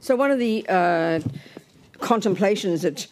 So 0.00 0.16
one 0.16 0.30
of 0.30 0.38
the 0.38 0.64
uh, 0.68 1.20
contemplations 2.00 2.82
that 2.82 3.06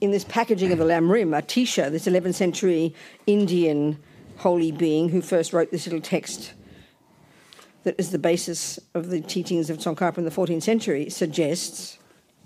in 0.00 0.10
this 0.10 0.24
packaging 0.24 0.72
of 0.72 0.78
the 0.78 0.84
Lamrim, 0.84 1.30
Atisha, 1.30 1.90
this 1.90 2.06
11th 2.06 2.34
century 2.34 2.94
Indian 3.26 3.98
holy 4.38 4.72
being 4.72 5.10
who 5.10 5.20
first 5.20 5.52
wrote 5.52 5.70
this 5.70 5.86
little 5.86 6.00
text 6.00 6.54
that 7.84 7.94
is 7.98 8.10
the 8.10 8.18
basis 8.18 8.78
of 8.94 9.08
the 9.10 9.20
teachings 9.20 9.70
of 9.70 9.78
Tsongkhapa 9.78 10.18
in 10.18 10.24
the 10.24 10.30
14th 10.30 10.62
century, 10.62 11.08
suggests 11.10 11.98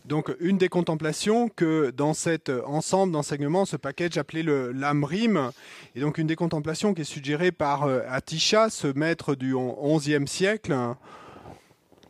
Donc, 0.07 0.31
une 0.39 0.59
des 0.59 0.69
contemplations 0.69 1.49
que 1.49 1.91
dans 1.91 2.13
cet 2.13 2.51
ensemble 2.51 3.15
d'enseignements, 3.15 3.65
ce 3.65 3.77
package 3.77 4.19
appelé 4.19 4.43
le 4.43 4.71
l'Amrim, 4.71 5.51
et 5.97 6.01
donc 6.01 6.19
une 6.19 6.27
des 6.27 6.37
contemplations 6.37 6.93
qui 6.93 7.01
est 7.01 7.05
suggérée 7.05 7.53
par 7.53 7.85
euh, 7.85 8.01
Atisha, 8.11 8.69
ce 8.69 8.87
maître 8.89 9.35
du 9.35 9.55
XIe 9.57 10.29
siècle, 10.29 10.77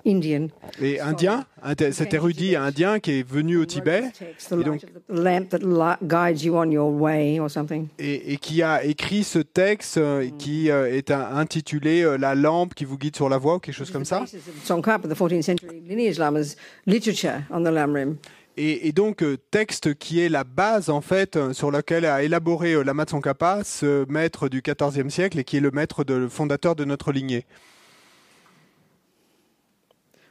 Indian. 0.07 0.49
et 0.83 1.01
indien, 1.01 1.47
cet 1.93 2.13
érudit 2.13 2.57
indien 2.57 2.99
qui 3.01 3.21
est 3.21 3.23
venu 3.29 3.57
au 3.57 3.65
Tibet, 3.65 4.05
Et 4.51 4.55
donc- 4.65 4.83
of 4.85 4.91
the 5.09 5.13
lamp 5.13 5.49
that 5.49 5.59
li- 5.59 6.07
guides 6.07 6.43
you 6.45 6.57
on 6.57 6.71
your 6.71 6.91
way 6.93 7.41
or 7.41 7.51
something. 7.51 7.89
et, 7.99 8.33
et 8.33 8.37
qui 8.37 8.63
a 8.63 8.85
écrit 8.85 9.25
ce 9.25 9.39
texte 9.39 9.97
euh, 9.99 10.29
qui 10.39 10.71
euh, 10.71 10.95
est 10.95 11.11
intitulé 11.11 12.03
euh, 12.03 12.17
La 12.19 12.35
lampe 12.35 12.75
qui 12.75 12.85
vous 12.85 12.99
guide 12.99 13.17
sur 13.17 13.29
la 13.29 13.39
voie 13.39 13.57
ou 13.57 13.59
quelque 13.61 13.75
chose 13.75 13.91
comme 13.91 14.05
ça. 14.05 14.21
Basis 14.21 14.47
of 14.49 14.65
Tsongkhapa, 14.65 15.09
the 15.09 15.13
14th 15.17 15.43
century 15.43 15.81
lineage 15.81 16.19
lama's 16.19 16.57
literature 16.87 17.41
on 17.51 17.63
the 17.63 17.69
Lamrim. 17.73 18.17
Et, 18.57 18.87
et 18.87 18.93
donc, 18.93 19.25
texte 19.51 19.95
qui 19.95 20.21
est 20.21 20.29
la 20.29 20.45
base, 20.45 20.89
en 20.89 21.01
fait, 21.01 21.37
sur 21.53 21.73
laquelle 21.73 22.05
a 22.05 22.23
élaboré 22.23 22.85
Lama 22.85 23.03
Tsongkhapa, 23.05 23.63
ce 23.65 24.05
maître 24.09 24.49
du 24.49 24.63
XIVe 24.63 25.09
siècle 25.09 25.41
et 25.41 25.45
qui 25.45 25.57
est 25.57 25.61
le 25.61 25.73
maître 25.73 26.05
de, 26.05 26.15
le 26.15 26.29
fondateur 26.29 26.77
de 26.77 26.85
notre 26.85 27.11
lignée. 27.11 27.47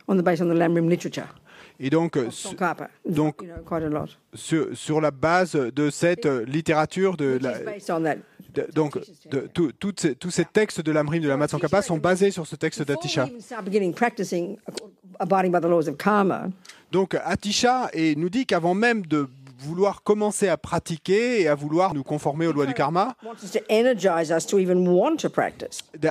On 0.07 0.15
the 0.17 0.21
base 0.23 0.41
on 0.41 0.45
the 0.49 0.57
Lamrim 0.57 0.89
literature. 0.89 1.27
Et 1.79 1.89
donc, 1.89 2.17
su- 2.29 2.55
donc- 3.09 3.41
sur, 4.35 4.67
sur 4.77 5.01
la 5.01 5.09
base 5.11 5.53
de 5.55 5.89
cette 5.89 6.25
euh, 6.27 6.45
littérature, 6.45 7.17
de 7.17 7.39
la, 7.41 7.53
de- 8.53 8.67
donc, 8.73 8.99
de- 9.31 9.49
tout- 9.79 9.93
ces- 9.97 10.15
tous 10.15 10.29
ces 10.29 10.45
textes 10.45 10.81
de 10.81 10.91
l'Amrim 10.91 11.21
de 11.21 11.27
Lama 11.27 11.47
Tsongkhapa 11.47 11.81
sont 11.81 11.97
basés 11.97 12.29
sur 12.31 12.45
ce 12.45 12.55
texte 12.55 12.83
d'Atisha. 12.83 13.23
we 13.23 13.29
even 13.31 13.41
start 13.41 13.65
beginning 13.65 13.93
practicing 13.93 14.57
abiding 15.19 15.51
by 15.51 15.59
the 15.59 15.65
laws 15.69 15.87
of 15.89 15.97
karma, 15.97 16.47
Donc, 16.91 17.15
Atisha 17.23 17.89
et 17.93 18.15
nous 18.15 18.29
dit 18.29 18.45
qu'avant 18.45 18.75
même 18.75 19.03
de 19.07 19.27
vouloir 19.64 20.03
commencer 20.03 20.47
à 20.50 20.58
pratiquer 20.58 21.42
et 21.42 21.47
à 21.47 21.56
vouloir 21.56 21.94
nous 21.94 22.03
conformer 22.03 22.47
aux 22.47 22.52
lois 22.53 22.66
du 22.66 22.73
karma. 22.73 23.16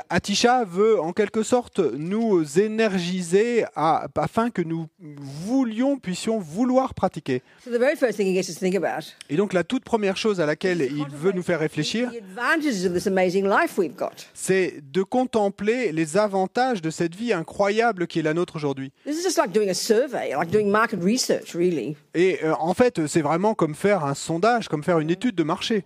Atisha 0.08 0.64
veut 0.64 1.00
en 1.00 1.12
quelque 1.12 1.42
sorte 1.42 1.78
nous 1.78 2.42
énergiser 2.58 3.64
à- 3.76 4.06
afin 4.16 4.50
que 4.50 4.62
nous 4.62 4.86
voulions, 5.00 5.98
puissions 5.98 6.38
vouloir 6.38 6.94
pratiquer. 6.94 7.42
So 7.64 7.70
the 7.70 7.78
very 7.78 7.96
first 7.96 8.16
thing 8.16 8.26
he 8.28 8.34
gets 8.34 8.48
us 8.48 8.54
to 8.54 8.60
think 8.60 8.74
about 8.76 9.04
Et 9.28 9.36
donc 9.36 9.52
la 9.52 9.64
toute 9.64 9.84
première 9.84 10.16
chose 10.16 10.40
à 10.40 10.46
laquelle 10.46 10.80
il 10.82 11.06
veut 11.10 11.32
nous 11.32 11.42
faire 11.42 11.60
réfléchir, 11.60 12.10
c'est 14.34 14.74
de 14.92 15.02
contempler 15.02 15.92
les 15.92 16.16
avantages 16.16 16.82
de 16.82 16.90
cette 16.90 17.14
vie 17.14 17.32
incroyable 17.32 18.06
qui 18.06 18.18
est 18.18 18.22
la 18.22 18.34
nôtre 18.34 18.56
aujourd'hui. 18.56 18.92
Et 22.14 22.38
euh, 22.44 22.54
en 22.58 22.74
fait, 22.74 23.06
c'est 23.06 23.20
vraiment 23.22 23.41
comme 23.54 23.74
faire 23.74 24.04
un 24.04 24.14
sondage, 24.14 24.68
comme 24.68 24.82
faire 24.82 24.98
une 25.00 25.10
étude 25.10 25.34
de 25.34 25.42
marché. 25.42 25.84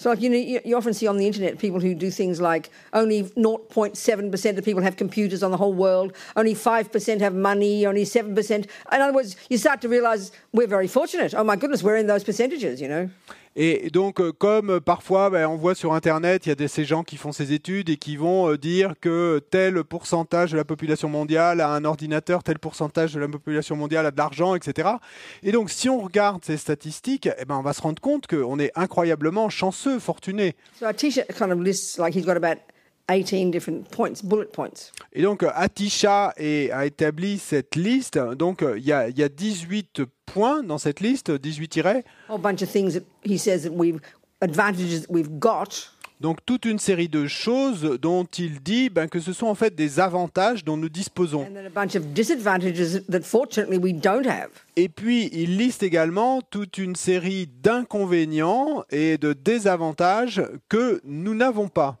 So, 0.00 0.08
like, 0.08 0.22
you 0.22 0.30
know, 0.30 0.38
you, 0.38 0.60
you 0.64 0.76
often 0.78 0.94
see 0.94 1.06
on 1.06 1.18
the 1.18 1.26
internet 1.26 1.58
people 1.58 1.78
who 1.78 1.94
do 1.94 2.10
things 2.10 2.40
like 2.40 2.70
only 2.94 3.24
0.7% 3.24 4.56
of 4.56 4.64
people 4.64 4.82
have 4.82 4.96
computers 4.96 5.42
on 5.42 5.50
the 5.50 5.58
whole 5.58 5.74
world, 5.74 6.14
only 6.36 6.54
5% 6.54 7.20
have 7.20 7.34
money, 7.34 7.84
only 7.84 8.04
7%. 8.04 8.50
In 8.50 8.66
other 8.92 9.12
words, 9.12 9.36
you 9.50 9.58
start 9.58 9.82
to 9.82 9.90
realize 9.90 10.32
we're 10.54 10.66
very 10.66 10.88
fortunate. 10.88 11.34
Oh 11.34 11.44
my 11.44 11.54
goodness, 11.54 11.82
we're 11.82 11.98
in 11.98 12.06
those 12.06 12.24
percentages, 12.24 12.80
you 12.80 12.88
know? 12.88 13.10
Et 13.56 13.90
donc, 13.90 14.20
euh, 14.20 14.32
comme 14.32 14.70
euh, 14.70 14.80
parfois 14.80 15.28
ben, 15.28 15.48
on 15.48 15.56
voit 15.56 15.74
sur 15.74 15.92
Internet, 15.92 16.46
il 16.46 16.50
y 16.50 16.52
a 16.52 16.54
des, 16.54 16.68
ces 16.68 16.84
gens 16.84 17.02
qui 17.02 17.16
font 17.16 17.32
ces 17.32 17.52
études 17.52 17.90
et 17.90 17.96
qui 17.96 18.16
vont 18.16 18.52
euh, 18.52 18.56
dire 18.56 18.94
que 19.00 19.42
tel 19.50 19.82
pourcentage 19.82 20.52
de 20.52 20.56
la 20.56 20.64
population 20.64 21.08
mondiale 21.08 21.60
a 21.60 21.68
un 21.70 21.84
ordinateur, 21.84 22.44
tel 22.44 22.60
pourcentage 22.60 23.12
de 23.12 23.18
la 23.18 23.26
population 23.26 23.74
mondiale 23.74 24.06
a 24.06 24.12
de 24.12 24.16
l'argent, 24.16 24.54
etc. 24.54 24.90
Et 25.42 25.50
donc, 25.50 25.70
si 25.70 25.88
on 25.88 26.00
regarde 26.00 26.44
ces 26.44 26.56
statistiques, 26.56 27.28
eh 27.38 27.44
ben, 27.44 27.56
on 27.56 27.62
va 27.62 27.72
se 27.72 27.82
rendre 27.82 28.00
compte 28.00 28.28
qu'on 28.28 28.60
est 28.60 28.70
incroyablement 28.76 29.48
chanceux, 29.48 29.98
fortuné. 29.98 30.54
18 33.18 33.50
different 33.50 33.88
points, 33.90 34.22
bullet 34.24 34.46
points. 34.52 34.92
Et 35.12 35.22
donc, 35.22 35.42
euh, 35.42 35.50
Atisha 35.54 36.32
est- 36.36 36.70
a 36.70 36.86
établi 36.86 37.38
cette 37.38 37.76
liste. 37.76 38.18
Donc, 38.36 38.62
euh, 38.62 38.78
il 38.78 38.84
y, 38.86 38.92
a, 38.92 39.08
il 39.08 39.18
y 39.18 39.22
a 39.22 39.28
18 39.28 40.02
points 40.26 40.62
dans 40.62 40.78
cette 40.78 41.00
liste, 41.00 41.30
18 41.30 41.68
tirets. 41.68 42.04
A 42.28 42.32
whole 42.34 42.40
bunch 42.40 42.62
of 42.62 42.70
things 42.70 42.92
that 42.94 43.02
he 43.24 43.38
says 43.38 43.62
that 43.62 43.70
we've 43.72 43.98
advantages 44.40 45.02
that 45.02 45.10
we've 45.12 45.28
got. 45.38 45.92
Donc 46.20 46.44
toute 46.44 46.66
une 46.66 46.78
série 46.78 47.08
de 47.08 47.26
choses 47.26 47.98
dont 47.98 48.24
il 48.38 48.60
dit 48.60 48.90
ben, 48.90 49.08
que 49.08 49.20
ce 49.20 49.32
sont 49.32 49.46
en 49.46 49.54
fait 49.54 49.74
des 49.74 50.00
avantages 50.00 50.64
dont 50.66 50.76
nous 50.76 50.90
disposons. 50.90 51.44
And 51.44 51.54
then 51.54 51.64
a 51.66 51.70
bunch 51.70 51.96
of 51.96 52.12
disadvantages 52.12 53.00
that 53.10 53.22
fortunately 53.22 53.78
we 53.78 53.94
don't 53.94 54.26
have. 54.26 54.50
Et 54.76 54.90
puis 54.90 55.30
il 55.32 55.56
liste 55.56 55.82
également 55.82 56.42
toute 56.42 56.76
une 56.76 56.94
série 56.94 57.48
d'inconvénients 57.62 58.84
et 58.90 59.18
de 59.18 59.32
désavantages 59.32 60.42
que 60.68 61.00
nous 61.04 61.34
n'avons 61.34 61.68
pas. 61.68 61.96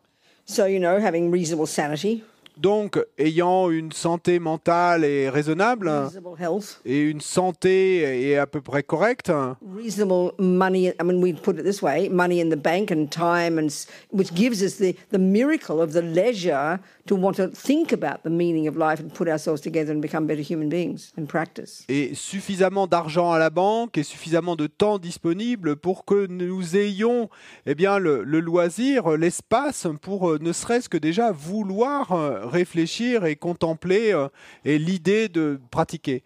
So, 0.50 0.66
you 0.66 0.80
know, 0.80 0.98
having 0.98 1.30
reasonable 1.30 1.68
sanity, 1.68 2.24
Donc 2.60 2.98
ayant 3.16 3.70
une 3.70 3.92
santé 3.92 4.38
mentale 4.38 5.04
et 5.04 5.30
raisonnable. 5.30 5.88
Reasonable 5.88 6.36
health, 6.38 6.80
et 6.84 6.98
une 6.98 7.20
santé 7.20 8.30
est 8.30 8.36
à 8.36 8.46
peu 8.46 8.60
près 8.60 8.82
correcte, 8.82 9.32
reasonable 9.74 10.32
money. 10.38 10.88
I 10.88 11.04
mean, 11.04 11.22
we 11.22 11.32
put 11.32 11.52
it 11.52 11.62
this 11.62 11.80
way: 11.80 12.08
money 12.10 12.42
in 12.42 12.50
the 12.50 12.60
bank 12.60 12.90
and 12.90 13.06
time, 13.06 13.58
and 13.58 13.70
which 14.12 14.34
gives 14.34 14.60
us 14.60 14.74
the 14.74 14.94
the 15.10 15.18
miracle 15.18 15.80
of 15.80 15.92
the 15.92 16.02
leisure 16.02 16.80
to 17.06 17.16
want 17.16 17.34
to 17.34 17.48
think 17.48 17.92
about 17.92 18.22
the 18.22 18.30
meaning 18.30 18.68
of 18.68 18.76
life 18.76 19.00
and 19.00 19.10
put 19.12 19.28
ourselves 19.28 19.60
together 19.60 19.92
and 19.92 20.00
become 20.00 20.26
better 20.26 20.42
human 20.42 20.68
beings 20.68 21.12
and 21.16 21.26
practice. 21.26 21.84
et 21.88 22.14
suffisamment 22.14 22.86
d'argent 22.86 23.32
à 23.32 23.38
la 23.38 23.50
banque 23.50 23.98
et 23.98 24.02
suffisamment 24.02 24.56
de 24.56 24.66
temps 24.66 24.98
disponible 24.98 25.76
pour 25.76 26.04
que 26.04 26.26
nous 26.26 26.76
ayons 26.76 27.28
eh 27.66 27.74
bien, 27.74 27.98
le, 27.98 28.22
le 28.22 28.40
loisir, 28.40 29.16
l'espace 29.16 29.86
pour 30.00 30.30
euh, 30.30 30.38
ne 30.40 30.52
serait-ce 30.52 30.88
que 30.88 30.98
déjà 30.98 31.32
vouloir 31.32 32.12
euh, 32.12 32.46
réfléchir 32.46 33.24
et 33.24 33.36
contempler 33.36 34.12
euh, 34.12 34.28
et 34.64 34.78
l'idée 34.78 35.28
de 35.28 35.60
pratiquer. 35.70 36.22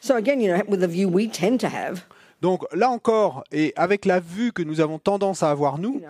So 0.00 0.14
again, 0.14 0.40
you 0.40 0.48
know, 0.52 0.62
with 0.68 0.80
the 0.80 0.88
view 0.88 1.08
we 1.08 1.28
tend 1.28 1.58
to 1.58 1.68
have, 1.68 2.04
Donc 2.40 2.64
là 2.74 2.90
encore, 2.90 3.44
et 3.52 3.72
avec 3.76 4.06
la 4.06 4.18
vue 4.18 4.52
que 4.52 4.62
nous 4.62 4.80
avons 4.80 4.98
tendance 4.98 5.42
à 5.42 5.50
avoir 5.50 5.78
nous, 5.78 6.00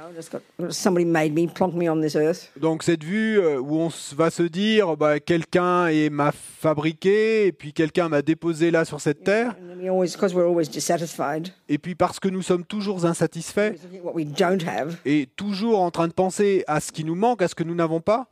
donc 2.60 2.82
cette 2.84 3.02
vue 3.02 3.40
euh, 3.40 3.58
où 3.58 3.78
on 3.80 3.90
va 4.14 4.30
se 4.30 4.44
dire 4.44 4.96
bah, 4.96 5.18
quelqu'un 5.18 5.88
m'a 6.10 6.32
fabriqué 6.32 7.46
et 7.46 7.52
puis 7.52 7.72
quelqu'un 7.72 8.08
m'a 8.08 8.22
déposé 8.22 8.70
là 8.70 8.84
sur 8.84 9.00
cette 9.00 9.24
terre, 9.24 9.56
Et 11.72 11.78
puis 11.78 11.94
parce 11.94 12.18
que 12.18 12.28
nous 12.28 12.42
sommes 12.42 12.64
toujours 12.64 13.06
insatisfaits, 13.06 13.74
et 15.04 15.28
toujours 15.36 15.78
en 15.80 15.92
train 15.92 16.08
de 16.08 16.12
penser 16.12 16.64
à 16.66 16.80
ce 16.80 16.90
qui 16.90 17.04
nous 17.04 17.14
manque, 17.14 17.42
à 17.42 17.48
ce 17.48 17.54
que 17.54 17.62
nous 17.62 17.76
n'avons 17.76 18.00
pas, 18.00 18.26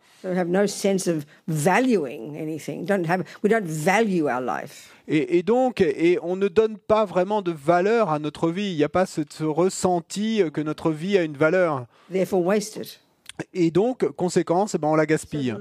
et, 5.07 5.39
et 5.39 5.43
donc, 5.45 5.81
et 5.81 6.19
on 6.23 6.35
ne 6.35 6.49
donne 6.49 6.77
pas 6.79 7.05
vraiment 7.05 7.41
de 7.41 7.53
valeur 7.53 8.11
à 8.11 8.19
notre 8.19 8.51
vie. 8.51 8.73
Il 8.73 8.77
n'y 8.77 8.85
a 8.85 8.89
pas 8.89 9.07
ce, 9.07 9.23
ce 9.31 9.45
ressenti 9.45 10.43
que 10.53 10.61
notre 10.61 10.91
vie 10.91 11.17
a 11.17 11.23
une 11.23 11.37
valeur. 11.37 11.87
Et 13.55 13.71
donc, 13.71 14.05
conséquence, 14.17 14.75
eh 14.75 14.79
ben, 14.79 14.89
on 14.89 14.97
la 14.97 15.07
gaspille. 15.07 15.55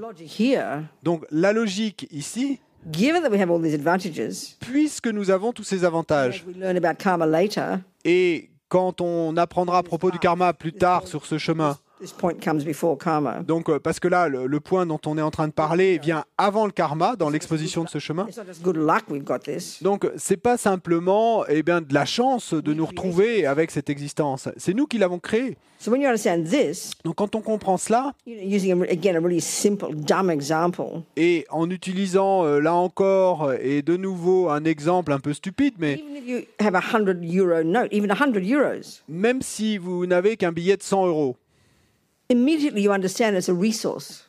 Donc, 1.04 1.24
la 1.30 1.52
logique 1.52 2.08
ici, 2.10 2.58
given 2.90 3.22
that 3.22 3.30
we 3.30 3.38
have 3.38 3.50
all 3.50 3.60
these 3.60 3.74
advantages, 3.74 4.56
puisque 4.60 5.08
nous 5.08 5.30
avons 5.30 5.52
tous 5.52 5.64
ces 5.64 5.84
avantages, 5.84 6.42
as 6.42 6.46
we 6.46 6.54
learn 6.54 6.76
about 6.76 6.98
karma 6.98 7.26
later, 7.26 7.80
et 8.04 8.50
quand 8.68 9.00
on 9.00 9.36
apprendra 9.36 9.78
à 9.78 9.82
propos 9.82 10.10
du 10.10 10.18
karma 10.18 10.52
plus 10.52 10.72
tard 10.72 11.06
sur 11.06 11.26
ce 11.26 11.38
chemin, 11.38 11.78
this 12.00 12.12
point 12.12 12.34
comes 12.42 12.64
before 12.64 12.96
karma. 12.98 13.40
donc 13.40 13.68
euh, 13.68 13.78
parce 13.78 14.00
que 14.00 14.08
là, 14.08 14.28
le, 14.28 14.46
le 14.46 14.60
point 14.60 14.86
dont 14.86 15.00
on 15.06 15.18
est 15.18 15.22
en 15.22 15.30
train 15.30 15.48
de 15.48 15.52
parler 15.52 15.98
vient 15.98 16.24
avant 16.36 16.66
le 16.66 16.72
karma, 16.72 17.16
dans 17.16 17.30
l'exposition 17.30 17.84
de 17.84 17.88
ce 17.88 17.98
chemin. 17.98 18.26
It's 18.28 18.36
not 18.36 18.44
just 18.46 18.62
good 18.62 18.76
luck 18.76 19.04
we've 19.10 19.24
got 19.24 19.40
this. 19.40 19.82
Donc, 19.82 20.08
c'est 20.16 20.36
pas 20.36 20.56
simplement 20.56 21.44
eh 21.48 21.62
bien, 21.62 21.80
de 21.80 21.92
la 21.94 22.04
chance 22.04 22.54
de 22.54 22.72
nous 22.72 22.86
retrouver 22.86 23.46
avec 23.46 23.70
cette 23.70 23.90
existence. 23.90 24.48
C'est 24.56 24.74
nous 24.74 24.86
qui 24.86 24.98
l'avons 24.98 25.18
créée. 25.18 25.56
So 25.80 25.92
when 25.92 26.00
you 26.00 26.08
understand 26.08 26.44
this, 26.44 26.90
Donc, 27.04 27.14
quand 27.16 27.36
on 27.36 27.40
comprend 27.40 27.76
cela, 27.76 28.12
you 28.26 28.34
know, 28.34 28.42
using 28.44 28.72
a, 28.82 28.84
again 28.90 29.14
a 29.14 29.20
really 29.20 29.40
simple, 29.40 29.94
dumb 29.94 30.28
example, 30.28 31.02
et 31.16 31.46
en 31.50 31.70
utilisant 31.70 32.44
euh, 32.44 32.58
là 32.58 32.74
encore 32.74 33.52
et 33.60 33.82
de 33.82 33.96
nouveau 33.96 34.48
un 34.50 34.64
exemple 34.64 35.12
un 35.12 35.20
peu 35.20 35.32
stupide, 35.32 35.74
mais 35.78 35.94
even 35.94 36.16
if 36.16 36.26
you 36.26 36.40
have 36.58 36.74
a 36.74 36.80
hundred 36.80 37.24
euro 37.24 37.62
note, 37.62 37.88
even 37.92 38.10
a 38.10 38.14
hundred 38.14 38.44
euros, 38.44 38.80
même 39.08 39.40
si 39.40 39.78
vous 39.78 40.06
n'avez 40.06 40.36
qu'un 40.36 40.50
billet 40.50 40.76
de 40.76 40.82
100 40.82 41.06
euros, 41.06 41.36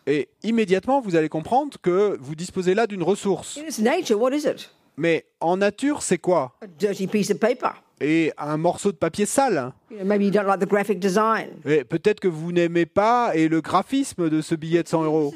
et 0.07 0.29
immédiatement 0.43 1.01
vous 1.01 1.15
allez 1.15 1.29
comprendre 1.29 1.77
que 1.81 2.17
vous 2.21 2.35
disposez 2.35 2.73
là 2.73 2.87
d'une 2.87 3.03
ressource. 3.03 3.57
In 3.57 3.67
its 3.67 3.81
nature, 3.81 4.19
what 4.19 4.31
is 4.33 4.45
it? 4.47 4.69
Mais 4.95 5.25
en 5.39 5.57
nature, 5.57 6.01
c'est 6.01 6.17
quoi? 6.17 6.53
A 6.61 6.67
dirty 6.67 7.07
piece 7.07 7.31
of 7.31 7.39
paper. 7.39 7.71
Et 8.01 8.31
un 8.37 8.55
morceau 8.57 8.93
de 8.93 8.97
papier 8.97 9.25
sale. 9.25 9.73
You 9.91 9.97
know, 9.97 10.05
maybe 10.05 10.23
you 10.23 10.31
don't 10.31 10.45
like 10.45 10.59
the 10.59 10.67
graphic 10.67 10.99
design. 10.99 11.49
Et 11.65 11.83
peut-être 11.83 12.21
que 12.21 12.29
vous 12.29 12.53
n'aimez 12.53 12.85
pas 12.85 13.31
et 13.33 13.49
le 13.49 13.59
graphisme 13.59 14.29
de 14.29 14.41
ce 14.41 14.55
billet 14.55 14.83
de 14.83 14.87
100 14.87 15.03
euros. 15.03 15.33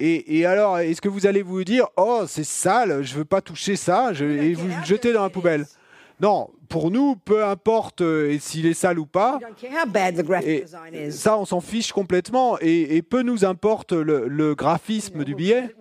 Et, 0.00 0.38
et 0.38 0.46
alors, 0.46 0.78
est-ce 0.78 1.00
que 1.00 1.08
vous 1.08 1.26
allez 1.26 1.42
vous 1.42 1.64
dire, 1.64 1.86
oh, 1.96 2.22
c'est 2.28 2.44
sale, 2.44 3.02
je 3.02 3.14
veux 3.14 3.24
pas 3.24 3.40
toucher 3.40 3.74
ça, 3.74 4.12
je, 4.12 4.24
et 4.24 4.54
vous 4.54 4.68
le 4.68 4.84
jetez 4.84 5.12
dans 5.12 5.22
la 5.22 5.30
poubelle 5.30 5.66
Non, 6.20 6.48
pour 6.68 6.90
nous, 6.92 7.16
peu 7.16 7.44
importe 7.44 8.00
euh, 8.00 8.38
s'il 8.40 8.66
est 8.66 8.74
sale 8.74 8.98
ou 9.00 9.06
pas, 9.06 9.38
et 10.44 10.64
ça, 11.10 11.36
on 11.38 11.44
s'en 11.44 11.60
fiche 11.60 11.92
complètement. 11.92 12.56
Et, 12.60 12.96
et 12.96 13.02
peu 13.02 13.22
nous 13.22 13.44
importe 13.44 13.92
le, 13.92 14.28
le 14.28 14.54
graphisme 14.54 15.24
du 15.24 15.34
billet. 15.34 15.74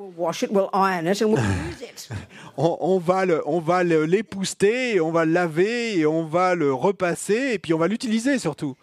On, 2.58 2.78
on 2.82 2.98
va 3.00 3.26
le- 3.26 3.42
on 3.48 3.60
va 3.60 3.84
l'épouster, 3.84 5.00
on 5.00 5.12
va 5.12 5.26
le 5.26 5.32
laver, 5.34 5.98
et 6.00 6.06
on 6.06 6.26
va 6.26 6.56
le 6.56 6.74
repasser, 6.74 7.52
et 7.54 7.60
puis 7.60 7.74
on 7.74 7.78
va 7.80 7.88
l'utiliser 7.88 8.38
surtout. 8.40 8.76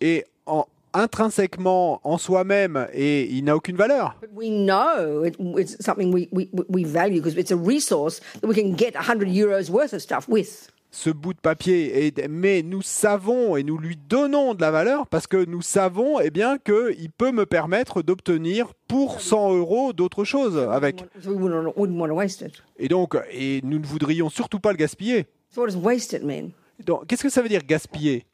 Et 0.00 0.24
en- 0.46 0.66
intrinsèquement 0.98 2.00
en 2.04 2.18
soi-même, 2.18 2.86
et 2.92 3.24
il 3.30 3.44
n'a 3.44 3.56
aucune 3.56 3.76
valeur. 3.76 4.16
We 4.34 4.48
know 4.50 5.24
it, 5.24 5.36
it's 5.58 5.76
something 5.80 6.12
we, 6.12 6.28
we, 6.32 6.48
we 6.68 6.84
value 6.84 7.20
because 7.20 7.36
it's 7.38 7.52
a 7.52 7.56
resource 7.56 8.20
that 8.40 8.46
we 8.48 8.54
can 8.54 8.76
get 8.76 8.94
100 8.94 9.28
euros 9.28 9.70
worth 9.70 9.92
of 9.94 10.00
stuff 10.00 10.28
with. 10.28 10.70
ce 10.90 11.10
bout 11.10 11.34
de 11.34 11.38
papier, 11.40 12.06
et- 12.06 12.28
mais 12.28 12.62
nous 12.62 12.80
savons 12.80 13.56
et 13.56 13.62
nous 13.62 13.76
lui 13.76 13.96
donnons 14.08 14.54
de 14.54 14.60
la 14.62 14.70
valeur 14.70 15.06
parce 15.06 15.26
que 15.26 15.44
nous 15.44 15.60
savons 15.60 16.18
eh 16.18 16.30
bien 16.30 16.56
qu'il 16.56 17.10
peut 17.16 17.30
me 17.30 17.44
permettre 17.44 18.00
d'obtenir 18.00 18.72
pour 18.88 19.20
100 19.20 19.54
euros 19.54 19.92
d'autres 19.92 20.24
choses 20.24 20.56
avec. 20.58 21.04
So 21.22 21.30
we 21.32 21.38
wouldn't, 21.42 21.74
wouldn't 21.76 22.00
want 22.00 22.08
to 22.08 22.14
waste 22.14 22.40
it. 22.40 22.62
Et 22.78 22.88
donc, 22.88 23.16
et 23.30 23.60
nous 23.64 23.78
ne 23.78 23.84
voudrions 23.86 24.30
surtout 24.30 24.60
pas 24.60 24.70
le 24.72 24.78
gaspiller. 24.78 25.26
So 25.54 25.60
what 25.60 25.68
does 25.68 25.76
wasted 25.76 26.24
mean? 26.24 26.52
Donc, 26.84 27.06
Qu'est-ce 27.06 27.22
que 27.22 27.28
ça 27.30 27.42
veut 27.42 27.48
dire 27.50 27.64
gaspiller? 27.66 28.24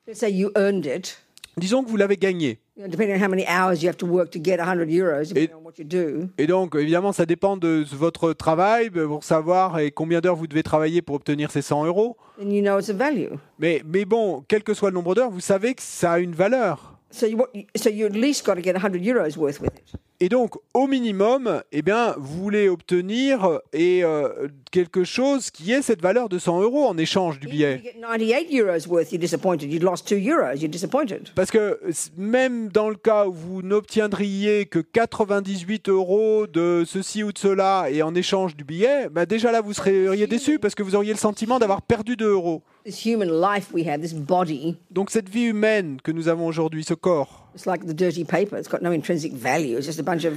Disons 1.57 1.85
que 1.85 1.89
vous 1.89 1.97
l'avez 1.97 2.17
gagné. 2.17 2.59
You 2.77 2.83
know, 2.83 2.89
depending 2.89 3.17
on 3.17 3.25
how 3.25 3.29
many 3.29 3.45
hours 3.47 3.83
you 3.83 3.89
have 3.89 3.97
to 3.99 4.07
work 4.07 4.31
to 4.31 4.41
get 4.43 4.59
100 4.59 4.89
euros, 4.91 5.23
depending 5.29 5.55
on 5.55 5.65
what 5.65 5.75
you 5.79 5.85
do. 5.85 6.29
Et 6.39 6.49
donc, 6.49 6.75
évidemment, 6.75 7.13
ça 7.13 7.25
dépend 7.25 7.57
de 7.57 7.85
votre 7.93 8.33
travail 8.33 8.91
pour 8.91 9.23
savoir 9.23 9.79
et 9.79 9.93
combien 9.93 10.21
d'heures 10.21 10.35
vous 10.35 10.49
devez 10.49 10.65
travailler 10.65 11.01
pour 11.01 11.15
obtenir 11.15 11.53
ces 11.53 11.63
100 11.63 11.85
euros. 11.87 12.17
Then 12.37 12.51
you 12.51 12.63
know 12.63 12.81
it's 12.81 12.91
a 12.91 12.93
value. 12.93 13.37
Mais, 13.61 13.83
mais 13.87 14.05
bon, 14.05 14.45
quel 14.49 14.65
que 14.65 14.75
soit 14.75 14.91
le 14.91 14.95
nombre 14.95 15.15
d'heures, 15.15 15.31
vous 15.31 15.41
savez 15.41 15.75
que 15.75 15.83
ça 15.83 16.13
a 16.13 16.19
une 16.19 16.35
valeur. 16.35 16.94
So 17.15 17.27
you, 17.27 17.37
what, 17.37 17.51
so 17.77 17.91
you 17.91 18.07
at 18.07 18.13
least 18.13 18.45
got 18.45 18.57
to 18.57 18.61
get 18.61 18.75
100 18.75 19.01
euros 19.01 19.37
worth 19.37 19.61
with 19.61 19.73
it. 19.77 19.85
Et 20.19 20.29
donc, 20.29 20.55
au 20.73 20.87
minimum, 20.87 21.63
eh 21.71 21.83
bien, 21.83 22.15
vous 22.19 22.43
voulez 22.43 22.69
obtenir 22.69 23.61
et, 23.73 24.03
euh, 24.03 24.49
quelque 24.73 25.05
chose 25.05 25.51
qui 25.51 25.71
ait 25.73 25.83
cette 25.83 26.03
valeur 26.03 26.29
de 26.29 26.39
100 26.39 26.63
euros 26.63 26.87
en 26.87 26.97
échange 26.99 27.39
du 27.39 27.47
billet. 27.47 27.77
you 27.77 27.83
get 27.83 28.01
98 28.01 28.61
euros 28.61 28.87
worth, 28.89 29.13
you're 29.13 29.21
disappointed. 29.21 29.73
You'd 29.73 29.83
lost 29.85 30.09
2 30.09 30.17
euros. 30.17 30.57
You're 30.57 30.71
disappointed. 30.71 31.29
Parce 31.37 31.51
que 31.51 31.79
même 32.17 32.69
dans 32.69 32.89
le 32.89 32.97
cas 32.97 33.27
où 33.27 33.33
vous 33.33 33.63
n'obtiendriez 33.63 34.67
que 34.67 34.81
98 34.81 35.89
euros 35.89 36.47
de 36.49 36.85
ceci 36.85 37.23
ou 37.23 37.33
de 37.33 37.39
cela 37.39 37.89
et 37.91 38.03
en 38.03 38.15
échange 38.15 38.57
du 38.57 38.65
billet, 38.65 39.09
bah 39.09 39.27
déjà 39.27 39.53
là 39.53 39.61
vous 39.61 39.73
seriez 39.73 40.27
déçu 40.27 40.59
parce 40.59 40.75
que 40.75 40.83
vous 40.83 40.97
auriez 40.97 41.13
le 41.13 41.19
sentiment 41.19 41.61
d'avoir 41.61 41.83
perdu 41.83 42.17
2 42.17 42.29
euros. 42.29 42.63
This 42.85 42.99
human 43.05 43.31
life 43.31 43.73
we 43.73 43.89
have, 43.89 44.03
this 44.03 44.13
body, 44.13 44.77
Donc 44.91 45.11
cette 45.11 45.31
vie 45.31 45.45
humaine 45.45 45.99
que 46.03 46.13
nous 46.13 46.29
avons 46.29 46.47
aujourd'hui, 46.47 46.85
ce 46.85 46.93
corps, 46.93 47.49
it's 47.55 47.65
like 47.65 47.87
the 47.87 47.95
dirty 47.95 48.25
paper. 48.25 48.59
It's 48.59 48.69
got 48.69 48.83
no 48.83 48.93
intrinsic 48.93 49.33
value. 49.33 49.79
It's 49.79 49.87
just 49.87 49.99
a 49.99 50.03
bunch 50.03 50.27
of 50.27 50.35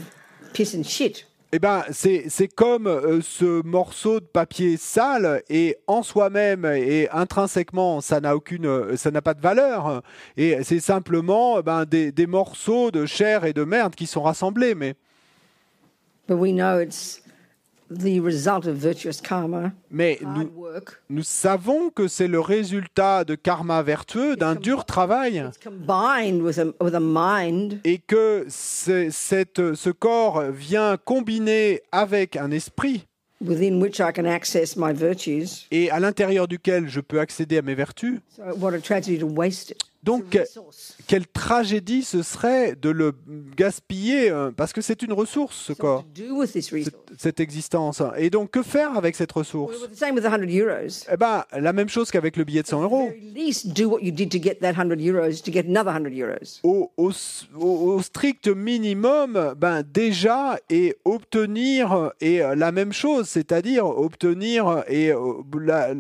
piss 0.53 0.73
and 0.73 0.83
shit. 0.83 1.25
eh 1.53 1.59
ben 1.59 1.83
c'est 1.91 2.47
comme 2.53 2.88
euh, 2.88 3.21
ce 3.21 3.61
morceau 3.65 4.19
de 4.19 4.25
papier 4.25 4.75
sale 4.77 5.44
et 5.49 5.77
en 5.88 6.03
soi-même 6.03 6.65
et 6.65 7.09
intrinsèquement 7.09 8.01
ça 8.01 8.19
n'a 8.19 8.35
aucune 8.35 8.65
euh, 8.65 8.97
ça 8.97 9.11
n'a 9.11 9.21
pas 9.21 9.33
de 9.33 9.39
valeur 9.39 10.01
et 10.35 10.57
c'est 10.63 10.81
simplement 10.81 11.61
ben, 11.61 11.85
des, 11.85 12.11
des 12.11 12.27
morceaux 12.27 12.91
de 12.91 13.05
chair 13.05 13.45
et 13.45 13.53
de 13.53 13.63
merde 13.63 13.95
qui 13.95 14.07
sont 14.07 14.23
rassemblés 14.23 14.75
mais 14.75 14.95
But 16.27 16.38
we 16.38 16.51
know 16.51 16.79
it's 16.81 17.21
the 17.89 18.19
result 18.19 18.66
of 18.68 18.75
virtuous 18.75 19.22
karma, 19.22 19.72
mais 19.89 20.19
nous, 21.10 21.24
savons 21.24 21.89
que 21.89 22.07
c'est 22.07 22.28
le 22.28 22.39
résultat 22.39 23.24
de 23.24 23.36
karma 23.36 23.81
vertueux, 23.81 24.36
d'un 24.36 24.56
dur 24.56 24.86
travail, 24.86 25.45
It's 25.48 25.57
combined 25.63 26.42
with 26.42 26.57
a, 26.60 26.66
with 26.84 26.94
a 26.95 27.00
mind 27.00 27.80
et 27.84 28.00
que 28.00 28.45
cette- 28.50 29.74
ce 29.75 29.89
corps 29.89 30.44
vient 30.51 30.98
combiner 30.98 31.81
avec 31.92 32.36
un 32.36 32.51
esprit, 32.51 33.06
within 33.39 33.80
which 33.81 34.00
I 34.00 34.12
can 34.13 34.25
access 34.25 34.75
my 34.75 34.94
virtues. 34.94 35.68
et 35.72 35.90
à 35.92 36.00
l'intérieur 36.00 36.48
duquel 36.48 36.88
je 36.90 37.00
peux 37.00 37.19
accéder 37.19 37.57
à 37.57 37.62
mes 37.62 37.75
vertus. 37.75 38.19
So 38.36 38.44
what 38.60 38.74
a 38.74 38.80
tragedy 38.80 39.18
to 39.19 39.28
waste 39.28 39.72
it. 39.72 39.78
Donc, 40.07 40.39
quelle 41.07 41.27
tragédie 41.27 42.01
ce 42.04 42.24
serait 42.24 42.75
de 42.75 42.89
le 42.89 43.13
gaspiller, 43.57 44.31
euh, 44.31 44.51
parce 44.56 44.71
que 44.71 44.80
c'est 44.80 45.01
une 45.01 45.12
ressource, 45.12 45.56
ce 45.68 45.74
corps, 45.74 46.06
cette, 46.45 46.95
cette 47.18 47.39
existence. 47.42 48.01
Et 48.18 48.30
donc, 48.30 48.51
que 48.51 48.63
faire 48.63 48.98
avec 48.98 49.18
cette 49.18 49.33
ressource? 49.33 49.75
Well, 49.77 49.89
the 49.89 49.95
same 49.98 50.15
with 50.15 50.24
the 50.24 50.30
100 50.30 50.44
euros. 50.45 51.06
Eh 51.12 51.18
ben, 51.18 51.44
la 51.51 51.74
même 51.74 51.89
chose 51.89 52.09
qu'avec 52.09 52.38
le 52.38 52.45
billet 52.45 52.62
de 52.63 52.68
100 52.68 52.83
euros. 52.83 53.07
At 53.07 53.09
very 53.09 53.33
least 53.36 53.68
do 53.74 53.89
what 53.89 54.00
you 54.01 54.12
did 54.12 54.31
to 54.31 54.42
get 54.42 54.56
that 54.62 54.74
100 54.74 54.95
euros 55.01 55.42
to 55.44 55.51
get 55.51 55.65
another 55.68 55.92
100 55.92 56.07
euros. 56.07 56.92
au, 57.59 58.01
strict 58.01 58.48
minimum, 58.48 59.54
ben 59.57 59.83
déjà 59.83 60.57
et 60.69 60.95
obtenir 61.04 62.12
et 62.21 62.42
euh, 62.42 62.56
la 62.56 62.71
même 62.71 62.94
chose, 62.94 63.27
c'est-à-dire 63.27 63.86
obtenir 63.86 64.83
et 64.88 65.12
euh, 65.12 65.33
la- 65.59 65.94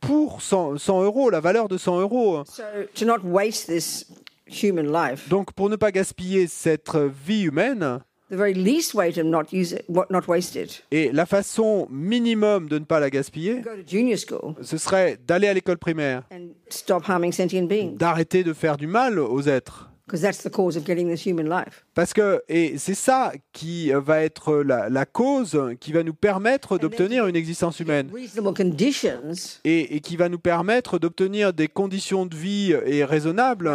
pour 0.00 0.42
100, 0.42 0.78
100 0.78 1.02
euros 1.04 1.30
la 1.30 1.40
valeur 1.40 1.68
de 1.68 1.78
100 1.78 2.00
euros. 2.00 2.44
So 2.44 2.62
to 2.94 3.04
not 3.04 3.18
waste 3.24 3.66
this 3.66 4.06
human 4.46 4.92
life, 4.92 5.28
Donc 5.28 5.52
pour 5.52 5.68
ne 5.68 5.76
pas 5.76 5.90
gaspiller 5.90 6.46
cette 6.46 6.96
vie 6.96 7.42
humaine, 7.44 8.00
the 8.30 8.36
very 8.36 8.54
least 8.54 8.94
way 8.94 9.12
to 9.12 9.22
not 9.22 9.52
use 9.52 9.72
it, 9.72 9.84
what, 9.88 10.06
not 10.10 10.22
waste 10.28 10.54
it, 10.56 10.84
et 10.90 11.10
la 11.12 11.26
façon 11.26 11.86
minimum 11.90 12.68
de 12.68 12.78
ne 12.78 12.84
pas 12.84 13.00
la 13.00 13.10
gaspiller, 13.10 13.60
go 13.60 13.70
to 13.70 13.82
junior 13.86 14.18
school. 14.18 14.54
ce 14.62 14.78
serait 14.78 15.18
d'aller 15.26 15.48
à 15.48 15.54
l'école 15.54 15.78
primaire, 15.78 16.22
and 16.32 16.48
stop 16.68 17.02
harming 17.08 17.32
sentient 17.32 17.66
beings, 17.66 17.96
d'arrêter 17.96 18.44
de 18.44 18.52
faire 18.52 18.76
du 18.76 18.86
mal 18.86 19.18
aux 19.18 19.42
êtres. 19.42 19.90
Because 20.06 20.22
that's 20.22 20.42
the 20.42 20.50
cause 20.50 20.76
of 20.76 20.84
getting 20.84 21.08
this 21.08 21.26
human 21.26 21.48
life. 21.48 21.84
Parce 21.94 22.12
que, 22.12 22.42
et 22.48 22.78
c'est 22.78 22.94
ça 22.94 23.32
qui 23.52 23.90
va 23.90 24.22
être 24.22 24.62
la, 24.62 24.88
la 24.88 25.04
cause 25.04 25.58
qui 25.80 25.92
va 25.92 26.02
nous 26.02 26.14
permettre 26.14 26.78
d'obtenir 26.78 27.26
une 27.26 27.36
existence 27.36 27.80
humaine. 27.80 28.08
Reasonable 28.12 28.56
conditions, 28.56 29.32
et, 29.64 29.96
et 29.96 30.00
qui 30.00 30.16
va 30.16 30.28
nous 30.28 30.38
permettre 30.38 30.98
d'obtenir 30.98 31.52
des 31.52 31.68
conditions 31.68 32.26
de 32.26 32.36
vie 32.36 32.72
et 32.84 33.04
raisonnables. 33.04 33.70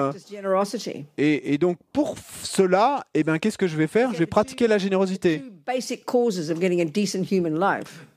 Et, 1.18 1.54
et 1.54 1.58
donc 1.58 1.78
pour 1.92 2.16
cela, 2.44 3.06
eh 3.14 3.24
ben, 3.24 3.38
qu'est-ce 3.38 3.58
que 3.58 3.68
je 3.68 3.76
vais 3.76 3.88
faire? 3.88 4.14
Je 4.14 4.20
vais 4.20 4.26
pratiquer 4.26 4.68
la 4.68 4.78
générosité. 4.78 5.42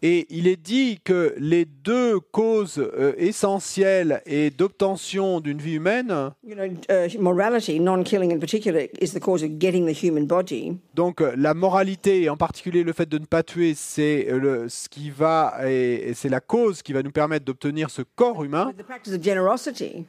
Et 0.02 0.26
il 0.30 0.48
est 0.48 0.56
dit 0.56 0.98
que 1.04 1.34
les 1.38 1.64
deux 1.66 2.18
causes 2.18 2.78
euh, 2.78 3.12
essentielles 3.18 4.22
et 4.26 4.50
d'obtention 4.50 5.40
d'une 5.40 5.58
vie 5.58 5.74
humaine, 5.74 6.30
You 6.42 6.54
know, 6.54 6.64
uh, 6.64 7.18
morality, 7.18 7.80
in 8.12 8.38
particular, 8.38 8.82
is 9.00 9.12
the 9.12 9.20
cause 9.20 9.42
of 9.44 9.50
getting 9.58 9.86
the 9.86 9.94
human 10.04 10.26
body. 10.26 10.76
donc 10.94 11.22
la 11.36 11.54
moralité 11.54 12.22
et 12.22 12.28
en 12.30 12.36
particulier 12.36 12.82
le 12.82 12.92
fait 12.92 13.08
de 13.08 13.18
ne 13.18 13.24
pas 13.26 13.42
tuer, 13.42 13.74
c'est 13.74 14.26
euh, 14.30 14.38
le- 14.38 14.68
ce 14.68 14.88
qui 14.88 15.10
va 15.10 15.54
et, 15.66 16.10
et 16.10 16.14
c'est 16.14 16.28
la 16.28 16.40
cause 16.40 16.82
qui 16.82 16.92
va 16.92 17.02
nous 17.02 17.10
permettre 17.10 17.44
d'obtenir 17.44 17.90
ce 17.90 18.02
corps 18.16 18.42
humain. 18.44 18.72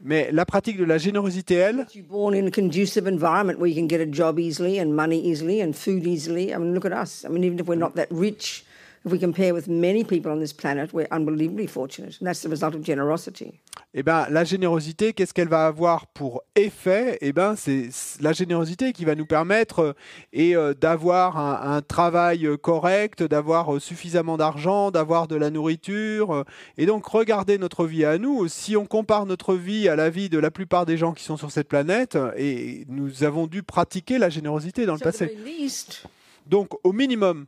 Mais 0.03 0.29
la 0.31 0.45
pratique 0.45 0.77
de 0.77 0.83
la 0.85 0.97
générosité, 0.97 1.55
elle, 1.55 1.85
if 9.05 9.11
we 9.11 9.19
compare 9.19 9.53
with 9.53 9.67
many 9.67 10.03
people 10.03 10.31
on 10.31 10.39
this 10.39 10.53
planet, 10.53 10.91
we're 10.91 11.07
unbelievably 11.11 11.67
fortunate. 11.67 12.17
And 12.19 12.27
that's 12.27 12.41
the 12.41 12.49
result 12.49 12.73
of 12.73 12.81
generosity. 12.81 13.59
Eh 13.93 14.03
ben, 14.03 14.25
la 14.29 14.43
générosité, 14.43 15.13
qu'est-ce 15.13 15.33
qu'elle 15.33 15.47
va 15.47 15.67
avoir 15.67 16.07
pour 16.07 16.41
effet? 16.55 17.17
Eh 17.21 17.31
ben, 17.31 17.55
c'est 17.55 17.89
la 18.19 18.33
générosité 18.33 18.91
qui 18.93 19.05
va 19.05 19.15
nous 19.15 19.25
permettre 19.25 19.79
euh, 19.79 19.93
et 20.33 20.55
euh, 20.55 20.73
d'avoir 20.73 21.37
un, 21.37 21.77
un 21.77 21.81
travail 21.81 22.45
euh, 22.45 22.57
correct, 22.57 23.23
d'avoir 23.23 23.75
euh, 23.75 23.79
suffisamment 23.79 24.37
d'argent, 24.37 24.91
d'avoir 24.91 25.27
de 25.27 25.35
la 25.35 25.49
nourriture. 25.49 26.43
et 26.77 26.85
donc, 26.85 27.05
regardez 27.05 27.57
notre 27.57 27.85
vie 27.85 28.05
à 28.05 28.17
nous. 28.17 28.47
Si 28.47 28.75
on 28.75 28.85
compare 28.85 29.25
notre 29.25 29.53
vie 29.53 29.87
à 29.87 29.95
la 29.95 30.09
vie 30.09 30.29
de 30.29 30.39
la 30.39 30.51
plupart 30.51 30.85
des 30.85 30.97
gens 30.97 31.13
qui 31.13 31.23
sont 31.23 31.37
sur 31.37 31.51
cette 31.51 31.67
planète, 31.67 32.17
et 32.37 32.85
nous 32.89 33.23
avons 33.23 33.47
dû 33.47 33.63
pratiquer 33.63 34.17
la 34.17 34.29
générosité 34.29 34.85
dans 34.85 34.93
le 34.93 34.99
passé. 34.99 35.37
Donc, 36.47 36.69
au 36.83 36.91
minimum, 36.91 37.45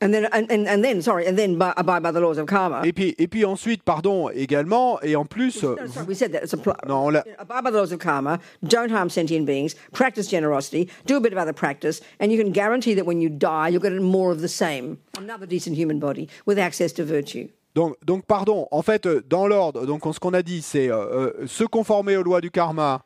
And 0.00 0.12
then, 0.12 0.28
and, 0.32 0.48
and, 0.50 0.84
then, 0.84 1.02
sorry, 1.02 1.26
and 1.26 1.36
then 1.36 1.56
by, 1.58 1.72
by 1.74 2.12
the 2.12 2.20
laws 2.20 2.38
of 2.38 2.46
karma. 2.46 2.82
Et 2.84 2.92
puis, 2.92 3.16
et 3.18 3.26
puis 3.26 3.44
ensuite, 3.44 3.82
pardon, 3.82 4.30
également, 4.30 5.00
et 5.02 5.16
en 5.16 5.24
plus, 5.24 5.64
No, 5.64 5.76
sorry, 5.88 6.06
we 6.06 6.14
said 6.14 6.30
that. 6.32 6.44
It's 6.44 6.52
a 6.54 6.56
non, 6.86 7.06
on 7.06 7.10
l'a- 7.10 7.24
abide 7.38 7.64
by 7.64 7.70
the 7.72 7.78
laws 7.78 7.90
of 7.90 7.98
karma. 7.98 8.38
Don't 8.62 8.90
harm 8.92 9.10
sentient 9.10 9.44
beings. 9.44 9.74
Practice 9.92 10.28
generosity. 10.28 10.88
Do 11.06 11.16
a 11.16 11.20
bit 11.20 11.32
of 11.32 11.38
other 11.38 11.52
practice, 11.52 12.00
and 12.20 12.30
you 12.30 12.38
can 12.40 12.52
guarantee 12.52 12.94
that 12.94 13.06
when 13.06 13.20
you 13.20 13.28
die, 13.28 13.70
you'll 13.70 13.82
get 13.82 13.92
more 14.00 14.30
of 14.30 14.40
the 14.40 14.46
same. 14.48 14.98
Another 15.18 15.46
decent 15.46 15.76
human 15.76 15.98
body 15.98 16.28
with 16.46 16.58
access 16.60 16.92
to 16.92 17.04
virtue. 17.04 17.48
Donc, 17.74 17.96
donc, 18.04 18.24
pardon, 18.26 18.66
en 18.70 18.82
fait, 18.82 19.04
euh, 19.06 19.20
dans 19.28 19.46
l'ordre, 19.46 19.84
donc 19.86 20.04
on- 20.06 20.12
ce 20.12 20.18
qu'on 20.20 20.32
a 20.34 20.42
dit, 20.42 20.62
c'est 20.62 20.90
euh, 20.90 21.30
euh, 21.42 21.46
se 21.46 21.64
conformer 21.64 22.16
aux 22.16 22.22
lois 22.22 22.40
du 22.40 22.50
karma, 22.50 23.02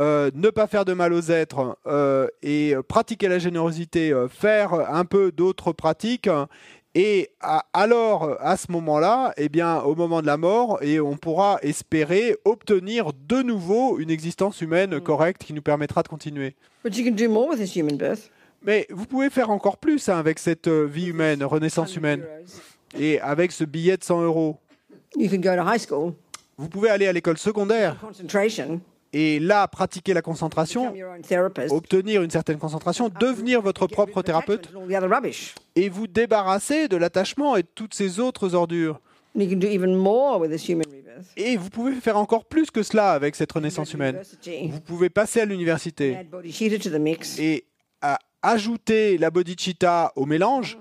euh, 0.00 0.30
ne 0.34 0.50
pas 0.50 0.66
faire 0.66 0.84
de 0.84 0.92
mal 0.92 1.12
aux 1.12 1.30
êtres 1.30 1.76
euh, 1.86 2.26
et 2.42 2.74
pratiquer 2.88 3.28
la 3.28 3.38
générosité, 3.38 4.12
euh, 4.12 4.28
faire 4.28 4.72
un 4.74 5.04
peu 5.04 5.32
d'autres 5.32 5.72
pratiques. 5.72 6.28
Et 6.94 7.30
à- 7.40 7.66
alors, 7.74 8.36
à 8.40 8.56
ce 8.56 8.72
moment-là, 8.72 9.34
eh 9.36 9.48
bien, 9.50 9.80
au 9.80 9.94
moment 9.94 10.22
de 10.22 10.26
la 10.26 10.36
mort, 10.38 10.78
et 10.82 10.98
on 10.98 11.16
pourra 11.16 11.58
espérer 11.62 12.36
obtenir 12.46 13.12
de 13.28 13.42
nouveau 13.42 13.98
une 13.98 14.10
existence 14.10 14.60
humaine 14.62 14.98
correcte 15.00 15.44
qui 15.44 15.52
nous 15.52 15.60
permettra 15.62 16.02
de 16.02 16.08
continuer. 16.08 16.54
But 16.82 16.96
you 16.96 17.04
can 17.04 17.14
do 17.14 17.28
more 17.28 17.48
with 17.48 17.58
this 17.58 17.76
human 17.76 17.96
birth. 17.98 18.30
Mais 18.62 18.86
vous 18.90 19.04
pouvez 19.04 19.28
faire 19.28 19.50
encore 19.50 19.76
plus 19.76 20.08
hein, 20.08 20.18
avec 20.18 20.38
cette 20.38 20.68
vie 20.68 21.08
humaine, 21.08 21.44
renaissance 21.44 21.94
humaine, 21.96 22.24
et 22.98 23.20
avec 23.20 23.52
ce 23.52 23.64
billet 23.64 23.98
de 23.98 24.02
100 24.04 24.22
euros. 24.22 24.56
You 25.16 25.28
can 25.28 25.36
go 25.38 25.54
to 25.54 25.62
high 25.70 25.78
school, 25.78 26.14
Vous 26.56 26.68
pouvez 26.70 26.88
aller 26.88 27.06
à 27.06 27.12
l'école 27.12 27.36
secondaire 27.36 27.96
concentration, 28.00 28.80
et 29.18 29.38
là 29.40 29.66
pratiquer 29.66 30.12
la 30.12 30.20
concentration, 30.20 30.92
obtenir 31.70 32.22
une 32.22 32.30
certaine 32.30 32.58
concentration, 32.58 33.08
devenir 33.08 33.62
votre 33.62 33.86
propre 33.86 34.20
thérapeute. 34.20 34.70
et 35.74 35.88
vous 35.88 36.06
débarrasser 36.06 36.86
de 36.88 36.98
l'attachement 36.98 37.56
et 37.56 37.62
de 37.62 37.68
toutes 37.74 37.94
ces 37.94 38.20
autres 38.20 38.54
ordures. 38.54 39.00
Et 41.34 41.56
vous 41.56 41.70
pouvez 41.70 41.94
faire 41.94 42.18
encore 42.18 42.44
plus 42.44 42.70
que 42.70 42.82
cela 42.82 43.12
avec 43.12 43.36
cette 43.36 43.52
renaissance 43.52 43.94
humaine. 43.94 44.20
Vous 44.70 44.80
pouvez 44.80 45.08
passer 45.08 45.40
à 45.40 45.46
l'université. 45.46 46.18
Et 47.38 47.64
à 48.02 48.18
ajouter 48.42 49.16
la 49.16 49.30
bodhicitta 49.30 50.12
au 50.14 50.26
mélange 50.26 50.78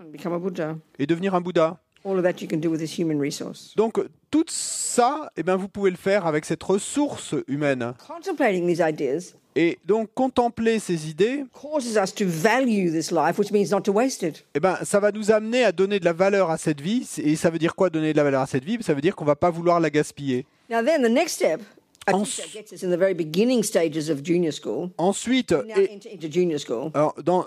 et 1.00 1.06
devenir 1.06 1.36
un 1.36 1.42
Bouddha. 1.42 1.80
All 2.05 2.17
of 2.17 2.24
that 2.24 2.39
you 2.41 2.47
can 2.47 2.57
do 2.57 2.69
with 2.69 2.79
this 2.79 2.97
human 2.97 3.19
resource. 3.19 3.74
Donc 3.75 4.00
tout 4.29 4.45
ça, 4.47 5.31
eh 5.35 5.43
bien, 5.43 5.55
vous 5.55 5.67
pouvez 5.67 5.89
le 5.89 5.97
faire 5.97 6.27
avec 6.27 6.45
cette 6.45 6.62
ressource 6.62 7.33
humaine. 7.47 7.93
Contemplating 8.07 8.67
these 8.67 8.79
ideas 8.79 9.33
Et 9.55 9.79
donc 9.85 10.09
contempler 10.13 10.77
ces 10.79 11.09
idées, 11.09 11.45
causes 11.51 11.95
us 11.97 12.13
to 12.13 12.25
value 12.27 12.91
this 12.91 13.09
life, 13.12 13.39
which 13.39 13.51
means 13.51 13.71
not 13.71 13.81
to 13.81 13.91
waste 13.91 14.21
it. 14.21 14.45
eh 14.53 14.59
ben, 14.59 14.77
ça 14.83 15.00
va 15.00 15.12
nous 15.12 15.31
amener 15.31 15.63
à 15.63 15.71
donner 15.71 16.00
de 16.00 16.05
la 16.05 16.13
valeur 16.13 16.51
à 16.51 16.57
cette 16.57 16.79
vie. 16.81 17.09
Et 17.24 17.35
ça 17.35 17.50
veut 17.50 17.57
dire 17.57 17.74
quoi 17.75 17.89
donner 17.89 18.12
de 18.12 18.17
la 18.17 18.24
valeur 18.24 18.41
à 18.41 18.47
cette 18.47 18.65
vie? 18.65 18.77
Ça 18.81 18.93
veut 18.93 19.01
dire 19.01 19.15
qu'on 19.15 19.25
va 19.25 19.35
pas 19.35 19.50
vouloir 19.50 19.79
la 19.79 19.89
gaspiller. 19.89 20.45
Now, 20.69 20.83
then 20.83 21.01
the 21.01 21.09
next 21.12 21.35
step, 21.35 21.62
I 22.07 22.12
think 22.12 22.27
Ens- 22.27 22.38
that 22.38 22.53
gets 22.53 22.74
us 22.74 22.83
in 22.83 22.91
the 22.91 22.97
very 22.97 23.15
beginning 23.15 23.63
stages 23.63 24.09
of 24.09 24.21
junior 24.24 24.51
school. 24.51 24.91
Ensuite, 24.97 25.55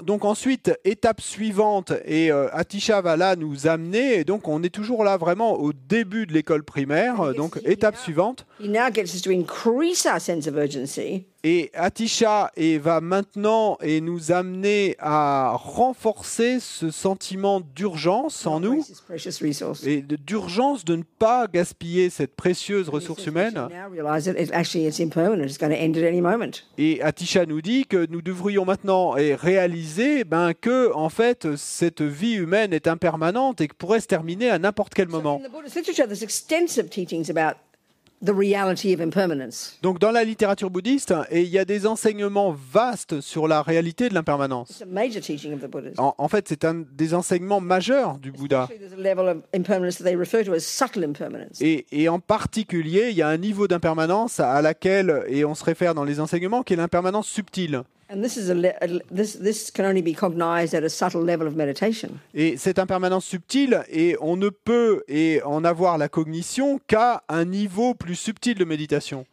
donc 0.06 0.24
ensuite, 0.24 0.72
étape 0.84 1.20
suivante, 1.20 1.92
et 2.04 2.32
euh, 2.32 2.48
Atisha 2.52 3.00
va 3.00 3.16
là 3.16 3.36
nous 3.36 3.68
amener, 3.68 4.20
et 4.20 4.24
donc 4.24 4.48
on 4.48 4.62
est 4.64 4.74
toujours 4.74 5.04
là 5.04 5.16
vraiment 5.16 5.54
au 5.54 5.72
début 5.72 6.26
de 6.26 6.32
l'école 6.32 6.64
primaire, 6.64 7.34
donc 7.34 7.60
étape 7.64 7.96
suivante, 7.96 8.46
He 8.60 8.68
now 8.68 8.90
gets 8.92 9.14
us 9.14 9.22
to 9.22 9.30
increase 9.30 10.04
our 10.06 10.20
sense 10.20 10.48
of 10.48 10.56
urgency 10.56 11.26
et 11.44 11.70
Atisha 11.74 12.50
et 12.56 12.78
va 12.78 13.00
maintenant 13.00 13.78
et 13.80 14.00
nous 14.00 14.32
amener 14.32 14.96
à 14.98 15.52
renforcer 15.56 16.58
ce 16.60 16.90
sentiment 16.90 17.60
d'urgence 17.60 18.46
en 18.46 18.60
nous, 18.60 18.84
et 19.84 20.02
d'urgence 20.02 20.84
de 20.84 20.96
ne 20.96 21.02
pas 21.18 21.46
gaspiller 21.46 22.10
cette 22.10 22.34
précieuse 22.34 22.88
ressource 22.88 23.26
humaine. 23.26 23.68
Et 26.76 27.02
Atisha 27.02 27.46
nous 27.46 27.62
dit 27.62 27.86
que 27.86 28.06
nous 28.10 28.22
devrions 28.22 28.64
maintenant 28.64 29.16
eh, 29.16 29.34
réaliser 29.34 30.24
ben, 30.24 30.54
que 30.54 30.92
en 30.92 31.08
fait 31.08 31.56
cette 31.56 32.02
vie 32.02 32.34
humaine 32.34 32.72
est 32.72 32.88
impermanente 32.88 33.60
et 33.60 33.68
que 33.68 33.74
pourrait 33.74 34.00
se 34.00 34.06
terminer 34.06 34.50
à 34.50 34.58
n'importe 34.58 34.94
quel 34.94 35.08
moment. 35.08 35.40
The 38.24 38.30
reality 38.30 38.92
of 38.92 39.00
impermanence. 39.00 39.78
Donc 39.80 40.00
dans 40.00 40.10
la 40.10 40.24
littérature 40.24 40.70
bouddhiste, 40.70 41.14
et 41.30 41.42
il 41.42 41.48
y 41.48 41.58
a 41.58 41.64
des 41.64 41.86
enseignements 41.86 42.52
vastes 42.52 43.20
sur 43.20 43.46
la 43.46 43.62
réalité 43.62 44.08
de 44.08 44.14
l'impermanence. 44.14 44.82
En, 45.98 46.14
en 46.18 46.28
fait, 46.28 46.48
c'est 46.48 46.64
un 46.64 46.84
des 46.96 47.14
enseignements 47.14 47.60
majeurs 47.60 48.18
du 48.18 48.32
Bouddha. 48.32 48.64
Actually, 48.64 48.80
there's 48.80 48.92
a 48.92 48.96
level 48.96 49.28
of 49.28 49.44
impermanence 49.54 49.98
that 49.98 50.04
they 50.04 50.16
refer 50.16 50.44
to 50.44 50.52
as 50.52 50.64
subtle 50.64 51.04
impermanence. 51.04 51.60
Et, 51.60 51.86
et 51.92 52.08
en 52.08 52.18
particulier, 52.18 53.10
il 53.10 53.16
y 53.16 53.22
a 53.22 53.28
un 53.28 53.36
niveau 53.36 53.68
d'impermanence 53.68 54.40
à 54.40 54.60
laquelle, 54.62 55.22
et 55.28 55.44
on 55.44 55.54
se 55.54 55.62
réfère 55.62 55.94
dans 55.94 56.04
les 56.04 56.18
enseignements, 56.18 56.64
qui 56.64 56.72
est 56.72 56.76
l'impermanence 56.76 57.28
subtile. 57.28 57.82
And 58.10 58.22
this 58.22 58.38
is 58.38 58.48
a, 58.50 58.54
le- 58.54 58.74
a 58.80 58.86
this 59.14 59.36
this 59.38 59.70
can 59.70 59.84
only 59.84 60.00
be 60.00 60.14
cognized 60.14 60.72
at 60.74 60.82
a 60.82 60.88
subtle 60.88 61.22
level 61.22 61.46
of 61.46 61.54
meditation. 61.54 62.18
Et 62.32 62.56
cette 62.56 62.78
impermanence 62.78 63.26
subtile, 63.26 63.84
et 63.90 64.16
on 64.20 64.36
ne 64.36 64.48
peut 64.48 65.02
et 65.08 65.42
en 65.44 65.62
avoir 65.62 65.98
la 65.98 66.08
cognition 66.08 66.80
qu'à 66.86 67.22
un 67.28 67.44
niveau 67.44 67.92
plus 67.92 68.14
subtil 68.14 68.54
de 68.54 68.64
méditation. 68.64 69.26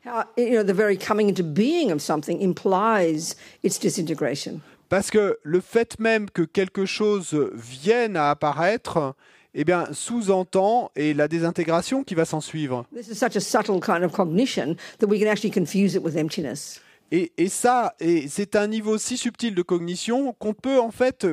Parce 4.90 5.10
que 5.10 5.38
le 5.42 5.62
fait 5.62 6.00
même 6.00 6.30
que 6.30 6.42
quelque 6.42 6.86
chose 6.86 7.50
vienne 7.54 8.18
à 8.18 8.30
apparaître, 8.30 9.16
eh 9.54 9.64
bien, 9.64 9.88
sous-entend 9.94 10.92
et 10.98 11.14
la 11.14 11.30
désintégration 11.30 12.04
qui 12.04 12.14
va 12.14 12.26
s'en 12.26 12.42
suivre. 12.42 12.86
This 12.94 13.08
is 13.08 13.16
such 13.16 13.38
a 13.38 13.40
subtle 13.40 13.80
kind 13.80 14.04
of 14.04 14.12
cognition 14.12 14.76
that 15.00 15.08
we 15.08 15.18
can 15.18 15.28
actually 15.28 15.52
confuse 15.52 15.96
it 15.96 16.04
with 16.04 16.18
emptiness. 16.18 16.82
Et, 17.12 17.32
et 17.38 17.50
ça, 17.50 17.96
et 18.00 18.28
c'est 18.28 18.56
un 18.56 18.68
niveau 18.68 18.98
si 18.98 19.18
subtil 19.18 19.54
de 19.54 19.62
cognition 19.62 20.34
qu'on 20.34 20.54
peut 20.54 20.80
en 20.80 20.92
fait 20.92 21.28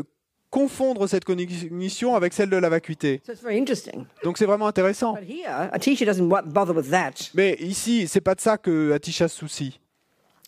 confondre 0.50 1.08
cette 1.08 1.24
cognition 1.24 2.14
avec 2.14 2.34
celle 2.34 2.50
de 2.50 2.58
la 2.58 2.68
vacuité. 2.68 3.22
So 3.26 3.32
it's 3.32 3.42
very 3.42 3.58
interesting. 3.58 4.04
Donc 4.22 4.36
c'est 4.36 4.44
vraiment 4.44 4.66
intéressant. 4.66 5.16
Mais 7.34 7.56
ici, 7.58 8.06
c'est 8.06 8.20
pas 8.20 8.34
de 8.34 8.40
ça 8.40 8.58
que 8.58 8.92
Atisha 8.92 9.28
se 9.28 9.38
soucie. 9.38 9.80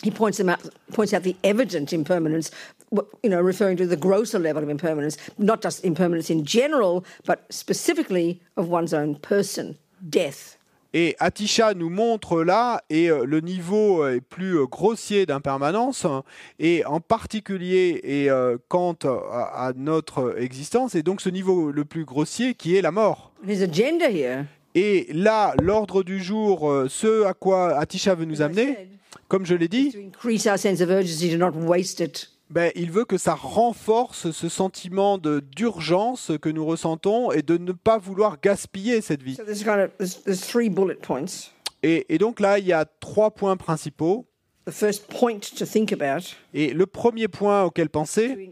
He 0.05 0.11
points 0.11 0.39
out, 0.41 0.59
points 0.93 1.15
out 1.15 1.23
the 1.23 1.37
evident 1.43 1.93
impermanence, 1.93 2.51
you 3.23 3.31
know, 3.31 3.41
referring 3.41 3.77
to 3.79 3.87
the 3.87 3.97
grosser 3.97 4.39
level 4.39 4.63
of 4.63 4.69
impermanence, 4.69 5.17
not 5.39 5.63
just 5.63 5.83
impermanence 5.85 6.29
in 6.31 6.45
general, 6.45 7.05
but 7.27 7.47
specifically 7.49 8.41
of 8.57 8.69
one's 8.69 8.93
own 8.93 9.15
person, 9.15 9.77
death. 10.07 10.59
Et 10.97 11.17
Atisha 11.19 11.75
nous 11.75 11.91
montre 11.91 12.45
là 12.45 12.81
et 12.89 13.11
euh, 13.11 13.25
le 13.27 13.41
niveau 13.41 14.05
euh, 14.05 14.21
plus 14.21 14.57
euh, 14.59 14.65
grossier 14.67 15.27
d'impermanence 15.27 16.05
hein, 16.05 16.23
et 16.61 16.85
en 16.85 17.01
particulier 17.01 18.01
et 18.05 18.31
euh, 18.31 18.59
quant 18.69 18.97
à, 19.03 19.67
à 19.67 19.73
notre 19.75 20.37
existence 20.41 20.95
et 20.95 21.03
donc 21.03 21.21
ce 21.21 21.31
niveau 21.31 21.73
le 21.73 21.85
plus 21.85 22.05
grossier 22.05 22.55
qui 22.55 22.77
est 22.77 22.81
la 22.81 22.93
mort. 22.93 23.33
Agenda 23.45 24.09
here, 24.09 24.45
Et 24.77 25.09
là, 25.13 25.55
l'ordre 25.61 26.05
du 26.05 26.23
jour, 26.23 26.73
ce 26.89 27.25
à 27.25 27.35
quoi 27.35 27.77
Atisha 27.77 28.15
veut 28.15 28.25
nous 28.25 28.41
amener, 28.41 28.89
comme 29.29 29.45
je 29.47 29.55
l'ai 29.57 29.69
dit, 29.69 29.93
ben, 32.51 32.71
il 32.75 32.91
veut 32.91 33.05
que 33.05 33.19
ça 33.19 33.35
renforce 33.35 34.31
ce 34.31 34.49
sentiment 34.49 35.19
de 35.19 35.41
d'urgence 35.41 36.33
que 36.41 36.49
nous 36.49 36.65
ressentons 36.65 37.33
et 37.33 37.43
de 37.43 37.57
ne 37.57 37.73
pas 37.73 37.99
vouloir 37.99 38.41
gaspiller 38.41 39.01
cette 39.01 39.23
vie. 39.23 39.35
So 39.35 39.45
there's 39.45 39.65
kind 39.65 39.81
of 39.81 39.91
there's, 39.99 40.23
there's 40.23 40.41
three 40.41 40.69
bullet 40.69 40.97
points. 40.97 41.51
Et, 41.83 42.07
et 42.15 42.19
donc 42.19 42.41
là, 42.41 42.59
il 42.59 42.67
y 42.67 42.73
a 42.73 42.85
trois 42.85 43.31
points 43.31 43.57
principaux. 43.57 44.27
The 44.67 44.73
first 44.73 45.09
point 45.09 45.41
to 45.59 45.67
think 45.67 45.93
about 45.93 46.35
Et 46.55 46.73
le 46.73 46.87
premier 46.87 47.29
point 47.29 47.65
auquel 47.65 47.91
penser, 47.91 48.51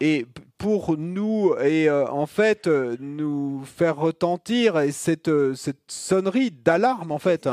et 0.00 0.26
pour 0.56 0.96
nous, 0.96 1.54
et 1.62 1.88
euh, 1.90 2.06
en 2.08 2.24
fait, 2.26 2.66
euh, 2.68 2.96
nous 2.98 3.64
faire 3.64 3.96
retentir 3.96 4.78
et 4.78 4.92
cette, 4.92 5.28
euh, 5.28 5.54
cette 5.54 5.76
sonnerie 5.88 6.52
d'alarme, 6.52 7.12
en 7.12 7.18
fait, 7.18 7.48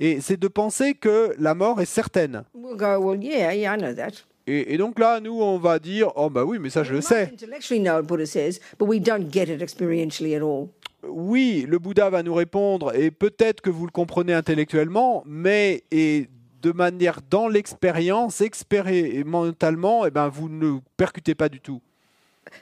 et 0.00 0.20
c'est 0.20 0.36
de 0.36 0.48
penser 0.48 0.92
que 0.94 1.34
la 1.38 1.54
mort 1.54 1.80
est 1.80 1.86
certaine. 1.86 2.42
We'll 2.54 2.76
go, 2.76 2.98
well, 2.98 3.22
yeah, 3.22 3.54
yeah, 3.54 3.76
I 3.76 3.78
know 3.78 3.94
that. 3.94 4.24
Et, 4.46 4.74
et 4.74 4.76
donc 4.76 4.98
là, 4.98 5.20
nous, 5.20 5.40
on 5.40 5.56
va 5.56 5.78
dire, 5.78 6.12
oh 6.16 6.28
bah 6.28 6.44
oui, 6.44 6.58
mais 6.60 6.68
ça, 6.68 6.84
je 6.84 6.92
le 6.92 7.00
sais. 7.00 7.30
intellectually 7.32 7.80
know 7.80 7.94
what 7.94 8.02
Buddha 8.02 8.26
says, 8.26 8.60
but 8.78 8.86
we 8.86 9.00
don't 9.00 9.32
get 9.32 9.44
it 9.44 9.62
experientially 9.62 10.34
at 10.34 10.42
all. 10.42 10.68
Oui, 11.08 11.66
le 11.68 11.78
Bouddha 11.78 12.10
va 12.10 12.22
nous 12.22 12.34
répondre, 12.34 12.94
et 12.94 13.10
peut-être 13.10 13.60
que 13.60 13.70
vous 13.70 13.86
le 13.86 13.90
comprenez 13.90 14.32
intellectuellement, 14.32 15.22
mais 15.26 15.84
et 15.90 16.28
de 16.64 16.72
manière 16.72 17.20
dans 17.30 17.46
l'expérience, 17.46 18.40
expérimentalement, 18.40 20.06
eh 20.06 20.10
ben, 20.10 20.28
vous 20.28 20.48
ne 20.48 20.78
percutez 20.96 21.34
pas 21.34 21.48
du 21.50 21.60
tout. 21.60 21.80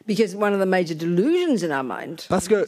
Because 0.06 0.34
one 0.34 0.54
of 0.54 0.60
the 0.60 0.66
major 0.66 0.94
delusions 0.96 1.62
in 1.64 1.70
our 1.76 1.82
mind, 1.84 2.22
Parce 2.28 2.48
que- 2.48 2.66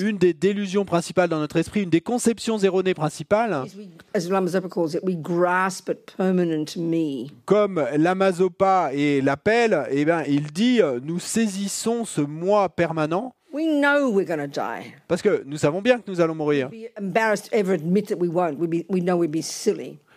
Une 0.00 0.16
des 0.16 0.32
délusions 0.32 0.84
principales 0.84 1.28
dans 1.28 1.38
notre 1.40 1.56
esprit, 1.56 1.82
une 1.82 1.90
des 1.90 2.00
conceptions 2.00 2.56
erronées 2.58 2.94
principales, 2.94 3.64
is 3.66 3.76
we, 3.76 3.86
as 4.14 4.28
Lama 4.30 4.48
Zopa 4.48 4.68
calls 4.68 4.94
it, 4.94 5.00
we 5.02 5.16
grasp 5.16 5.90
at 5.90 6.14
permanent 6.16 6.76
me. 6.76 7.26
comme 7.44 7.84
l'Amazopa 7.96 8.90
et 8.92 9.20
l'appel, 9.20 9.86
eh 9.90 10.04
ben, 10.04 10.22
il 10.28 10.46
dit 10.52 10.80
euh, 10.80 10.98
nous 11.02 11.18
saisissons 11.18 12.04
ce 12.04 12.20
moi 12.20 12.68
permanent 12.68 13.34
We 13.52 13.66
know 13.66 14.10
we're 14.10 14.26
going 14.26 14.38
to 14.38 14.46
die. 14.48 14.92
parce 15.06 15.22
que 15.22 15.42
nous 15.46 15.58
savons 15.58 15.80
bien 15.82 15.98
que 15.98 16.10
nous 16.10 16.20
allons 16.20 16.34
mourir. 16.34 16.70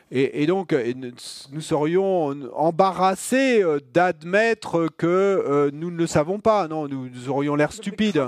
Et, 0.09 0.43
et 0.43 0.45
donc, 0.45 0.71
euh, 0.71 0.93
nous- 1.51 1.59
serions 1.61 2.33
embarrassés 2.55 3.61
euh, 3.61 3.79
d'admettre 3.93 4.87
que 4.97 5.05
euh, 5.07 5.69
nous 5.73 5.91
ne 5.91 5.97
le 5.97 6.07
savons 6.07 6.39
pas. 6.39 6.67
Non, 6.69 6.87
nous, 6.87 7.09
nous 7.09 7.29
aurions 7.29 7.55
l'air 7.55 7.73
stupides. 7.73 8.23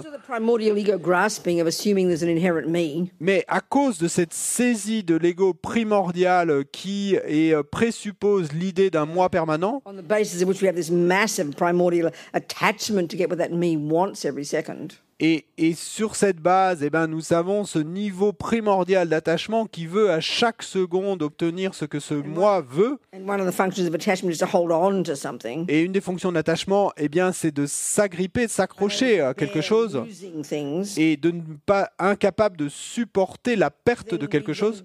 Mais 3.20 3.46
à 3.48 3.62
cause 3.62 3.98
de 3.98 4.08
cette 4.08 4.34
saisie 4.34 5.04
de 5.04 5.16
l'ego 5.16 5.54
primordial 5.54 6.66
qui 6.72 7.16
est, 7.16 7.56
présuppose 7.72 8.52
l'idée 8.52 8.90
d'un 8.90 9.06
moi 9.06 9.30
permanent, 9.30 9.82
on 9.86 9.94
the 9.94 10.02
basis 10.06 10.42
of 10.42 10.50
which 10.50 10.62
we 10.62 10.68
have 10.68 10.76
this 10.76 10.92
massive 10.92 11.52
primordial 11.56 12.12
attachment 12.34 13.08
to 13.08 13.18
get 13.18 13.28
what 13.30 13.38
that 13.38 13.50
me 13.52 13.78
wants 13.78 14.26
every 14.26 14.46
second, 14.46 14.96
Et, 15.22 15.46
et 15.58 15.74
sur 15.74 16.16
cette 16.16 16.38
base, 16.38 16.82
eh 16.82 16.90
ben, 16.90 17.06
nous 17.08 17.34
avons 17.34 17.66
ce 17.66 17.80
niveau 17.80 18.32
primordial 18.32 19.10
d'attachement 19.10 19.66
qui 19.66 19.86
veut 19.86 20.12
à 20.12 20.22
chaque 20.22 20.64
seconde 20.64 21.22
obtenir 21.22 21.74
ce 21.74 21.84
que 21.84 22.00
ce 22.00 22.14
moi 22.14 22.62
veut. 22.62 22.98
and 23.14 23.28
one 23.28 23.42
of 23.42 23.48
the 23.48 23.54
functions 23.54 23.86
of 23.86 23.94
attachment 23.94 24.32
is 24.32 24.38
to 24.38 24.46
hold 24.46 24.72
on 24.72 25.04
to 25.04 25.16
something. 25.16 25.66
Et 25.68 25.82
une 25.82 25.92
des 25.92 26.00
fonctions 26.00 26.32
d'attachement, 26.32 26.94
eh 26.96 27.10
bien, 27.10 27.34
c'est 27.34 27.52
de 27.52 27.66
s'agripper, 27.66 28.46
de 28.46 28.52
s'accrocher 28.52 29.20
à 29.20 29.34
quelque 29.34 29.60
chose 29.60 30.02
et 30.98 31.18
de 31.18 31.32
ne 31.32 31.42
pas 31.66 31.90
incapable 32.00 32.56
de 32.56 32.70
supporter 32.70 33.58
la 33.58 33.72
perte 33.72 34.14
de 34.14 34.26
quelque 34.26 34.54
chose. 34.54 34.84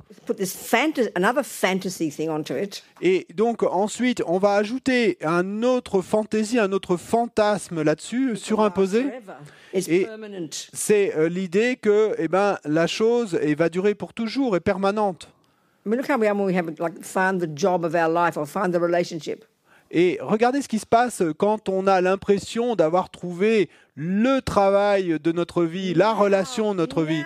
Et 3.03 3.27
donc 3.35 3.63
ensuite, 3.63 4.23
on 4.27 4.39
va 4.39 4.55
ajouter 4.55 5.19
un 5.23 5.63
autre 5.63 6.03
fantaisie, 6.03 6.59
un 6.59 6.73
autre 6.73 6.97
fantasme 6.97 7.83
là-dessus, 7.83 8.37
surimposé. 8.37 9.05
Et-. 9.75 10.07
C'est 10.73 11.15
euh, 11.17 11.29
l'idée 11.29 11.77
que 11.77 12.15
eh 12.19 12.29
ben, 12.29 12.59
la 12.65 12.87
chose 12.87 13.39
eh, 13.43 13.55
va 13.55 13.69
durer 13.69 13.95
pour 13.95 14.15
toujours 14.15 14.57
et 14.57 14.61
permanente. 14.61 15.29
I 15.85 15.91
mean, 15.91 15.97
look 15.97 16.09
how 16.09 16.17
we 16.19 16.27
are 16.27 16.35
when 16.35 16.47
we 16.47 16.57
have 16.57 16.67
like 16.79 17.03
found 17.03 17.41
the 17.41 17.51
job 17.55 17.85
of 17.85 17.95
our 17.95 18.09
life 18.09 18.39
or 18.39 18.47
found 18.47 18.73
the 18.73 18.81
relationship. 18.81 19.45
Et 19.91 20.19
regardez 20.21 20.63
ce 20.63 20.69
qui 20.69 20.79
se 20.79 20.87
passe 20.87 21.23
quand 21.37 21.69
on 21.69 21.87
a 21.87 22.01
l'impression 22.01 22.75
d'avoir 22.75 23.11
trouvé 23.11 23.69
le 23.95 24.41
travail 24.41 25.21
de 25.23 25.31
notre 25.31 25.63
vie, 25.65 25.95
la 25.95 26.13
relation 26.13 26.73
de 26.73 26.79
notre 26.79 27.03
vie, 27.05 27.23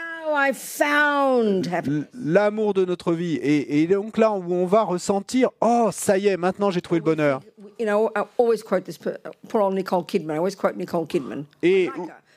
l'amour 2.15 2.75
de 2.75 2.85
notre 2.85 3.13
vie. 3.13 3.37
Et, 3.37 3.83
et 3.83 3.87
donc 3.87 4.19
là 4.19 4.33
où 4.33 4.53
on 4.53 4.67
va 4.67 4.83
ressentir, 4.83 5.51
oh, 5.61 5.89
ça 5.93 6.19
y 6.19 6.27
est, 6.27 6.37
maintenant 6.37 6.71
j'ai 6.71 6.83
trouvé 6.83 6.99
le 6.99 7.05
bonheur. 7.05 7.41
You 7.79 7.87
know, 7.87 8.11
I 8.17 8.25
always 8.39 8.63
quote 8.63 8.85
this 8.85 8.99
per- 8.99 9.19
poor 9.49 9.61
old 9.63 9.75
Nicole 9.75 10.05
Kidman. 10.05 10.35
I 10.35 10.39
always 10.39 10.57
quote 10.57 10.77
Nicole 10.77 11.07
Kidman. 11.07 11.45
Et, 11.63 11.89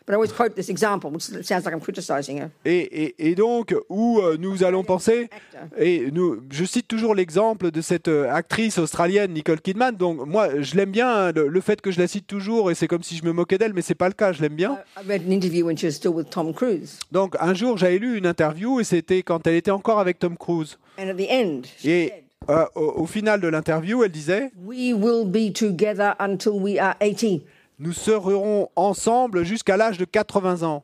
but 0.06 0.14
I 0.14 0.16
always 0.16 0.32
quote 0.34 0.56
this 0.56 0.70
example, 0.70 1.12
which 1.12 1.24
sounds 1.24 1.64
like 1.66 1.74
I'm 1.74 1.80
criticizing 1.82 2.40
her. 2.40 2.50
et, 2.66 3.06
et- 3.06 3.30
et 3.32 3.36
donc, 3.36 3.76
où 3.90 4.20
euh, 4.20 4.38
nous 4.40 4.64
allons 4.64 4.84
penser, 4.84 5.30
et 5.78 6.10
nous, 6.12 6.42
je 6.52 6.66
cite 6.66 6.88
toujours 6.88 7.16
l'exemple 7.16 7.72
de 7.72 7.82
cette 7.82 8.08
euh, 8.08 8.32
actrice 8.32 8.78
australienne, 8.78 9.34
Nicole 9.34 9.62
Kidman. 9.62 9.96
Donc, 9.96 10.26
moi, 10.26 10.62
je 10.62 10.76
l'aime 10.76 10.92
bien, 10.92 11.10
hein, 11.10 11.32
le, 11.36 11.48
le 11.48 11.62
fait 11.62 11.82
que 11.82 11.92
je 11.92 12.00
la 12.00 12.08
cite 12.08 12.28
toujours, 12.28 12.72
et 12.72 12.76
c'est 12.76 12.88
comme 12.88 13.04
si 13.04 13.16
je 13.18 13.24
me 13.26 13.32
moquais 13.32 13.58
d'elle, 13.58 13.74
mais 13.74 13.82
c'est 13.82 13.96
pas 13.96 14.08
le 14.08 14.14
cas, 14.14 14.32
je 14.34 14.42
l'aime 14.42 14.56
bien. 14.56 14.78
I 14.98 15.08
read 15.08 15.22
an 15.28 15.32
interview 15.32 15.66
when 15.66 15.78
she 15.78 15.84
was 15.86 15.92
still 15.92 16.12
with 16.14 16.30
Tom 16.30 16.54
Cruise, 16.54 16.98
Donc, 17.12 17.36
un 17.40 17.54
jour, 17.54 17.78
j'avais 17.78 18.00
lu 18.00 18.18
une 18.18 18.26
interview, 18.26 18.80
et 18.80 18.84
c'était 18.84 19.24
quand 19.24 19.46
elle 19.48 19.56
était 19.56 19.72
encore 19.72 20.00
avec 20.00 20.20
Tom 20.20 20.38
Cruise. 20.38 20.78
and 21.00 21.10
at 21.10 21.14
the 21.16 21.28
end, 21.30 21.62
she 21.80 21.86
Et 21.88 22.08
said, 22.10 22.24
euh, 22.50 22.66
au, 22.76 23.02
au 23.04 23.06
final 23.06 23.40
de 23.40 23.48
l'interview, 23.48 24.04
elle 24.04 24.12
disait 24.12 24.52
"We 24.66 24.94
will 24.94 25.26
be 25.26 25.54
together 25.54 26.16
until 26.20 26.54
we 26.54 26.78
are 26.80 26.96
80." 27.00 27.42
Nous 27.82 27.94
serons 27.94 28.70
ensemble 28.76 29.44
jusqu'à 29.44 29.76
l'âge 29.76 29.98
de 29.98 30.06
80 30.06 30.62
ans. 30.62 30.84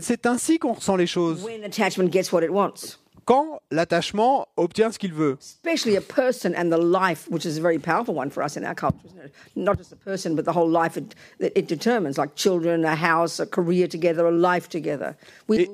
C'est 0.00 0.26
ainsi 0.26 0.58
qu'on 0.58 0.72
ressent 0.72 0.96
les 0.96 1.06
choses. 1.06 1.44
when 1.44 1.62
attachment 1.62 2.10
gets 2.12 2.32
what 2.32 2.42
it 2.42 2.50
wants. 2.50 2.98
Quand 3.24 3.60
l'attachement 3.70 4.48
obtient 4.56 4.90
ce 4.90 4.98
qu'il 4.98 5.14
veut. 5.14 5.38
Especially 5.40 5.96
a 5.96 6.00
person 6.00 6.54
and 6.56 6.70
the 6.70 6.76
life, 6.76 7.28
which 7.30 7.46
is 7.46 7.56
a 7.56 7.60
very 7.60 7.78
powerful 7.78 8.14
one 8.16 8.30
for 8.30 8.42
us 8.42 8.56
in 8.56 8.64
our 8.64 8.74
culture, 8.74 8.98
isn't 9.06 9.26
it? 9.26 9.32
Not 9.54 9.78
just 9.78 9.92
a 9.92 9.96
person, 9.96 10.34
but 10.34 10.44
the 10.44 10.52
whole 10.52 10.68
life 10.68 10.96
it, 10.96 11.14
that 11.38 11.56
it 11.56 11.68
determines, 11.68 12.18
like 12.18 12.34
children, 12.34 12.84
a 12.84 12.96
house, 12.96 13.38
a 13.38 13.46
career 13.46 13.86
together, 13.86 14.26
a 14.26 14.32
life 14.32 14.68
together. 14.68 15.16
We 15.46 15.60
Et- 15.60 15.68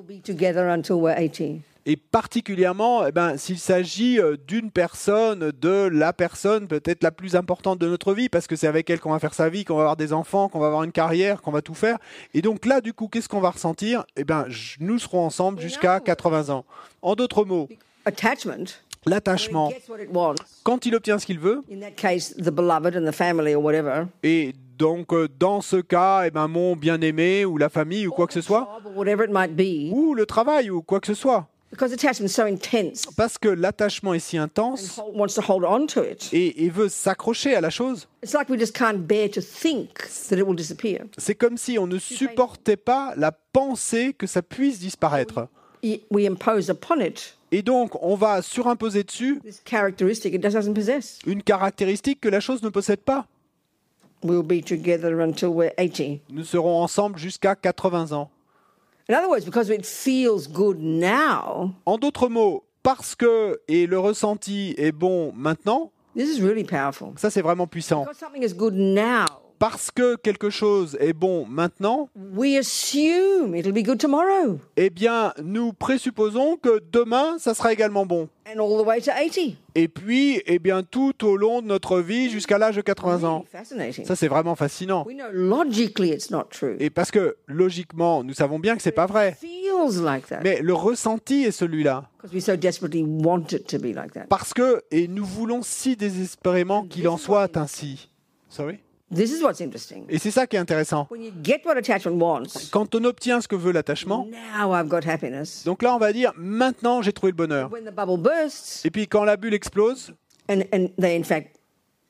will 1.86 1.94
be 1.94 1.96
together 1.96 1.96
until 1.96 1.96
we're 1.96 1.96
80. 1.96 1.96
Et 1.96 1.96
particulièrement, 1.96 3.06
eh 3.06 3.12
ben, 3.12 3.36
s'il 3.36 3.58
s'agit 3.58 4.18
euh, 4.18 4.36
d'une 4.46 4.70
personne, 4.70 5.52
de 5.52 5.88
la 5.92 6.12
personne 6.12 6.68
peut-être 6.68 7.02
la 7.02 7.10
plus 7.10 7.36
importante 7.36 7.78
de 7.78 7.88
notre 7.88 8.14
vie, 8.14 8.28
parce 8.28 8.46
que 8.46 8.56
c'est 8.56 8.66
avec 8.66 8.90
elle 8.90 9.00
qu'on 9.00 9.12
va 9.12 9.18
faire 9.18 9.34
sa 9.34 9.48
vie, 9.48 9.64
qu'on 9.64 9.76
va 9.76 9.82
avoir 9.82 9.96
des 9.96 10.12
enfants, 10.12 10.48
qu'on 10.48 10.60
va 10.60 10.66
avoir 10.66 10.84
une 10.84 10.92
carrière, 10.92 11.42
qu'on 11.42 11.52
va 11.52 11.62
tout 11.62 11.74
faire. 11.74 11.98
Et 12.34 12.42
donc 12.42 12.66
là, 12.66 12.80
du 12.80 12.92
coup, 12.92 13.08
qu'est-ce 13.08 13.28
qu'on 13.28 13.40
va 13.40 13.50
ressentir? 13.50 14.04
Eh 14.16 14.24
ben, 14.24 14.46
nous 14.80 14.98
serons 14.98 15.24
ensemble 15.24 15.60
jusqu'à 15.60 16.00
80 16.00 16.50
ans. 16.50 16.64
En 17.02 17.14
d'autres 17.14 17.44
mots, 17.44 17.68
Attachment, 18.06 18.64
l'attachement, 19.06 19.70
quand 20.62 20.86
il 20.86 20.94
obtient 20.94 21.18
ce 21.18 21.26
qu'il 21.26 21.38
veut, 21.38 21.62
in 21.70 21.80
that 21.80 21.90
case, 21.90 22.34
the 22.36 22.50
beloved 22.50 22.96
and 22.96 23.06
the 23.06 23.14
family 23.14 23.54
or 23.54 23.62
whatever, 23.62 24.06
et 24.22 24.54
donc 24.78 25.12
euh, 25.12 25.28
dans 25.38 25.60
ce 25.60 25.76
cas, 25.76 26.22
eh 26.26 26.30
ben, 26.30 26.48
mon 26.48 26.76
bien-aimé 26.76 27.44
ou 27.44 27.58
la 27.58 27.68
famille 27.68 28.06
ou 28.06 28.10
quoi 28.10 28.26
que 28.26 28.32
ce 28.32 28.40
soit, 28.40 28.80
ou 28.96 29.04
le 30.14 30.24
travail 30.26 30.70
ou 30.70 30.80
quoi 30.80 31.00
que 31.00 31.06
ce 31.06 31.14
soit, 31.14 31.46
parce 33.16 33.38
que 33.38 33.48
l'attachement 33.48 34.14
est 34.14 34.18
si 34.18 34.36
intense 34.36 35.00
et, 36.32 36.64
et 36.64 36.68
veut 36.68 36.88
s'accrocher 36.88 37.54
à 37.54 37.60
la 37.60 37.70
chose, 37.70 38.08
c'est 41.18 41.34
comme 41.34 41.56
si 41.56 41.78
on 41.78 41.86
ne 41.86 41.98
supportait 41.98 42.76
pas 42.76 43.14
la 43.16 43.32
pensée 43.32 44.14
que 44.14 44.26
ça 44.26 44.42
puisse 44.42 44.80
disparaître. 44.80 45.48
Et 47.52 47.62
donc, 47.62 48.02
on 48.02 48.14
va 48.14 48.42
surimposer 48.42 49.02
dessus 49.02 49.40
une 51.26 51.42
caractéristique 51.42 52.20
que 52.20 52.28
la 52.28 52.40
chose 52.40 52.62
ne 52.62 52.68
possède 52.68 53.00
pas. 53.00 53.26
We'll 54.22 54.42
be 54.42 54.62
together 54.62 55.18
until 55.20 55.48
we're 55.48 55.72
80. 55.78 56.18
Nous 56.30 56.44
serons 56.44 56.82
ensemble 56.82 57.18
jusqu'à 57.18 57.54
80 57.56 58.12
ans. 58.12 58.30
En 61.84 61.98
d'autres 61.98 62.28
mots, 62.28 62.64
parce 62.82 63.14
que, 63.14 63.60
et 63.66 63.86
le 63.86 63.98
ressenti 63.98 64.74
est 64.78 64.92
bon 64.92 65.32
maintenant, 65.34 65.90
this 66.16 66.38
is 66.38 66.42
really 66.42 66.64
powerful. 66.64 67.08
ça 67.16 67.28
c'est 67.30 67.42
vraiment 67.42 67.66
puissant. 67.66 68.06
Parce 69.60 69.90
que 69.90 70.16
quelque 70.16 70.48
chose 70.48 70.96
est 71.00 71.12
bon 71.12 71.44
maintenant, 71.46 72.08
we 72.34 72.56
assume 72.56 73.54
it'll 73.54 73.74
be 73.74 73.84
good 73.84 73.98
tomorrow 73.98 74.58
eh 74.78 74.88
bien, 74.88 75.34
nous 75.44 75.74
présupposons 75.74 76.56
que 76.56 76.82
demain, 76.90 77.36
ça 77.38 77.52
sera 77.52 77.70
également 77.70 78.06
bon. 78.06 78.30
and 78.46 78.58
all 78.58 78.82
the 78.82 78.86
way 78.86 79.02
to 79.02 79.10
80. 79.10 79.56
Et 79.74 79.86
puis, 79.88 80.40
eh 80.46 80.58
bien, 80.58 80.82
tout 80.82 81.12
au 81.26 81.36
long 81.36 81.60
de 81.60 81.66
notre 81.66 82.00
vie 82.00 82.30
jusqu'à 82.30 82.56
l'âge 82.56 82.76
de 82.76 82.80
80 82.80 83.28
ans. 83.28 83.44
Fascinating. 83.52 84.06
Ça, 84.06 84.16
c'est 84.16 84.28
vraiment 84.28 84.54
fascinant. 84.54 85.04
We 85.06 85.14
know 85.14 85.30
logically 85.30 86.08
it's 86.08 86.30
not 86.30 86.44
true. 86.50 86.76
Et 86.80 86.88
parce 86.88 87.10
que, 87.10 87.36
logiquement, 87.46 88.24
nous 88.24 88.32
savons 88.32 88.58
bien 88.58 88.76
que 88.76 88.82
c'est 88.82 88.92
pas 88.92 89.06
vrai. 89.06 89.36
Feels 89.38 90.02
like 90.02 90.26
that 90.28 90.40
Mais 90.42 90.60
le 90.62 90.72
ressenti 90.72 91.44
est 91.44 91.52
celui-là. 91.52 92.08
because 92.16 92.34
we 92.34 92.42
so 92.42 92.56
desperately 92.56 93.02
want 93.02 93.52
it 93.52 93.66
to 93.66 93.78
be 93.78 93.94
like 93.94 94.14
that. 94.14 94.24
Parce 94.30 94.54
que, 94.54 94.82
et 94.90 95.06
nous 95.06 95.24
voulons 95.26 95.60
si 95.62 95.96
désespérément 95.96 96.84
qu'il 96.84 97.06
en 97.08 97.18
soit 97.18 97.58
ainsi. 97.58 98.08
Sorry? 98.48 98.78
This 99.14 99.32
is 99.32 99.42
what's 99.42 99.60
interesting. 99.60 100.04
Et 100.08 100.18
c'est 100.18 100.30
ça 100.30 100.46
qui 100.46 100.54
est 100.56 100.60
intéressant. 100.60 101.08
When 101.10 101.22
you 101.22 101.32
get 101.42 101.62
what 101.64 101.72
attachment 101.76 102.20
wants, 102.22 102.68
Quand 102.70 102.94
on 102.94 103.02
obtient 103.04 103.40
ce 103.40 103.48
que 103.48 103.56
veut 103.56 103.72
l'attachement, 103.72 104.24
now 104.26 104.72
I've 104.72 104.86
got 104.88 105.00
happiness. 105.06 105.64
donc 105.64 105.82
là, 105.82 105.94
on 105.94 105.98
va 105.98 106.12
dire, 106.12 106.32
maintenant, 106.36 107.02
j'ai 107.02 107.12
trouvé 107.12 107.32
le 107.32 107.36
bonheur. 107.36 107.72
When 107.72 107.84
the 107.84 107.92
bubble 107.94 108.18
bursts, 108.22 108.84
Et 108.84 108.90
puis, 108.90 109.08
quand 109.08 109.24
la 109.24 109.36
bulle 109.36 109.54
explose, 109.54 110.12
and, 110.48 110.60
and 110.72 110.88
they 111.00 111.16
in 111.18 111.24
fact 111.24 111.56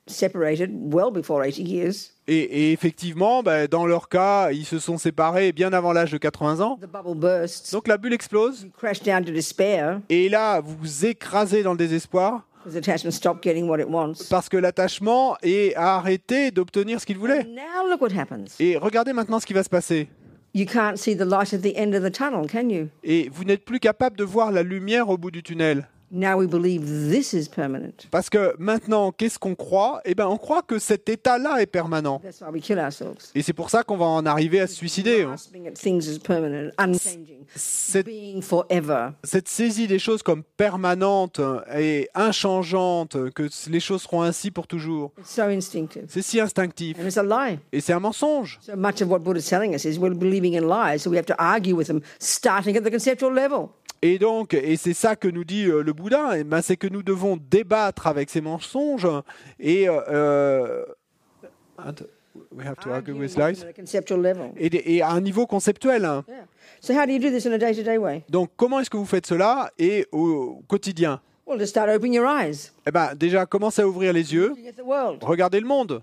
separated 0.06 0.70
well 0.92 1.10
before 1.12 1.42
80 1.44 1.62
years, 1.66 2.10
et, 2.26 2.36
et 2.38 2.72
effectivement, 2.72 3.42
ben, 3.42 3.66
dans 3.66 3.86
leur 3.86 4.08
cas, 4.08 4.50
ils 4.52 4.64
se 4.66 4.78
sont 4.78 4.98
séparés 4.98 5.52
bien 5.52 5.72
avant 5.72 5.92
l'âge 5.92 6.10
de 6.12 6.18
80 6.18 6.60
ans. 6.60 6.78
the 6.80 6.86
bubble 6.86 7.14
bursts, 7.18 7.72
Donc 7.72 7.88
la 7.88 7.96
bulle 7.96 8.12
explose. 8.12 8.62
you 8.64 8.70
crash 8.76 9.00
down 9.02 9.24
to 9.24 9.30
despair 9.32 10.00
Et 10.10 10.28
là, 10.28 10.60
vous 10.60 10.76
vous 10.78 11.06
écrasez 11.06 11.62
dans 11.62 11.72
le 11.72 11.78
désespoir 11.78 12.46
because 12.70 12.76
attachment 12.76 13.12
stopped 13.12 13.42
getting 13.42 13.68
what 13.68 13.80
it 13.80 13.88
wants. 13.88 14.28
parce 14.28 14.48
que 14.48 14.56
l'attachement 14.56 15.36
est 15.42 15.74
a 15.74 15.96
arrêté 15.96 16.50
d'obtenir 16.50 17.00
ce 17.00 17.06
qu'il 17.06 17.18
voulait. 17.18 17.46
Et 18.58 18.76
regardez 18.76 19.12
maintenant 19.12 19.40
ce 19.40 19.46
qui 19.46 19.52
va 19.52 19.62
se 19.62 19.68
passer. 19.68 20.08
You 20.52 20.66
can't 20.66 20.96
see 20.96 21.16
the 21.16 21.24
light 21.24 21.52
at 21.52 21.58
the 21.58 21.76
end 21.76 21.94
of 21.94 22.02
the 22.02 22.10
tunnel, 22.10 22.46
can 22.48 22.68
you? 22.68 22.88
Et 23.04 23.28
vous 23.32 23.44
n'êtes 23.44 23.64
plus 23.64 23.78
capable 23.78 24.16
de 24.16 24.24
voir 24.24 24.50
la 24.50 24.64
lumière 24.64 25.08
au 25.08 25.16
bout 25.16 25.30
du 25.30 25.42
tunnel. 25.44 25.88
Now 26.12 26.36
we 26.38 26.48
believe 26.48 26.84
this 27.08 27.32
is 27.32 27.48
permanent. 27.48 28.08
Parce 28.10 28.28
que 28.28 28.54
maintenant, 28.58 29.12
qu'est-ce 29.12 29.38
qu'on 29.38 29.54
croit? 29.54 30.00
Eh 30.04 30.16
bien, 30.16 30.26
on 30.26 30.38
croit 30.38 30.62
que 30.62 30.80
cet 30.80 31.08
état-là 31.08 31.62
est 31.62 31.66
permanent. 31.66 32.20
That's 32.20 32.40
why 32.40 32.48
we 32.52 32.60
kill 32.60 32.78
ourselves. 32.78 33.30
Et 33.34 33.42
c'est 33.42 33.52
pour 33.52 33.70
ça 33.70 33.84
qu'on 33.84 33.96
va 33.96 34.06
en 34.06 34.26
arriver 34.26 34.58
à 34.60 34.66
se 34.66 34.74
suicider. 34.74 35.22
hein. 35.22 35.36
Cette, 39.22 39.48
saisie 39.48 39.86
des 39.86 39.98
choses 40.00 40.22
comme 40.24 40.42
permanentes 40.56 41.40
et 41.76 42.08
inchangeantes, 42.14 43.30
que 43.30 43.48
les 43.70 43.80
choses 43.80 44.02
seront 44.02 44.22
ainsi 44.22 44.50
pour 44.50 44.66
toujours, 44.66 45.12
It's 45.18 45.30
so 45.30 45.42
instinctive. 45.42 46.06
c'est 46.08 46.22
si 46.22 46.40
instinctif. 46.40 46.98
And 46.98 47.06
it's 47.06 47.18
a 47.18 47.22
lie. 47.22 47.58
Et 47.72 47.80
c'est 47.80 47.92
un 47.92 48.00
mensonge. 48.00 48.58
So 48.62 48.74
much 48.76 49.00
of 49.00 49.08
what 49.10 49.20
telling 49.48 49.74
us 49.74 49.84
is 49.84 49.98
we're 49.98 50.14
believing 50.14 50.54
in 50.54 50.62
lies, 50.66 50.98
so 51.02 51.10
we 51.10 51.16
have 51.16 51.26
to 51.26 51.34
argue 51.38 51.76
with 51.76 51.86
them, 51.86 52.00
starting 52.18 52.76
at 52.76 52.82
the 52.82 52.90
conceptual 52.90 53.32
level. 53.32 53.70
Et 54.02 54.18
donc, 54.18 54.54
et 54.54 54.76
c'est 54.76 54.94
ça 54.94 55.14
que 55.14 55.28
nous 55.28 55.44
dit 55.44 55.66
euh, 55.66 55.82
le 55.82 55.92
Bouddha, 55.92 56.38
eh 56.38 56.44
ben, 56.44 56.62
c'est 56.62 56.76
que 56.78 56.86
nous 56.86 57.02
devons 57.02 57.36
débattre 57.36 58.06
avec 58.06 58.30
ces 58.30 58.40
mensonges 58.40 59.06
et 59.58 59.86
euh, 59.88 60.84
and 61.78 61.92
we 62.52 62.66
have 62.66 62.76
to 62.76 62.90
argue 62.90 63.12
Arguing 63.12 63.20
with 63.20 63.36
with 63.36 63.36
them 63.36 63.52
lies. 63.52 63.62
at 63.62 63.68
a 63.68 63.72
conceptual 63.74 64.22
level. 64.22 64.52
Et, 64.56 64.70
des- 64.70 64.82
et 64.86 65.02
à 65.02 65.10
un 65.10 65.20
niveau 65.20 65.46
conceptuel. 65.46 66.02
Yeah. 66.02 66.22
So 66.80 66.94
how 66.94 67.04
do 67.04 67.12
you 67.12 67.18
do 67.18 67.28
this 67.30 67.44
in 67.44 67.52
a 67.52 67.58
day-to-day 67.58 67.98
way? 67.98 68.24
Donc, 68.30 68.50
comment 68.56 68.80
est-ce 68.80 68.88
que 68.88 68.96
vous 68.96 69.04
faites 69.04 69.26
cela 69.26 69.70
et 69.78 70.06
au 70.12 70.62
quotidien? 70.66 71.20
Well, 71.46 71.58
to 71.58 71.66
start 71.66 71.90
opening 71.90 72.14
your 72.14 72.26
eyes, 72.26 72.72
Eh 72.86 72.90
ben, 72.90 73.14
déjà, 73.14 73.44
commencez 73.44 73.82
à 73.82 73.86
ouvrir 73.88 74.12
les 74.14 74.32
yeux, 74.32 74.54
regardez 75.20 75.60
le 75.60 75.66
monde. 75.66 76.02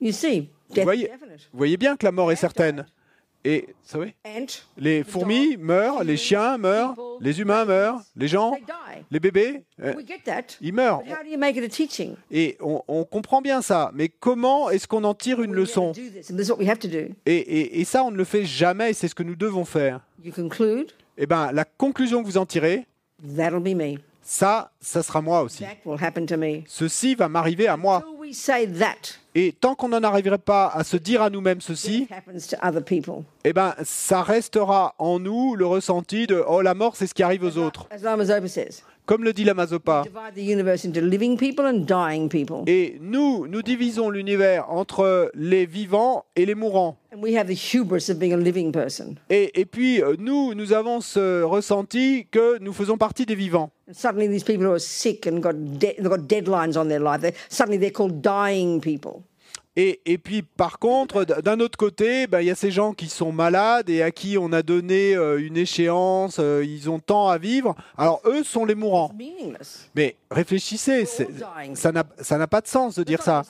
You 0.00 0.10
see, 0.10 0.48
death 0.70 0.78
is 0.78 0.82
voyez-. 0.84 1.10
Vous 1.52 1.58
voyez 1.58 1.76
bien 1.76 1.96
que 1.96 2.04
la 2.04 2.12
mort 2.12 2.32
est 2.32 2.36
certaine. 2.36 2.86
Et, 3.48 3.68
les 4.76 5.04
fourmis 5.04 5.56
meurent, 5.56 6.02
les 6.02 6.16
chiens 6.16 6.58
meurent, 6.58 6.94
les 7.20 7.40
humains 7.40 7.64
meurent, 7.64 8.00
les 8.16 8.26
gens, 8.26 8.50
les 9.12 9.20
bébés, 9.20 9.62
euh, 9.80 9.92
ils 10.60 10.72
meurent. 10.72 11.00
Et 12.32 12.56
on, 12.60 12.82
on 12.88 13.04
comprend 13.04 13.40
bien 13.40 13.62
ça. 13.62 13.92
Mais 13.94 14.08
comment 14.08 14.68
est-ce 14.70 14.88
qu'on 14.88 15.04
en 15.04 15.14
tire 15.14 15.40
une 15.42 15.52
leçon? 15.54 15.92
et, 17.24 17.36
et- 17.36 17.80
et 17.80 17.84
ça, 17.84 18.02
on 18.02 18.10
ne 18.10 18.16
le 18.16 18.24
fait 18.24 18.44
jamais, 18.44 18.92
c'est 18.94 19.06
ce 19.06 19.14
que 19.14 19.22
nous 19.22 19.36
devons 19.36 19.64
faire. 19.64 20.00
Eh 21.16 21.26
ben, 21.26 21.52
la 21.52 21.64
conclusion 21.64 22.22
que 22.22 22.26
vous 22.26 22.38
en 22.38 22.46
tirez, 22.46 22.84
that'll 23.36 23.60
be 23.60 23.76
me. 23.76 23.94
Ça, 24.28 24.72
ça 24.80 25.04
sera 25.04 25.22
moi 25.22 25.42
aussi. 25.42 25.64
Ceci 26.66 27.14
va 27.14 27.28
m'arriver 27.28 27.68
à 27.68 27.76
moi. 27.76 28.02
Et 29.36 29.52
tant 29.52 29.76
qu'on 29.76 29.88
n'en 29.88 30.02
arriverait 30.02 30.38
pas 30.38 30.66
à 30.66 30.82
se 30.82 30.96
dire 30.96 31.22
à 31.22 31.30
nous-mêmes 31.30 31.60
ceci, 31.60 32.08
eh 33.44 33.52
ben, 33.52 33.74
ça 33.84 34.22
restera 34.22 34.96
en 34.98 35.20
nous 35.20 35.54
le 35.54 35.64
ressenti 35.64 36.26
de 36.26 36.42
oh 36.44 36.60
la 36.60 36.74
mort, 36.74 36.96
c'est 36.96 37.06
ce 37.06 37.14
qui 37.14 37.22
arrive 37.22 37.44
aux 37.44 37.56
autres. 37.56 37.86
Comme 39.06 39.22
le 39.22 39.32
dit 39.32 39.44
la 39.44 39.54
Mazopa. 39.54 40.02
Et 42.66 42.98
nous, 43.00 43.46
nous 43.46 43.62
divisons 43.62 44.10
l'univers 44.10 44.68
entre 44.68 45.30
les 45.34 45.64
vivants 45.64 46.24
et 46.34 46.44
les 46.44 46.56
mourants. 46.56 46.96
And 47.14 47.22
we 47.22 47.36
have 47.36 47.46
the 47.46 47.54
hubris 47.56 48.10
of 48.10 48.18
being 48.18 48.32
a 48.32 48.36
living 48.36 48.72
person. 48.72 49.14
Et, 49.30 49.58
et 49.60 49.64
puis, 49.64 50.02
euh, 50.02 50.16
nous, 50.18 50.54
nous 50.54 50.72
avons 50.72 51.00
ce 51.00 51.42
ressenti 51.42 52.26
que 52.30 52.58
nous 52.58 52.72
faisons 52.72 52.98
partie 52.98 53.24
des 53.24 53.36
vivants. 53.36 53.70
And 53.88 53.94
suddenly, 53.94 54.26
these 54.28 54.44
people 54.44 54.66
who 54.66 54.72
are 54.72 54.80
sick 54.80 55.26
and 55.26 55.38
got, 55.40 55.54
de- 55.54 55.96
got 56.02 56.26
deadlines 56.26 56.76
on 56.76 56.88
their 56.88 57.00
life, 57.00 57.20
they 57.20 57.32
suddenly 57.48 57.78
they're 57.78 57.92
called 57.92 58.20
dying 58.20 58.80
people. 58.80 59.22
Et, 59.78 60.00
et 60.06 60.16
puis, 60.16 60.42
par 60.42 60.78
contre, 60.78 61.24
d'un 61.24 61.60
autre 61.60 61.76
côté, 61.76 62.26
ben, 62.26 62.40
il 62.40 62.46
y 62.46 62.50
a 62.50 62.54
ces 62.54 62.70
gens 62.70 62.94
qui 62.94 63.08
sont 63.08 63.30
malades 63.30 63.90
et 63.90 64.02
à 64.02 64.10
qui 64.10 64.38
on 64.38 64.50
a 64.52 64.62
donné 64.62 65.14
euh, 65.14 65.38
une 65.38 65.58
échéance, 65.58 66.38
euh, 66.40 66.64
ils 66.64 66.88
ont 66.88 66.98
tant 66.98 67.28
à 67.28 67.36
vivre. 67.36 67.76
Alors, 67.98 68.22
eux 68.24 68.42
sont 68.42 68.64
les 68.64 68.74
mourants. 68.74 69.12
Mais 69.94 70.16
réfléchissez, 70.30 71.04
ça 71.74 71.92
n'a 71.92 72.46
pas 72.46 72.60
de 72.62 72.66
sens 72.68 72.94
de 72.94 73.04
dire 73.04 73.22
ça. 73.22 73.42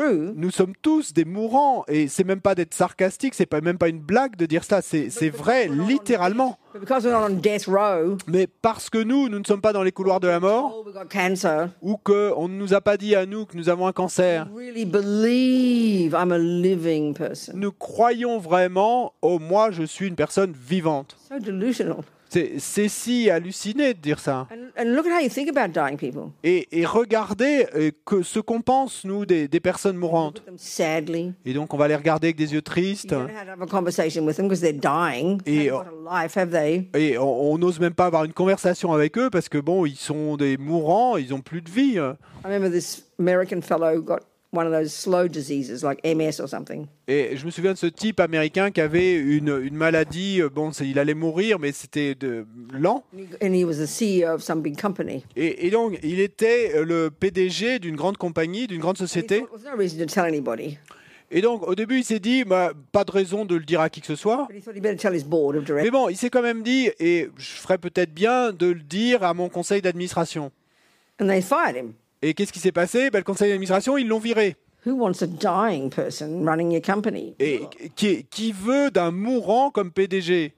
ne-. 0.00 0.32
Nous 0.34 0.50
sommes 0.50 0.74
tous 0.80 1.12
des 1.12 1.26
mourants 1.26 1.84
et 1.88 2.08
c'est 2.08 2.24
même 2.24 2.40
pas 2.40 2.54
d'être 2.54 2.72
sarcastique, 2.74 3.34
c'est 3.34 3.46
pas 3.46 3.60
même 3.60 3.78
pas 3.78 3.88
une 3.88 4.00
blague 4.00 4.36
de 4.36 4.46
dire 4.46 4.64
ça, 4.64 4.80
c'est 4.82 5.30
vrai 5.30 5.68
littéralement. 5.68 6.58
But 6.72 6.80
because 6.80 7.04
we're 7.04 7.12
not 7.12 7.30
on 7.30 7.40
death 7.40 7.66
row, 7.66 8.16
Mais 8.26 8.46
parce 8.46 8.88
que 8.88 8.96
nous, 8.96 9.28
nous 9.28 9.38
ne 9.38 9.44
sommes 9.44 9.60
pas 9.60 9.74
dans 9.74 9.82
les 9.82 9.92
couloirs 9.92 10.20
de 10.20 10.28
la 10.28 10.40
mort 10.40 10.82
oh, 10.86 10.90
ou 11.82 11.96
qu'on 11.98 12.48
ne 12.48 12.54
nous 12.54 12.72
a 12.72 12.80
pas 12.80 12.96
dit 12.96 13.14
à 13.14 13.26
nous 13.26 13.44
que 13.44 13.58
nous 13.58 13.68
avons 13.68 13.86
un 13.86 13.92
cancer, 13.92 14.46
we 14.54 14.68
really 14.68 14.86
believe 14.86 16.14
I'm 16.14 16.32
a 16.32 16.38
living 16.38 17.12
person. 17.12 17.52
nous 17.56 17.72
croyons 17.72 18.38
vraiment, 18.38 19.12
oh 19.20 19.38
moi 19.38 19.70
je 19.70 19.82
suis 19.82 20.08
une 20.08 20.16
personne 20.16 20.52
vivante. 20.52 21.18
C'est 22.32 22.88
si 22.88 23.28
halluciné 23.28 23.92
de 23.94 23.98
dire 24.00 24.18
ça. 24.18 24.48
Et, 26.42 26.68
et 26.72 26.86
regardez 26.86 27.66
euh, 27.74 27.90
que 28.06 28.22
ce 28.22 28.40
qu'on 28.40 28.62
pense, 28.62 29.04
nous, 29.04 29.26
des, 29.26 29.48
des 29.48 29.60
personnes 29.60 29.96
mourantes. 29.96 30.42
Et 31.44 31.52
donc 31.52 31.74
on 31.74 31.76
va 31.76 31.88
les 31.88 31.96
regarder 31.96 32.28
avec 32.28 32.36
des 32.36 32.54
yeux 32.54 32.62
tristes. 32.62 33.14
Et, 36.94 37.18
on 37.18 37.58
n'ose 37.58 37.80
même 37.80 37.94
pas 37.94 38.06
avoir 38.06 38.24
une 38.24 38.32
conversation 38.32 38.92
avec 38.92 39.18
eux 39.18 39.28
parce 39.30 39.48
que 39.48 39.58
bon, 39.58 39.84
ils 39.84 39.96
sont 39.96 40.36
des 40.36 40.56
mourants, 40.56 41.16
ils 41.16 41.34
ont 41.34 41.40
plus 41.40 41.60
de 41.60 41.70
vie. 41.70 41.98
I 41.98 42.14
remember 42.44 42.70
this 42.70 43.04
American 43.18 43.60
fellow 43.60 44.00
got 44.00 44.20
one 44.52 44.66
of 44.66 44.72
those 44.72 44.92
slow 44.92 45.28
diseases 45.28 45.82
like 45.82 46.00
MS 46.04 46.40
or 46.40 46.48
something. 46.48 46.86
Et 47.08 47.36
je 47.36 47.44
me 47.46 47.50
souviens 47.50 47.72
de 47.72 47.78
ce 47.78 47.86
type 47.86 48.20
américain 48.20 48.70
qui 48.70 48.80
avait 48.80 49.14
une, 49.14 49.60
une 49.62 49.74
maladie, 49.74 50.40
euh, 50.40 50.48
bon, 50.48 50.70
il 50.70 50.98
allait 50.98 51.14
mourir, 51.14 51.58
mais 51.58 51.72
c'était 51.72 52.16
lent. 52.72 53.04
And 53.12 53.18
he, 53.18 53.46
and 53.46 53.54
he 53.54 53.64
was 53.64 53.76
the 53.76 53.88
CEO 53.88 54.34
of 54.34 54.42
some 54.42 54.60
big 54.62 54.80
company. 54.80 55.24
Et, 55.36 55.66
et 55.66 55.70
donc, 55.70 55.98
il 56.02 56.20
était 56.20 56.72
euh, 56.74 56.84
le 56.84 57.10
PDG 57.10 57.78
d'une 57.78 57.96
grande 57.96 58.18
compagnie, 58.18 58.66
d'une 58.66 58.80
grande 58.80 58.98
société. 58.98 59.40
thought, 59.40 59.62
There's 59.62 59.72
no 59.72 59.78
reason 59.78 59.98
to 59.98 60.06
tell 60.06 60.24
anybody. 60.24 60.78
Et 61.34 61.40
donc, 61.40 61.66
au 61.66 61.74
début, 61.74 62.00
il 62.00 62.04
s'est 62.04 62.20
dit, 62.20 62.44
bah, 62.44 62.72
pas 62.92 63.04
de 63.04 63.10
raison 63.10 63.46
de 63.46 63.54
le 63.54 63.64
dire 63.64 63.80
à 63.80 63.88
qui 63.88 64.02
que 64.02 64.06
ce 64.06 64.16
soit. 64.16 64.46
Mais 64.50 65.90
bon, 65.90 66.10
il 66.10 66.16
s'est 66.16 66.28
quand 66.28 66.42
même 66.42 66.62
dit, 66.62 66.90
et 67.00 67.30
je 67.38 67.50
ferais 67.52 67.78
peut-être 67.78 68.12
bien 68.12 68.52
de 68.52 68.66
le 68.66 68.80
dire 68.80 69.22
à 69.22 69.32
mon 69.32 69.48
conseil 69.48 69.80
d'administration. 69.80 70.52
Et 72.22 72.34
qu'est-ce 72.34 72.52
qui 72.52 72.60
s'est 72.60 72.72
passé? 72.72 73.10
Ben, 73.10 73.18
Le 73.18 73.24
conseil 73.24 73.50
d'administration, 73.50 73.98
ils 73.98 74.06
l'ont 74.06 74.20
viré. 74.20 74.56
Who 74.86 74.96
wants 74.96 75.22
a 75.22 75.26
dying 75.26 75.90
person 75.90 76.44
running 76.44 76.72
your 76.72 76.82
company? 76.82 77.34
Et 77.38 77.60
qui, 77.94 78.24
qui 78.24 78.52
veut 78.52 78.90
d'un 78.90 79.12
mourant 79.12 79.70
comme 79.70 79.92
PDG 79.92 80.52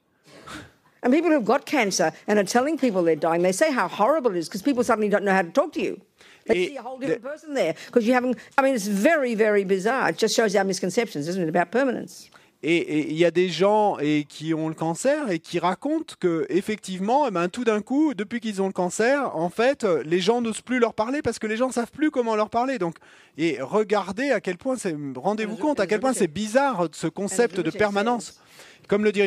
And 1.03 1.11
people 1.11 1.31
who've 1.31 1.44
got 1.44 1.66
cancer 1.66 2.12
and 2.27 2.38
are 2.38 2.44
telling 2.44 2.79
people 2.79 3.03
they're 3.03 3.14
dying, 3.16 3.42
they 3.42 3.53
say 3.53 3.70
how 3.70 3.88
horrible 3.88 4.31
it 4.31 4.38
is 4.38 4.48
because 4.48 4.62
people 4.62 4.83
suddenly 4.83 5.11
don't 5.11 5.24
know 5.24 5.35
how 5.35 5.42
to 5.42 5.50
talk 5.50 5.72
to 5.74 5.83
you. 5.83 6.00
They 6.46 6.68
see 6.68 6.77
a 6.77 6.83
whole 6.83 6.98
different 6.98 7.22
person 7.22 7.53
there 7.53 7.74
because 7.87 8.07
you 8.07 8.14
haven't. 8.14 8.38
I 8.57 8.62
mean, 8.62 8.74
it's 8.74 8.87
very, 8.87 9.35
very 9.35 9.64
bizarre. 9.64 10.09
It 10.11 10.16
just 10.16 10.35
shows 10.35 10.57
our 10.57 10.64
misconceptions, 10.64 11.29
isn't 11.29 11.42
it, 11.42 11.48
about 11.48 11.70
permanence? 11.70 12.31
Et 12.66 13.11
il 13.11 13.16
y 13.16 13.27
a 13.27 13.31
des 13.31 13.50
gens 13.50 13.98
et 13.98 14.24
qui 14.27 14.55
ont 14.55 14.68
le 14.68 14.74
cancer 14.74 15.31
et 15.31 15.38
qui 15.38 15.59
racontent 15.59 16.14
que 16.18 16.46
effectivement, 16.48 17.29
eh 17.29 17.31
ben, 17.31 17.48
tout 17.48 17.64
d'un 17.64 17.83
coup, 17.83 18.14
depuis 18.14 18.40
qu'ils 18.40 18.62
ont 18.62 18.66
le 18.66 18.72
cancer, 18.72 19.37
en 19.37 19.50
fait, 19.50 19.85
les 19.85 20.20
gens 20.20 20.40
n'osent 20.40 20.62
plus 20.62 20.79
leur 20.79 20.94
parler 20.94 21.20
parce 21.20 21.38
que 21.38 21.46
les 21.46 21.59
gens 21.59 21.70
savent 21.70 21.92
plus 21.92 22.11
comment 22.11 22.37
leur 22.37 22.48
parler. 22.48 22.79
Donc, 22.79 22.96
et 23.37 23.59
regardez 23.61 24.31
à 24.31 24.40
quel 24.40 24.57
point 24.57 24.77
c'est, 24.77 24.96
rendez-vous 25.14 25.57
compte 25.57 25.79
à 25.79 25.87
quel 25.87 26.00
point 26.00 26.14
c'est 26.14 26.33
bizarre 26.33 26.88
ce 26.92 27.07
concept 27.07 27.61
de 27.61 27.70
permanence. 27.70 28.40
Comme 28.88 29.05
le 29.05 29.12
dit 29.12 29.20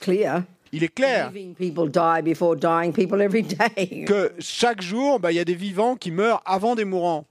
clear. 0.00 0.42
il 0.72 0.82
est 0.84 0.94
clair 0.94 1.30
Living 1.32 1.54
people 1.54 1.90
die 1.90 2.22
before 2.22 2.56
dying 2.56 2.92
people 2.92 3.20
every 3.20 3.42
day. 3.42 4.04
que 4.06 4.32
chaque 4.38 4.82
jour, 4.82 5.20
bah, 5.20 5.32
il 5.32 5.36
y 5.36 5.40
a 5.40 5.44
des 5.44 5.54
vivants 5.54 5.96
qui 5.96 6.10
meurent 6.10 6.42
avant 6.44 6.74
des 6.74 6.84
mourants. 6.84 7.26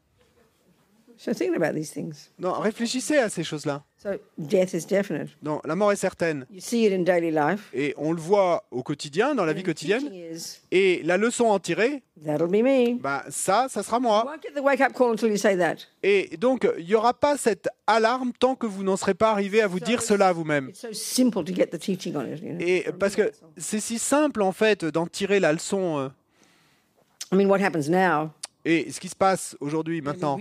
So 1.24 1.36
think 1.36 1.56
about 1.56 1.76
these 1.76 1.92
things. 1.94 2.32
Non, 2.40 2.54
réfléchissez 2.54 3.18
à 3.20 3.30
ces 3.30 3.44
choses-là. 3.44 3.84
So 4.02 4.10
death 4.40 4.74
is 4.74 4.88
definite. 4.88 5.30
Non, 5.44 5.62
la 5.66 5.76
mort 5.76 5.92
est 5.92 5.96
certaine. 5.96 6.48
You 6.50 6.60
see 6.60 6.84
it 6.88 6.92
in 6.94 7.04
daily 7.04 7.30
life. 7.30 7.70
Et 7.76 7.94
on 7.98 8.12
le 8.12 8.20
voit 8.20 8.64
au 8.72 8.82
quotidien, 8.82 9.36
dans 9.36 9.46
la 9.46 9.54
vie 9.54 9.62
quotidienne. 9.62 10.12
is, 10.12 10.62
Et 10.72 11.04
la 11.04 11.18
leçon 11.18 11.52
à 11.52 11.54
en 11.54 11.60
tirer, 11.60 12.02
that'll 12.26 12.48
be 12.48 12.64
me. 12.64 13.00
bah, 13.00 13.24
ça, 13.30 13.68
ça 13.70 13.84
sera 13.84 13.98
You 13.98 14.02
moi. 14.02 14.24
won't 14.26 14.42
get 14.42 14.60
the 14.60 14.64
wake 14.64 14.82
up 14.82 14.94
call 14.94 15.12
until 15.12 15.30
you 15.30 15.38
say 15.38 15.56
that. 15.56 15.76
Et 16.02 16.36
donc, 16.38 16.68
il 16.80 16.86
n'y 16.86 16.96
aura 16.96 17.14
pas 17.14 17.38
cette 17.38 17.70
alarme 17.86 18.32
tant 18.40 18.56
que 18.56 18.66
vous 18.66 18.82
n'en 18.84 18.98
serez 18.98 19.14
pas 19.14 19.30
arrivé 19.30 19.62
à 19.62 19.68
vous 19.68 19.80
dire 19.80 20.02
cela 20.02 20.34
vous-même. 20.34 20.70
It's 20.70 20.82
so 20.82 20.92
simple 20.92 21.44
to 21.44 21.54
get 21.54 21.68
the 21.68 21.78
teaching 21.78 22.16
on 22.16 22.26
it. 22.26 22.42
You 22.42 22.54
know? 22.54 22.66
Et 22.66 22.86
parce 23.00 23.16
que 23.16 23.32
c'est 23.58 23.80
si 23.80 24.00
simple, 24.00 24.42
en 24.42 24.54
fait, 24.54 24.86
d'en 24.86 25.06
tirer 25.06 25.40
la 25.40 25.54
leçon. 25.54 26.00
euh. 26.00 26.10
I 27.32 27.36
mean, 27.36 27.46
what 27.48 27.60
happens 27.62 27.88
now? 27.90 28.32
Et 28.64 28.92
ce 28.92 29.00
qui 29.00 29.08
se 29.10 29.16
passe 29.16 29.58
aujourd'hui, 29.60 30.02
maintenant, 30.02 30.38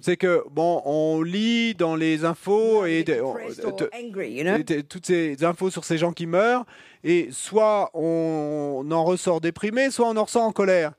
c'est 0.00 0.16
que, 0.16 0.44
bon, 0.50 0.80
on 0.84 1.20
lit 1.22 1.74
dans 1.74 1.96
les 1.96 2.24
infos 2.24 2.86
et, 2.86 3.04
on- 3.20 3.34
toutes 4.88 5.06
ces 5.06 5.42
infos 5.44 5.70
sur 5.70 5.84
ces 5.84 5.98
gens 5.98 6.12
qui 6.12 6.26
meurent. 6.26 6.64
Et 7.02 7.28
soit 7.32 7.90
on 7.94 8.84
en 8.90 9.04
ressort 9.04 9.40
déprimé, 9.40 9.90
soit 9.90 10.08
on 10.08 10.16
en 10.16 10.24
ressort 10.24 10.42
en 10.42 10.52
colère. 10.52 10.92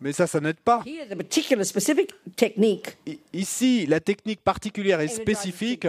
Mais 0.00 0.12
ça, 0.12 0.26
ça 0.26 0.40
n'aide 0.40 0.56
pas. 0.58 0.82
I- 3.06 3.18
Ici, 3.32 3.86
la 3.86 4.00
technique 4.00 4.40
particulière 4.40 5.00
et 5.00 5.06
spécifique 5.08 5.86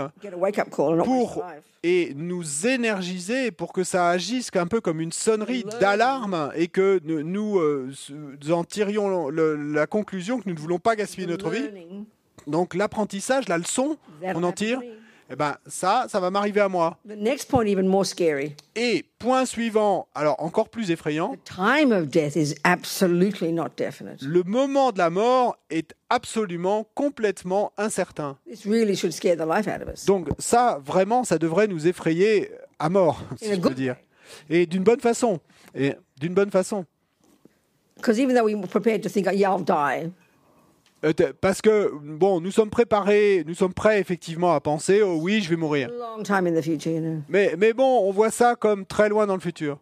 pour 1.06 1.44
et 1.86 2.14
nous 2.16 2.68
énergiser 2.68 3.52
pour 3.52 3.74
que 3.74 3.84
ça 3.84 4.10
agisse 4.10 4.50
un 4.56 4.68
peu 4.68 4.82
comme 4.82 5.02
une 5.02 5.12
sonnerie 5.12 5.64
d'alarme 5.80 6.52
et 6.56 6.68
que 6.68 7.00
nous, 7.04 7.60
euh, 7.60 7.92
en 8.52 8.64
tirions 8.64 9.30
le- 9.30 9.56
la 9.56 9.88
conclusion 9.88 10.40
que 10.40 10.48
nous 10.48 10.56
ne 10.56 10.60
voulons 10.60 10.80
pas 10.80 10.96
gaspiller 10.96 11.28
notre 11.28 11.50
vie. 11.50 11.68
Donc 12.48 12.74
l'apprentissage, 12.76 13.48
la 13.50 13.58
leçon 13.58 13.98
qu'on 14.34 14.44
en 14.44 14.52
tire. 14.52 14.80
Eh 15.34 15.36
ben 15.36 15.56
ça, 15.66 16.06
ça 16.10 16.20
va 16.20 16.30
m'arriver 16.30 16.62
à 16.62 16.70
moi. 16.70 17.00
The 17.08 17.18
next 17.18 17.50
point, 17.50 17.66
even 17.66 17.88
more 17.88 18.06
scary. 18.06 18.56
Et 18.76 19.04
point 19.18 19.46
suivant, 19.46 20.08
alors 20.14 20.36
encore 20.38 20.70
plus 20.70 20.92
effrayant, 20.92 21.36
The 21.36 21.44
time 21.44 21.92
of 21.92 22.08
death 22.10 22.36
is 22.36 22.54
absolutely 22.64 23.52
not 23.52 23.70
definite. 23.76 24.22
le 24.22 24.44
moment 24.44 24.92
de 24.92 25.00
la 25.00 25.10
mort 25.10 25.58
est 25.72 25.96
absolument, 26.12 26.86
complètement 26.94 27.74
incertain. 27.80 28.38
This 28.48 28.66
really 28.68 28.96
should 28.96 29.12
scare 29.12 29.36
the 29.36 29.48
life 29.48 29.68
out 29.68 29.82
of 29.82 29.92
us. 29.92 30.06
Donc 30.06 30.28
ça, 30.38 30.80
vraiment, 30.86 31.24
ça 31.24 31.40
devrait 31.40 31.68
nous 31.68 31.88
effrayer 31.88 32.52
à 32.78 32.90
mort, 32.90 33.24
si 33.38 33.50
je 33.50 33.60
good 33.60 33.74
dire. 33.74 33.96
Et 34.52 34.68
d'une 34.68 34.84
bonne 34.84 35.00
façon. 35.00 35.40
Et 35.74 35.96
d'une 36.20 36.36
bonne 36.36 36.52
façon. 36.52 36.86
Because 37.96 38.20
even 38.20 38.36
though 38.36 38.46
we 38.46 38.54
were 38.54 38.68
prepared 38.68 39.02
to 39.02 39.10
think, 39.10 39.28
yeah, 39.34 39.50
I'll 39.52 39.64
die, 39.64 40.12
Parce 41.42 41.62
que, 41.62 41.92
bon, 42.02 42.40
nous 42.40 42.52
sommes 42.52 42.70
préparés, 42.70 43.44
nous 43.46 43.56
sommes 43.56 43.74
prêts 43.74 44.00
effectivement 44.00 44.54
à 44.54 44.62
penser, 44.62 45.02
oh 45.02 45.18
oui, 45.20 45.42
je 45.42 45.50
vais 45.50 45.58
mourir. 45.58 45.90
Mais, 47.28 47.56
mais 47.58 47.74
bon, 47.74 48.08
on 48.08 48.12
voit 48.12 48.32
ça 48.32 48.56
comme 48.56 48.86
très 48.86 49.10
loin 49.10 49.28
dans 49.28 49.36
le 49.36 49.42
futur. 49.42 49.80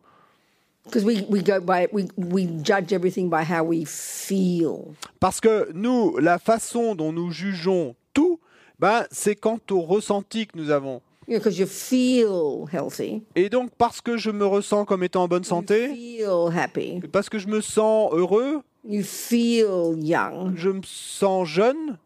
Parce 5.20 5.42
que 5.42 5.72
nous, 5.74 6.18
la 6.18 6.40
façon 6.40 6.96
dont 6.96 7.14
nous 7.14 7.32
jugeons 7.32 7.96
tout, 8.14 8.40
ben, 8.80 9.06
c'est 9.12 9.36
quant 9.36 9.60
au 9.70 9.82
ressenti 9.82 10.48
que 10.48 10.58
nous 10.58 10.72
avons. 10.72 11.02
You 11.28 11.38
know, 11.38 11.40
because 11.40 11.60
you 11.60 11.68
feel 11.68 12.66
healthy, 12.74 13.22
Et 13.36 13.50
donc, 13.50 13.70
parce 13.78 14.02
que 14.02 14.18
je 14.18 14.32
me 14.32 14.46
ressens 14.46 14.86
comme 14.86 15.04
étant 15.04 15.24
en 15.24 15.28
bonne 15.28 15.44
you 15.44 15.50
santé, 15.50 15.88
feel 15.90 16.50
happy, 16.54 17.00
parce 17.12 17.30
que 17.30 17.38
je 17.38 17.48
me 17.48 17.62
sens 17.62 18.12
heureux, 18.12 18.62
you 18.84 19.04
feel 19.04 19.96
young. 19.98 20.54
je 20.56 20.70
me 20.70 20.82
sens 20.84 21.48
jeune, 21.48 21.98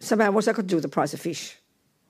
Somehow, 0.00 0.32
what's 0.32 0.46
that 0.46 0.54
got 0.54 0.62
to 0.62 0.66
do 0.66 0.76
with 0.76 0.84
the 0.84 0.90
price 0.90 1.14
of 1.14 1.20
fish? 1.20 1.58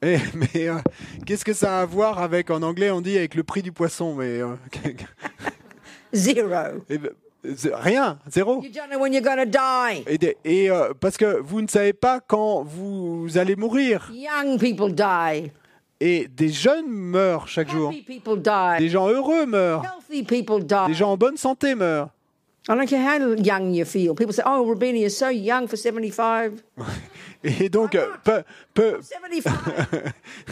Et- 0.01 0.19
mais 0.35 0.69
euh, 0.69 0.79
qu'est-ce 1.27 1.45
que 1.45 1.53
ça 1.53 1.79
a 1.79 1.83
à 1.83 1.87
voir 1.87 2.19
avec, 2.21 2.51
en 2.51 2.63
anglais, 2.63 2.91
on 2.91 3.01
dit 3.03 3.17
avec 3.19 3.35
le 3.35 3.43
prix 3.43 3.63
du 3.63 3.71
poisson 3.71 4.15
Mais 4.15 4.41
euh, 4.41 4.57
Zero. 6.15 6.49
eh 6.91 6.99
ben, 6.99 7.11
rien, 7.75 8.19
zéro. 8.29 8.63
You 8.63 8.71
don't 8.71 8.89
know 8.91 8.99
when 8.99 9.13
you're 9.13 9.23
going 9.23 9.39
to 9.39 9.47
die. 9.47 10.05
Et, 10.07 10.19
des- 10.19 10.37
et, 10.45 10.71
euh, 10.71 10.93
parce 10.99 11.17
que 11.17 11.41
vous 11.41 11.61
ne 11.63 11.67
savez 11.69 11.93
pas 11.93 12.21
quand 12.21 12.63
vous 12.63 13.29
allez 13.37 13.57
mourir. 13.57 14.11
Young 14.13 14.59
people 14.59 14.93
die. 14.95 15.51
Et 16.01 16.29
des 16.29 16.49
jeunes 16.49 16.89
meurent 16.89 17.47
chaque 17.49 17.71
jour. 17.71 17.91
Happy 17.91 18.03
people 18.03 18.41
die. 18.43 18.79
Des 18.79 18.89
gens 18.89 19.09
heureux 19.09 19.47
meurent. 19.47 19.83
Healthy 19.85 20.23
people 20.25 20.65
die. 20.65 20.87
Des 20.89 20.95
gens 20.95 21.13
en 21.13 21.17
bonne 21.17 21.37
santé 21.37 21.75
meurent. 21.75 22.09
I 22.69 22.77
don't 22.77 22.87
care 22.87 23.03
how 23.03 23.35
young 23.35 23.75
you 23.75 23.85
feel. 23.85 24.15
People 24.15 24.33
say, 24.33 24.45
"Oh, 24.47 24.65
Rabina, 24.65 25.01
you're 25.01 25.11
so 25.11 25.31
young 25.31 25.67
for 25.67 25.77
75." 25.77 26.63
Et 27.45 27.69
donc, 27.69 27.99
peu, 28.23 28.43
peu, 28.73 29.01
75. 29.03 29.53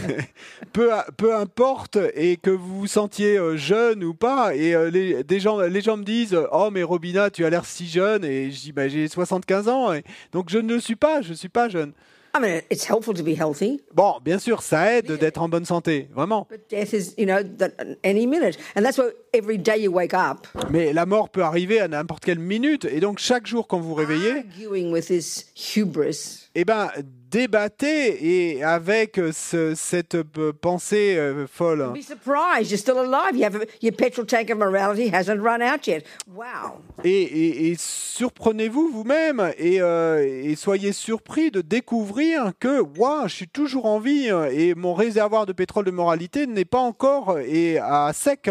peu, 0.72 0.90
peu 1.16 1.36
importe, 1.36 1.98
et 2.16 2.36
que 2.36 2.50
vous 2.50 2.80
vous 2.80 2.86
sentiez 2.88 3.38
euh, 3.38 3.56
jeune 3.56 4.02
ou 4.02 4.12
pas, 4.12 4.56
et 4.56 4.74
euh, 4.74 4.90
les, 4.90 5.22
des 5.22 5.38
gens, 5.38 5.60
les 5.60 5.80
gens 5.82 5.96
me 5.96 6.02
disent 6.02 6.36
Oh, 6.50 6.68
mais 6.72 6.82
Robina, 6.82 7.30
tu 7.30 7.44
as 7.44 7.50
l'air 7.50 7.64
si 7.64 7.86
jeune, 7.86 8.24
et 8.24 8.50
je 8.50 8.60
dis 8.60 8.72
bah, 8.72 8.88
J'ai 8.88 9.06
75 9.06 9.68
ans, 9.68 9.92
et 9.92 10.02
donc 10.32 10.50
je 10.50 10.58
ne 10.58 10.74
le 10.74 10.80
suis 10.80 10.96
pas, 10.96 11.22
je 11.22 11.30
ne 11.30 11.34
suis 11.34 11.48
pas 11.48 11.68
jeune. 11.68 11.92
I 12.32 12.38
mean, 12.40 12.62
it's 12.70 12.84
helpful 12.88 13.12
to 13.14 13.22
be 13.24 13.34
healthy, 13.34 13.80
Bon, 13.92 14.14
bien 14.24 14.38
sûr, 14.38 14.62
ça 14.62 14.92
aide 14.96 15.10
d'être 15.18 15.42
en 15.42 15.48
bonne 15.48 15.64
santé, 15.64 16.08
vraiment. 16.14 16.46
but 16.48 16.60
death 16.70 16.92
is, 16.92 17.12
you 17.18 17.26
know, 17.26 17.42
that 17.58 17.72
any 18.04 18.26
minute, 18.26 18.56
and 18.76 18.82
that's 18.84 18.98
why 18.98 19.10
every 19.34 19.58
day 19.58 19.78
you 19.82 19.90
wake 19.90 20.14
up 20.14 20.46
Mais 20.70 20.92
la 20.92 21.06
mort 21.06 21.28
peut 21.30 21.42
arriver 21.42 21.80
à 21.80 21.88
n'importe 21.88 22.24
quelle 22.24 22.38
minute, 22.38 22.84
et 22.84 23.00
donc 23.00 23.18
chaque 23.18 23.46
jour 23.48 23.66
quand 23.66 23.80
vous 23.80 23.88
vous 23.88 23.94
réveillez, 23.94 24.44
arguing 24.48 24.92
with 24.92 25.06
this 25.08 25.46
hubris. 25.76 26.48
eh 26.54 26.64
ben, 26.64 26.88
débattez 27.30 28.54
et 28.56 28.62
avec 28.64 29.20
ce- 29.32 29.74
cette 29.74 30.14
euh, 30.16 30.52
pensée 30.52 31.16
euh, 31.16 31.46
folle. 31.46 31.90
Be 31.94 32.02
surprised 32.02 32.70
you're 32.70 32.78
still 32.78 32.98
alive. 32.98 33.36
You 33.36 33.44
have 33.44 33.64
your 33.82 33.92
petrol 33.94 34.26
tank 34.26 34.50
of 34.50 34.58
morality 34.58 35.08
hasn't 35.12 35.40
run 35.40 35.62
out 35.62 35.86
yet. 35.86 36.04
Wow. 36.34 36.80
Et, 37.04 37.22
et- 37.22 37.70
et 37.70 37.76
surprenez-vous 37.78 38.90
vous-même 38.92 39.52
et, 39.58 39.80
euh, 39.80 40.18
et 40.44 40.56
soyez 40.56 40.92
surpris 40.92 41.50
de 41.50 41.60
découvrir 41.60 42.52
que 42.58 42.80
waouh, 42.98 43.28
je 43.28 43.34
suis 43.34 43.48
toujours 43.48 43.86
en 43.86 44.00
vie 44.00 44.28
et 44.52 44.74
mon 44.74 44.94
réservoir 44.94 45.46
de 45.46 45.52
pétrole 45.52 45.84
de 45.84 45.90
moralité 45.90 46.46
n'est 46.46 46.64
pas 46.64 46.78
encore 46.80 47.38
et 47.38 47.78
à 47.78 48.10
sec. 48.12 48.50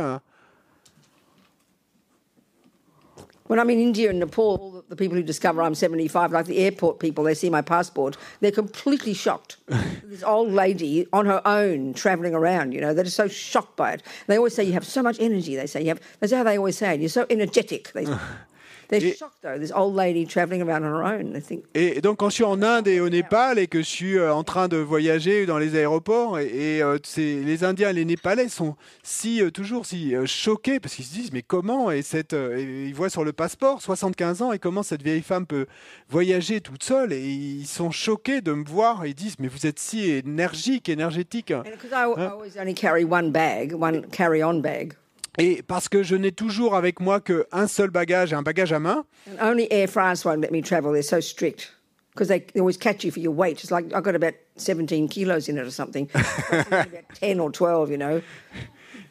When 3.50 3.58
I'm 3.60 3.72
in 3.72 3.80
India 3.80 4.12
and 4.12 4.20
Nepal, 4.20 4.58
all 4.62 4.70
the- 4.70 4.84
the 4.90 4.96
people 4.96 5.18
who 5.18 5.24
discover 5.24 5.64
I'm 5.64 5.74
75, 5.74 6.32
like 6.32 6.46
the 6.46 6.60
airport 6.60 7.00
people, 7.00 7.24
they 7.24 7.34
see 7.34 7.50
my 7.50 7.64
passport, 7.64 8.16
they're 8.42 8.52
completely 8.52 9.16
shocked. 9.16 9.58
this 10.04 10.22
old 10.22 10.52
lady 10.54 11.08
on 11.12 11.26
her 11.26 11.42
own 11.48 11.96
traveling 11.96 12.36
around, 12.36 12.74
you 12.76 12.80
know, 12.80 12.94
they're 12.94 13.06
just 13.06 13.18
so 13.18 13.28
shocked 13.28 13.76
by 13.76 13.94
it. 13.94 14.04
They 14.28 14.38
always 14.38 14.54
say, 14.54 14.66
You 14.66 14.74
have 14.74 14.86
so 14.86 15.02
much 15.02 15.18
energy. 15.20 15.56
They 15.56 15.66
say, 15.66 15.82
you 15.82 15.88
have, 15.88 16.00
That's 16.20 16.32
how 16.32 16.44
they 16.44 16.60
always 16.60 16.78
say 16.78 16.94
it. 16.94 17.00
You're 17.00 17.10
so 17.10 17.26
energetic. 17.28 17.92
They, 17.94 18.06
they're 18.90 19.04
Et- 19.04 19.16
shocked, 19.18 19.38
though. 19.42 19.58
This 19.60 19.72
old 19.74 19.96
lady 19.96 20.26
traveling 20.28 20.62
around 20.62 20.84
on 20.84 20.92
her 20.92 21.04
own. 21.04 21.32
They 21.34 21.42
think, 21.42 21.64
Et 21.74 22.02
donc 22.02 22.18
quand 22.20 22.30
je 22.30 22.36
suis 22.36 22.44
en 22.44 22.62
Inde 22.62 22.88
et 22.88 23.00
au 23.00 23.10
Népal 23.10 23.58
et 23.60 23.68
que 23.68 23.80
je 23.80 23.88
suis 23.88 24.18
euh, 24.18 24.34
en 24.34 24.44
train 24.44 24.68
de 24.68 24.78
voyager 24.78 25.46
dans 25.46 25.58
les 25.58 25.76
aéroports 25.76 26.40
et, 26.40 26.78
et, 26.78 26.84
euh, 26.84 26.98
c'est- 27.04 27.42
les 27.44 27.64
Indiens 27.64 27.90
et 27.92 27.94
les 27.94 28.06
Népalais 28.06 28.50
sont 28.50 28.76
si 29.04 29.42
euh, 29.42 29.52
toujours 29.52 29.86
si 29.86 30.14
choqués 30.26 30.80
parce 30.80 30.96
qu'ils 30.96 31.06
se 31.06 31.14
disent 31.14 31.32
mais 31.32 31.42
comment 31.44 31.92
et 31.92 32.02
cette 32.02 32.34
et 32.34 32.86
ils 32.88 32.94
voient 32.96 33.10
sur 33.10 33.24
le 33.24 33.32
passeport 33.34 33.82
75 33.82 34.42
ans 34.42 34.52
et 34.52 34.60
comment 34.60 34.84
cette 34.84 35.04
vieille 35.04 35.22
femme 35.22 35.46
peut 35.46 35.68
voyager 36.10 36.62
toute 36.62 36.84
seule 36.84 37.14
et 37.14 37.22
ils 37.22 37.68
sont 37.68 37.92
choqués 37.92 38.42
de 38.42 38.54
me 38.54 38.64
voir 38.66 39.06
et 39.06 39.10
ils 39.10 39.16
disent 39.16 39.36
mais 39.40 39.48
vous 39.48 39.66
êtes 39.68 39.80
si 39.80 40.10
énergique 40.10 40.90
énergétique 40.90 41.52
and 41.52 41.64
because 41.64 41.92
I, 41.92 42.06
I 42.20 42.26
always 42.28 42.58
only 42.60 42.74
carry 42.74 43.04
one 43.04 43.32
bag, 43.32 43.74
one 43.74 44.06
carry 44.12 44.44
on 44.44 44.60
bag, 44.62 44.94
et 45.38 45.62
parce 45.62 45.88
que 45.88 46.04
je 46.04 46.16
n'ai 46.16 46.32
toujours 46.32 46.76
avec 46.76 47.00
moi 47.00 47.20
qu'un 47.22 47.68
seul 47.68 47.90
bagage 47.90 48.34
un 48.34 48.42
bagage 48.42 48.74
à 48.74 48.80
main 48.80 49.06
and 49.28 49.38
only 49.42 49.68
Air 49.72 49.88
France 49.88 50.26
won't 50.26 50.42
let 50.42 50.52
me 50.52 50.62
travel. 50.62 50.94
They're 50.94 51.04
so 51.04 51.22
strict. 51.22 51.72
Because 52.14 52.28
they, 52.28 52.40
they 52.40 52.60
always 52.60 52.76
catch 52.76 53.06
you 53.06 53.12
for 53.12 53.20
your 53.20 53.32
weight. 53.32 53.64
It's 53.64 53.72
like 53.72 53.94
I've 53.94 54.04
got 54.04 54.16
about 54.16 54.34
17 54.58 55.08
kilos 55.08 55.48
in 55.48 55.58
it 55.58 55.66
or 55.66 55.72
something. 55.72 56.10
about 56.52 56.88
10 57.14 57.40
or 57.40 57.52
12, 57.52 57.92
you 57.92 57.98
know. 57.98 58.22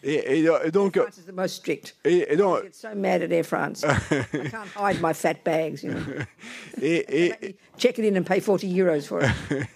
Et, 0.02 0.38
et, 0.38 0.70
donc 0.70 0.98
France 0.98 1.18
is 1.18 1.26
the 1.26 1.34
most 1.34 1.56
strict. 1.56 1.96
et, 2.04 2.32
et 2.32 2.36
donc 2.36 2.60
I 2.60 2.66
get 2.66 2.74
so 2.74 2.88
mad 2.94 3.22
at 3.22 3.32
Air 3.32 3.44
France. 3.44 3.84
I 3.84 4.48
can't 4.48 4.68
hide 4.76 5.00
my 5.00 5.12
fat 5.12 5.44
bags, 5.44 5.82
you 5.82 5.90
know. 5.90 6.00
et, 6.82 7.04
et, 7.08 7.28
Let 7.28 7.42
me 7.42 7.54
check 7.78 7.98
it 7.98 8.04
in 8.04 8.16
and 8.16 8.24
pay 8.24 8.40
40 8.40 8.66
euros 8.80 9.00
for 9.06 9.22
it. 9.22 9.30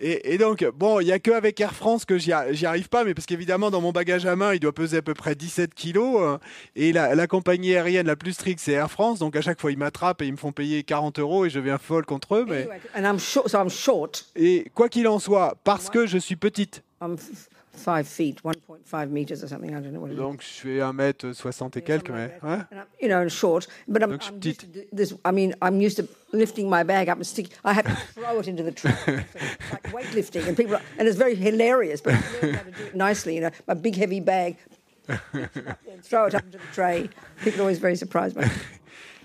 Et, 0.00 0.34
et 0.34 0.38
donc, 0.38 0.64
bon, 0.74 0.98
il 1.00 1.04
n'y 1.04 1.12
a 1.12 1.20
que 1.20 1.30
avec 1.30 1.60
Air 1.60 1.74
France 1.74 2.04
que 2.04 2.18
j'y 2.18 2.32
arrive 2.32 2.88
pas, 2.88 3.04
mais 3.04 3.14
parce 3.14 3.26
qu'évidemment, 3.26 3.70
dans 3.70 3.80
mon 3.80 3.92
bagage 3.92 4.26
à 4.26 4.34
main, 4.34 4.54
il 4.54 4.60
doit 4.60 4.72
peser 4.72 4.96
à 4.96 5.02
peu 5.02 5.14
près 5.14 5.36
17 5.36 5.72
kilos. 5.74 6.20
euh, 6.20 6.38
et 6.74 6.92
la, 6.92 7.14
la 7.14 7.26
compagnie 7.28 7.74
aérienne 7.74 8.06
la 8.06 8.16
plus 8.16 8.32
stricte, 8.32 8.60
c'est 8.60 8.72
Air 8.72 8.90
France. 8.90 9.20
Donc, 9.20 9.36
à 9.36 9.40
chaque 9.40 9.60
fois, 9.60 9.70
ils 9.70 9.78
m'attrapent 9.78 10.22
et 10.22 10.26
ils 10.26 10.32
me 10.32 10.36
font 10.36 10.50
payer 10.52 10.82
40 10.82 11.20
euros 11.20 11.46
et 11.46 11.50
je 11.50 11.58
deviens 11.58 11.78
folle 11.78 12.04
contre 12.04 12.36
eux. 12.36 12.44
Mais... 12.48 12.62
Anyway, 12.62 12.80
and 12.96 13.04
I'm 13.04 13.20
short, 13.20 13.48
so 13.48 13.58
I'm 13.58 13.70
short. 13.70 14.26
Et 14.34 14.66
quoi 14.74 14.88
qu'il 14.88 15.06
en 15.06 15.18
soit, 15.18 15.56
parce 15.62 15.90
que 15.90 16.06
je 16.06 16.18
suis 16.18 16.36
petite, 16.36 16.82
I'm 17.00 17.16
five 17.74 18.06
feet, 18.06 18.42
1.5 18.42 19.10
meters 19.10 19.42
or 19.42 19.48
something. 19.48 19.74
I 19.74 19.80
don't 19.80 19.92
know 19.92 20.00
what 20.00 20.10
it 20.10 20.14
is. 20.14 20.18
donc 20.18 20.42
je 20.42 20.60
fais 20.60 20.78
1m60 20.78 21.78
et 21.78 21.82
quelques, 21.82 22.10
mais. 22.10 22.30
ouais. 22.42 22.64
I'm, 22.70 22.84
you 23.00 23.08
know, 23.08 23.26
short, 23.28 23.66
but 23.88 24.02
I'm, 24.02 24.10
Donc, 24.10 24.22
I'm 24.28 24.40
used 24.44 24.60
to 24.60 24.66
do 24.66 24.82
this. 24.92 25.14
I 25.24 25.30
mean, 25.32 25.54
I'm 25.62 25.80
used 25.80 25.96
to 25.96 26.06
lifting 26.32 26.68
my 26.68 26.82
bag 26.84 27.08
up 27.08 27.16
and 27.16 27.26
stick. 27.26 27.48
I 27.64 27.72
have 27.72 27.86
to 27.86 27.96
throw 28.14 28.38
it 28.40 28.46
into 28.48 28.62
the 28.62 28.72
tray, 28.72 28.92
so 29.06 29.12
like 29.72 29.84
weightlifting, 29.92 30.46
and 30.46 30.56
people, 30.56 30.74
are, 30.76 30.82
and 30.98 31.08
it's 31.08 31.16
very 31.16 31.34
hilarious. 31.34 32.00
But 32.02 32.14
I 32.14 32.22
learned 32.42 32.56
how 32.56 32.62
to 32.64 32.70
do 32.72 32.84
it 32.84 32.94
nicely. 32.94 33.34
You 33.36 33.40
know, 33.42 33.50
my 33.66 33.74
big 33.74 33.96
heavy 33.96 34.20
bag, 34.20 34.56
it 35.08 36.02
throw 36.02 36.26
it 36.26 36.34
up 36.34 36.44
into 36.44 36.58
the 36.58 36.64
tray. 36.72 37.08
People 37.42 37.60
are 37.60 37.62
always 37.62 37.78
very 37.78 37.96
surprised 37.96 38.36
by. 38.36 38.42
it. 38.42 38.52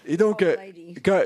Et 0.08 0.16
donc, 0.18 0.42
euh, 0.42 0.56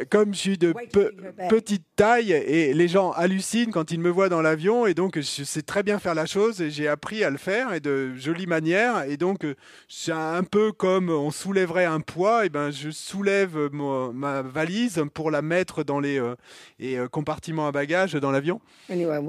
comme 0.10 0.34
je 0.34 0.40
suis 0.40 0.58
de 0.58 0.74
pe- 0.92 1.12
petite 1.50 1.86
taille, 1.96 2.32
et 2.32 2.74
les 2.74 2.88
gens 2.88 3.12
hallucinent 3.12 3.72
quand 3.72 3.92
ils 3.92 4.00
me 4.00 4.10
voient 4.10 4.28
dans 4.30 4.42
l'avion, 4.42 4.86
et 4.88 4.94
donc 4.94 5.16
je 5.20 5.44
sais 5.44 5.62
très 5.62 5.84
bien 5.84 6.00
faire 6.00 6.16
la 6.16 6.26
chose, 6.26 6.62
et 6.62 6.70
j'ai 6.72 6.88
appris 6.88 7.24
à 7.24 7.30
le 7.30 7.38
faire, 7.38 7.74
et 7.74 7.80
de 7.80 8.16
jolie 8.16 8.48
manière, 8.48 9.04
et 9.04 9.18
donc 9.18 9.46
euh, 9.46 9.56
c'est 9.88 10.12
un 10.12 10.44
peu 10.44 10.72
comme 10.72 11.10
on 11.10 11.30
soulèverait 11.32 11.86
un 11.86 12.00
poids, 12.00 12.46
et 12.46 12.50
ben 12.50 12.72
je 12.72 12.90
soulève 12.90 13.56
ma 13.72 14.42
valise 14.42 15.04
pour 15.14 15.30
la 15.32 15.42
mettre 15.42 15.84
dans 15.84 16.00
les 16.00 16.20
euh, 16.20 17.08
compartiments 17.08 17.68
à 17.68 17.72
bagages 17.72 18.14
dans 18.14 18.32
l'avion. 18.32 18.60
Anyway, 18.90 19.20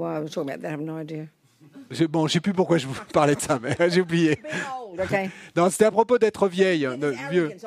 Bon, 2.09 2.27
je 2.27 2.33
sais 2.33 2.39
plus 2.39 2.53
pourquoi 2.53 2.77
je 2.77 2.87
vous 2.87 2.95
parlais 3.13 3.35
de 3.35 3.41
ça, 3.41 3.59
mais 3.61 3.75
j'ai 3.89 4.01
oublié. 4.01 4.39
Okay? 4.99 5.29
Non, 5.55 5.69
c'était 5.69 5.85
à 5.85 5.91
propos 5.91 6.17
d'être 6.17 6.47
vieille, 6.47 6.81
de- 6.97 7.13
vieux. 7.31 7.51
It's 7.51 7.63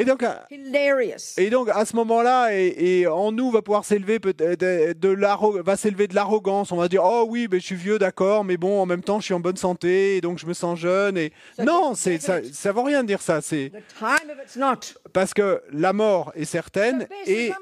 Et 0.00 0.04
donc, 0.04 0.22
à- 0.24 0.46
hilarious. 0.50 1.34
et 1.36 1.48
donc 1.50 1.68
à 1.68 1.84
ce 1.84 1.94
moment-là, 1.96 2.48
et, 2.56 3.00
et 3.00 3.06
en 3.06 3.30
nous 3.32 3.50
va 3.52 3.62
pouvoir 3.62 3.84
s'élever 3.84 4.18
peut- 4.18 4.32
de, 4.34 4.92
de 4.94 5.08
l'arro- 5.08 5.62
va 5.62 5.76
s'élever 5.76 6.08
de 6.08 6.14
l'arrogance. 6.16 6.72
On 6.72 6.76
va 6.76 6.88
dire 6.88 7.02
oh 7.04 7.26
oui, 7.28 7.46
mais 7.50 7.60
je 7.60 7.66
suis 7.66 7.74
vieux, 7.76 7.98
d'accord, 8.00 8.44
mais 8.44 8.56
bon, 8.56 8.80
en 8.80 8.86
même 8.86 9.02
temps, 9.02 9.20
je 9.20 9.26
suis 9.26 9.34
en 9.34 9.40
bonne 9.40 9.56
santé, 9.56 10.16
et 10.16 10.20
donc 10.20 10.38
je 10.38 10.46
me 10.46 10.54
sens 10.54 10.78
jeune. 10.78 11.16
Et 11.16 11.32
non, 11.62 11.94
c'est 11.94 12.20
ça, 12.20 12.38
ça 12.52 12.72
vaut 12.72 12.82
rien 12.82 13.02
de 13.02 13.08
dire 13.08 13.22
ça. 13.22 13.40
C'est 13.40 13.70
Parce 15.12 15.34
que 15.34 15.62
la 15.72 15.92
mort 15.92 16.32
est 16.34 16.44
certaine 16.44 17.06
et 17.26 17.52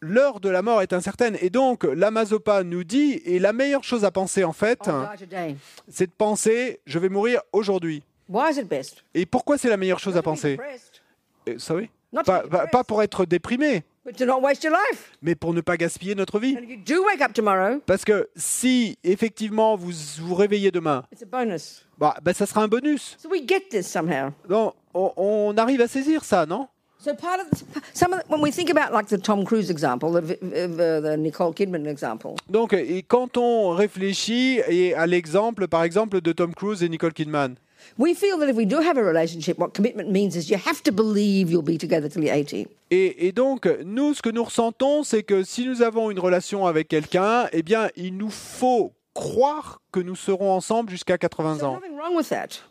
l'heure 0.00 0.40
de 0.40 0.48
la 0.48 0.62
mort 0.62 0.82
est 0.82 0.92
incertaine. 0.92 1.36
Et 1.40 1.50
donc 1.50 1.84
l'Amazopa 1.84 2.62
nous 2.64 2.84
dit 2.84 3.20
et 3.24 3.38
la 3.38 3.52
meilleure 3.52 3.84
chose 3.84 4.04
à 4.04 4.10
penser 4.10 4.44
en 4.44 4.52
fait, 4.52 4.78
today. 5.18 5.56
c'est 5.88 6.06
de 6.06 6.12
penser 6.12 6.80
je 6.86 6.98
vais 6.98 7.08
mourir 7.08 7.40
aujourd'hui. 7.52 8.02
Why 8.28 8.52
is 8.52 8.58
it 8.58 8.68
best? 8.68 9.04
Et 9.14 9.26
pourquoi 9.26 9.58
c'est 9.58 9.68
la 9.68 9.76
meilleure 9.76 9.98
chose 9.98 10.16
à 10.16 10.22
penser? 10.22 10.58
to 11.46 12.22
Pas, 12.24 12.66
pas 12.68 12.84
pour 12.84 13.02
être 13.02 13.24
déprimé, 13.24 13.84
but 14.04 14.16
to 14.16 14.24
not 14.26 14.40
waste 14.42 14.62
your 14.64 14.72
life. 14.72 15.12
mais 15.22 15.34
pour 15.34 15.54
ne 15.54 15.60
pas 15.60 15.76
gaspiller 15.76 16.14
notre 16.14 16.38
vie. 16.38 16.56
And 16.56 16.62
if 16.64 16.70
you 16.70 16.76
do 16.84 17.04
wake 17.04 17.20
up 17.22 17.32
tomorrow, 17.32 17.80
Parce 17.86 18.04
que 18.04 18.28
si 18.36 18.98
effectivement 19.04 19.76
vous 19.76 19.92
vous 20.20 20.34
réveillez 20.34 20.70
demain, 20.70 21.04
it's 21.12 21.22
a 21.22 21.26
bonus. 21.26 21.84
bah, 21.98 22.14
bah, 22.22 22.34
ça 22.34 22.46
sera 22.46 22.62
un 22.62 22.68
bonus. 22.68 23.16
So 23.22 23.28
we 23.30 23.42
get 23.46 23.68
this 23.70 23.86
somehow. 23.86 24.30
Non, 24.48 24.72
on, 24.94 25.12
on 25.16 25.56
arrive 25.58 25.80
à 25.80 25.88
saisir 25.88 26.24
ça, 26.24 26.46
non? 26.46 26.68
So 26.98 27.12
part 27.14 27.38
of 27.38 27.48
some 27.92 28.14
of 28.14 28.20
the, 28.20 28.30
when 28.32 28.40
we 28.40 28.50
think 28.50 28.70
about 28.70 28.90
like 28.90 29.08
the 29.08 29.18
Tom 29.20 29.44
Cruise 29.44 29.68
example, 29.70 30.10
the, 30.10 30.22
v- 30.22 30.38
v- 30.40 31.00
the 31.02 31.16
Nicole 31.18 31.52
Kidman 31.52 31.86
example, 31.86 32.34
Donc, 32.48 32.72
et 32.72 33.02
quand 33.06 33.36
on 33.36 33.70
réfléchit 33.74 34.60
et 34.68 34.94
à 34.94 35.06
l'exemple, 35.06 35.68
par 35.68 35.82
exemple, 35.84 36.22
de 36.22 36.32
Tom 36.32 36.54
Cruise 36.54 36.82
et 36.82 36.88
Nicole 36.88 37.12
Kidman, 37.12 37.56
we 37.98 38.14
feel 38.14 38.38
that 38.38 38.48
if 38.48 38.56
we 38.56 38.66
do 38.66 38.80
have 38.80 38.98
a 38.98 39.02
relationship, 39.02 39.58
what 39.58 39.72
commitment 39.74 40.10
means 40.10 40.36
is 40.36 40.50
you 40.50 40.56
have 40.56 40.82
to 40.82 40.92
believe 40.92 41.50
you'll 41.50 41.62
be 41.62 41.78
together 41.78 42.08
till 42.08 42.22
you're 42.22 42.34
80. 42.34 42.66
Et, 42.90 43.26
et 43.26 43.32
donc, 43.32 43.66
nous, 43.84 44.14
ce 44.14 44.22
que 44.22 44.30
nous 44.30 44.44
ressentons, 44.44 45.02
c'est 45.02 45.22
que 45.22 45.42
si 45.42 45.66
nous 45.66 45.82
avons 45.82 46.10
une 46.10 46.18
relation 46.18 46.66
avec 46.66 46.88
quelqu'un, 46.88 47.48
eh 47.52 47.62
bien, 47.62 47.88
il 47.96 48.16
nous 48.16 48.30
faut 48.30 48.92
croire 49.14 49.80
que 49.92 50.00
nous 50.00 50.16
serons 50.16 50.50
ensemble 50.52 50.90
jusqu'à 50.90 51.18
80 51.18 51.56
There's 51.56 51.64
ans. 51.64 51.80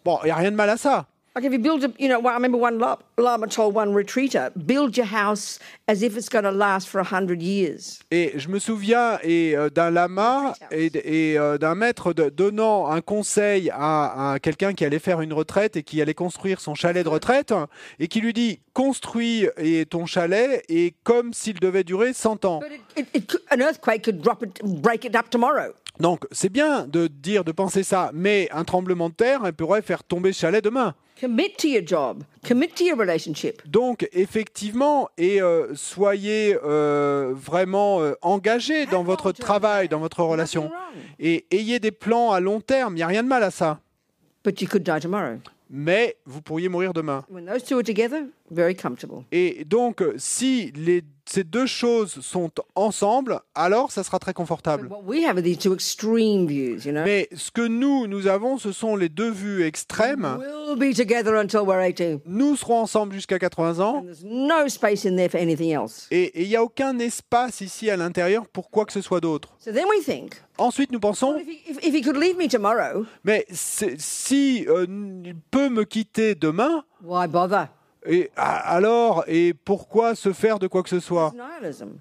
Bon, 0.06 0.19
il 0.23 0.26
n'y 0.26 0.32
a 0.32 0.36
rien 0.36 0.52
de 0.52 0.56
mal 0.56 0.69
à 0.69 0.78
ça. 0.78 1.08
Like 1.36 1.46
if 1.46 1.52
you 1.52 1.58
build 1.58 1.84
a, 1.84 1.91
you 1.98 2.08
know, 2.10 2.19
well, 2.19 2.30
I 2.32 2.36
remember 2.36 2.60
one 2.60 2.78
la- 2.78 2.98
Lama 3.17 3.48
told 3.48 3.74
one 3.74 3.91
retreater, 3.91 4.52
build 4.56 4.96
your 4.96 5.08
house 5.08 5.58
as 5.88 6.04
if 6.04 6.15
it's 6.15 6.30
going 6.30 6.43
to 6.43 6.52
last 6.52 6.88
for 6.88 7.00
a 7.02 7.04
hundred 7.04 7.41
years. 7.41 7.98
Et 8.12 8.34
je 8.36 8.48
me 8.50 8.60
souviens 8.60 9.17
et, 9.24 9.56
euh, 9.58 9.72
d'un 9.72 9.89
lama 9.89 10.54
et, 10.69 10.91
et, 10.93 11.39
euh, 11.39 11.58
d'un 11.58 11.74
maître 11.74 12.13
de- 12.13 12.30
donnant 12.30 12.86
un 12.91 13.02
conseil 13.02 13.72
à, 13.74 14.34
à 14.34 14.39
quelqu'un 14.39 14.74
qui 14.76 14.86
allait 14.86 15.00
faire 15.00 15.22
une 15.22 15.34
retraite 15.34 15.76
et 15.76 15.82
qui 15.82 16.04
allait 16.04 16.13
construire 16.13 16.62
son 16.62 16.76
chalet 16.76 17.04
de 17.04 17.10
retraite 17.10 17.52
et 17.98 18.08
qui 18.08 18.22
lui 18.22 18.34
dit 18.34 18.60
construis 18.74 19.48
et 19.58 19.88
ton 19.88 20.06
chalet 20.06 20.63
et 20.69 20.93
comme 21.04 21.34
s'il 21.34 21.60
devait 21.60 21.84
durer 21.84 22.13
100 22.13 22.46
ans. 22.46 22.60
But 22.60 22.74
it, 22.74 22.82
it, 22.96 23.08
it 23.15 23.28
could, 23.28 23.41
an 23.50 23.60
earthquake 23.60 24.04
could 24.04 24.22
drop 24.22 24.43
it, 24.43 24.62
break 24.63 25.04
it 25.04 25.15
up 25.15 25.32
tomorrow. 25.32 25.74
Donc 26.00 26.26
c'est 26.32 26.50
bien 26.50 26.86
de 26.86 27.08
dire, 27.08 27.43
de 27.43 27.52
penser 27.52 27.82
ça, 27.82 28.12
mais 28.13 28.50
un 28.52 28.65
tremblement 28.65 29.10
de 29.10 29.15
terre 29.15 29.41
elle 29.46 29.54
pourrait 29.54 29.82
faire 29.82 30.04
tomber 30.04 30.32
ce 30.32 30.41
chalet 30.41 30.63
demain. 30.63 30.93
Commit 31.23 31.55
to 31.57 31.69
your 31.69 31.88
job. 31.88 32.25
Commit 32.45 32.75
to 32.75 32.83
your 32.83 32.97
relationship. 32.97 33.62
Donc 33.65 34.05
effectivement, 34.12 35.07
et 35.17 35.41
euh, 35.41 35.73
soyez 35.73 36.57
euh, 36.65 37.31
vraiment 37.33 38.01
euh, 38.01 38.15
engagés 38.21 38.86
dans 38.88 39.03
votre 39.03 39.31
travail, 39.31 39.88
dans 39.88 39.99
votre 39.99 40.21
relation, 40.21 40.69
et 41.21 41.45
ayez 41.49 41.79
des 41.79 41.91
plans 41.91 42.33
à 42.33 42.41
long 42.41 42.59
terme. 42.59 42.95
Il 42.95 42.97
n'y 42.97 43.03
a 43.03 43.07
rien 43.07 43.23
de 43.23 43.29
mal 43.29 43.41
à 43.41 43.51
ça. 43.51 43.79
But 44.43 44.62
you 44.62 44.67
could 44.67 44.83
die 44.83 44.99
tomorrow. 44.99 45.38
Mais 45.69 46.17
vous 46.25 46.41
pourriez 46.41 46.67
mourir 46.67 46.91
demain. 46.91 47.23
When 47.29 47.45
those 47.45 47.63
two 47.63 47.77
are 47.77 47.83
together, 47.83 48.25
very 48.54 48.76
comfortable. 48.76 49.24
Et 49.32 49.66
donc, 49.66 50.04
si 50.18 50.72
les, 50.76 51.04
ces 51.26 51.44
deux 51.44 51.66
choses 51.66 52.22
sont 52.22 52.52
ensemble, 52.76 53.39
alors 53.56 53.92
ça 53.92 54.04
sera 54.04 54.20
très 54.20 54.34
confortable. 54.34 54.88
What 54.89 55.04
we 55.06 55.24
have 55.26 55.38
are 55.38 55.44
these 55.44 55.58
two 55.58 55.74
extreme 55.74 56.46
views, 56.48 56.86
you 56.86 56.92
know? 56.92 57.04
Mais 57.04 57.28
ce 57.36 57.52
que 57.52 57.68
nous, 57.68 58.08
nous 58.08 58.28
avons, 58.28 58.58
ce 58.58 58.72
sont 58.72 58.96
les 58.96 59.10
deux 59.10 59.32
vues 59.32 59.63
extrêmes. 59.63 60.38
We'll 60.39 60.76
be 60.76 60.96
together 60.96 61.36
until 61.36 61.62
we're 61.66 61.82
80. 61.82 62.22
Nous 62.26 62.56
serons 62.56 62.82
ensemble 62.82 63.13
jusqu'à 63.13 63.39
80 63.39 63.80
ans. 63.80 63.98
And 63.98 64.04
there's 64.04 64.24
no 64.24 64.68
space 64.68 65.06
in 65.06 65.16
there 65.16 65.30
for 65.30 65.39
anything 65.39 65.72
else. 65.72 66.08
Et 66.12 66.42
il 66.42 66.48
n'y 66.48 66.56
a 66.56 66.63
aucun 66.63 66.98
espace 67.00 67.62
ici 67.62 67.89
à 67.89 67.98
l'intérieur 67.98 68.48
pour 68.48 68.70
quoi 68.70 68.86
que 68.86 68.94
ce 68.94 69.02
soit 69.02 69.22
d'autre. 69.22 69.56
So 69.60 69.72
then 69.72 69.86
we 69.89 70.04
think, 70.04 70.36
Ensuite, 70.58 70.92
nous 70.92 71.00
pensons, 71.00 71.36
if 71.38 71.48
he, 71.48 71.62
if, 71.68 71.78
if 71.84 71.96
he 71.96 72.02
could 72.04 72.16
leave 72.18 72.38
me 72.38 72.48
tomorrow, 72.48 73.06
mais 73.24 73.46
si 73.50 74.66
euh, 74.68 74.86
il 75.26 75.36
peut 75.50 75.70
me 75.70 75.84
quitter 75.84 76.36
demain, 76.36 76.84
why 77.02 77.28
bother? 77.28 77.70
Et 78.06 78.32
alors, 78.36 79.24
et 79.28 79.54
pourquoi 79.54 80.16
se 80.16 80.34
faire 80.34 80.60
de 80.60 80.68
quoi 80.68 80.84
que 80.84 80.89
ce 80.89 81.00
soit? 81.00 81.34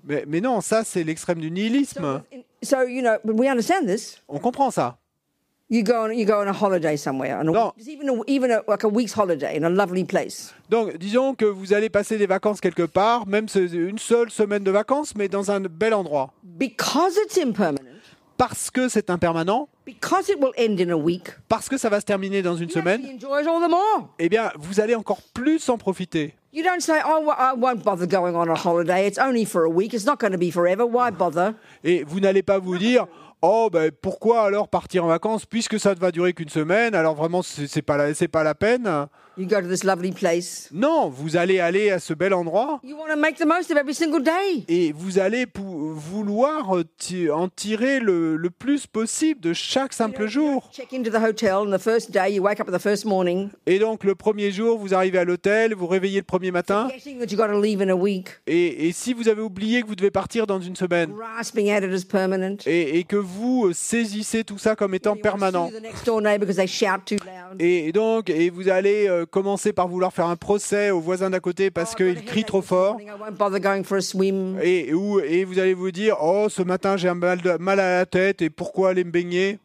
Mais, 0.04 0.24
mais 0.26 0.40
non, 0.40 0.60
ça 0.60 0.84
c'est 0.84 1.04
l'extrême 1.04 1.38
du 1.38 1.50
nihilisme. 1.50 2.00
So, 2.02 2.36
in- 2.36 2.42
so, 2.62 2.82
you 2.88 3.02
know, 3.02 3.16
but 3.24 3.34
we 3.38 3.48
understand 3.48 3.86
this. 3.86 4.20
On 4.28 4.38
comprend 4.38 4.70
ça. 4.70 4.98
You 5.70 5.82
go 5.82 5.94
on, 6.04 6.10
you 6.10 6.26
go 6.26 6.34
on 6.34 6.48
a 6.48 6.52
holiday 6.52 6.98
somewhere, 6.98 7.38
and 7.40 7.48
a, 7.48 7.52
No. 7.52 7.72
just 7.78 7.88
even 7.88 8.10
a, 8.10 8.12
even 8.26 8.50
a, 8.50 8.60
like 8.68 8.84
a 8.84 8.88
week's 8.88 9.14
holiday 9.16 9.56
in 9.56 9.64
a 9.64 9.70
lovely 9.70 10.04
place. 10.04 10.52
Donc, 10.68 10.98
disons 10.98 11.34
que 11.34 11.46
vous 11.46 11.72
allez 11.72 11.88
passer 11.88 12.18
des 12.18 12.26
vacances 12.26 12.60
quelque 12.60 12.82
part, 12.82 13.26
même 13.26 13.46
une 13.54 13.96
seule 13.98 14.30
semaine 14.30 14.62
de 14.64 14.70
vacances, 14.70 15.14
mais 15.16 15.28
dans 15.28 15.50
un 15.50 15.60
bel 15.60 15.94
endroit. 15.94 16.30
Because 16.42 17.16
it's 17.24 17.38
impermanent, 17.38 17.91
Parce 18.42 18.72
que 18.72 18.88
c'est 18.88 19.08
impermanent, 19.08 19.68
because 19.86 20.28
it 20.28 20.36
will 20.40 20.50
end 20.58 20.76
in 20.80 20.90
a 20.90 20.96
week, 20.96 21.28
parce 21.48 21.68
que 21.68 21.76
ça 21.78 21.88
va 21.88 22.00
se 22.00 22.04
terminer 22.04 22.42
dans 22.42 22.56
une 22.56 22.70
semaine, 22.70 23.00
enjoy 23.04 23.40
it 23.42 23.46
all 23.46 23.60
the 23.64 23.70
more. 23.70 24.08
eh 24.18 24.28
bien, 24.28 24.50
vous 24.58 24.80
allez 24.80 24.96
encore 24.96 25.20
plus 25.32 25.68
en 25.68 25.78
profiter. 25.78 26.34
You 26.52 26.64
don't 26.64 26.80
say, 26.80 26.98
oh, 27.06 27.20
well, 27.24 27.36
I 27.38 27.52
won't 27.56 27.84
bother 27.84 28.04
going 28.08 28.34
on 28.34 28.48
a 28.50 28.56
holiday. 28.56 29.06
It's 29.06 29.16
only 29.20 29.44
for 29.46 29.62
a 29.64 29.68
week. 29.68 29.94
It's 29.94 30.04
not 30.04 30.16
going 30.18 30.32
to 30.32 30.38
be 30.38 30.50
forever. 30.50 30.84
Why 30.84 31.12
bother? 31.16 31.52
Et 31.84 32.02
vous 32.02 32.18
n'allez 32.18 32.42
pas 32.42 32.58
vous 32.58 32.76
dire, 32.78 33.06
oh, 33.42 33.70
ben 33.72 33.92
pourquoi 33.92 34.42
alors 34.42 34.66
partir 34.66 35.04
en 35.04 35.08
vacances 35.08 35.46
puisque 35.46 35.78
ça 35.78 35.94
ne 35.94 36.00
va 36.00 36.10
durer 36.10 36.32
qu'une 36.32 36.48
semaine? 36.48 36.96
Alors 36.96 37.14
vraiment, 37.14 37.42
c'est 37.42 37.68
c'est 37.68 37.80
pas, 37.80 37.96
la- 37.96 38.12
c'est 38.12 38.26
pas 38.26 38.42
la 38.42 38.56
peine. 38.56 38.90
You 39.38 39.46
go 39.46 39.60
to 39.62 39.66
this 39.68 39.82
lovely 39.82 40.12
place. 40.12 40.68
Non, 40.72 41.08
vous 41.08 41.36
allez 41.38 41.58
aller 41.58 41.90
à 41.90 41.98
ce 41.98 42.12
bel 42.12 42.34
endroit. 42.34 42.80
You 42.84 42.96
want 42.98 43.08
to 43.08 43.16
make 43.16 43.36
the 43.38 43.46
most 43.46 43.70
of 43.70 43.78
every 43.78 43.94
single 43.94 44.22
day. 44.22 44.64
Et 44.68 44.92
vous 44.92 45.18
allez 45.18 45.46
vouloir 45.56 46.70
en 46.70 47.48
tirer 47.48 48.00
le, 48.00 48.36
le 48.36 48.50
plus 48.50 48.86
possible 48.86 49.40
de 49.40 49.52
chaque 49.52 49.92
simple 49.94 50.26
jour. 50.26 50.68
Check 50.72 50.92
into 50.92 51.10
the 51.10 51.22
hotel, 51.22 51.66
and 51.66 51.72
the 51.74 51.80
first 51.80 52.10
day 52.10 52.34
you 52.34 52.42
wake 52.42 52.60
up 52.60 52.70
the 52.70 52.78
first 52.78 53.04
morning, 53.06 53.48
Et 53.66 53.78
donc 53.78 54.04
le 54.04 54.14
premier 54.14 54.50
jour, 54.50 54.78
vous 54.78 54.92
arrivez 54.94 55.18
à 55.18 55.24
l'hôtel, 55.24 55.74
vous 55.74 55.86
réveillez 55.86 56.18
le 56.18 56.24
premier 56.24 56.50
matin. 56.50 56.88
guessing 56.92 57.18
that 57.18 57.26
you 57.30 57.36
got 57.38 57.48
to 57.48 57.60
leave 57.60 57.80
in 57.80 57.88
a 57.88 57.94
week, 57.96 58.28
Et, 58.46 58.88
et 58.88 58.92
si 58.92 59.14
vous 59.14 59.28
avez 59.28 59.40
oublié 59.42 59.82
que 59.82 59.86
vous 59.86 59.94
devez 59.96 60.10
partir 60.10 60.46
dans 60.46 60.60
une 60.60 60.76
semaine, 60.76 61.10
grasping 61.12 61.70
at 61.70 61.78
it 61.78 61.92
as 61.92 62.04
permanent. 62.04 62.56
et, 62.66 62.98
et 62.98 63.04
que 63.04 63.16
vous 63.16 63.66
euh, 63.68 63.72
saisissez 63.72 64.44
tout 64.44 64.58
ça 64.58 64.76
comme 64.76 64.94
étant 64.94 65.16
permanent, 65.16 65.70
et 67.58 67.92
donc 67.92 68.30
et 68.30 68.50
vous 68.50 68.68
allez 68.68 69.08
euh, 69.08 69.21
commencer 69.24 69.72
par 69.72 69.88
vouloir 69.88 70.12
faire 70.12 70.26
un 70.26 70.36
procès 70.36 70.90
aux 70.90 71.00
voisins 71.00 71.30
d'à 71.30 71.40
côté 71.40 71.70
parce 71.70 71.94
crient 72.24 72.40
headache 72.40 72.46
trop 72.46 72.62
fort, 72.62 72.96
et, 74.62 74.92
ou- 74.94 75.20
et 75.20 75.44
vous 75.44 75.58
allez 75.58 75.74
vous 75.74 75.90
dire 75.90 76.16
oh 76.22 76.48
ce 76.48 76.62
matin 76.62 76.96
j'ai 76.96 77.08
un 77.08 77.14
mal, 77.14 77.40
de- 77.40 77.56
mal 77.58 77.80
à 77.80 77.98
la 77.98 78.06
tête 78.06 78.42
et 78.42 78.50
pourquoi 78.50 78.90
aller 78.90 79.04
me 79.04 79.10
baigner? 79.10 79.58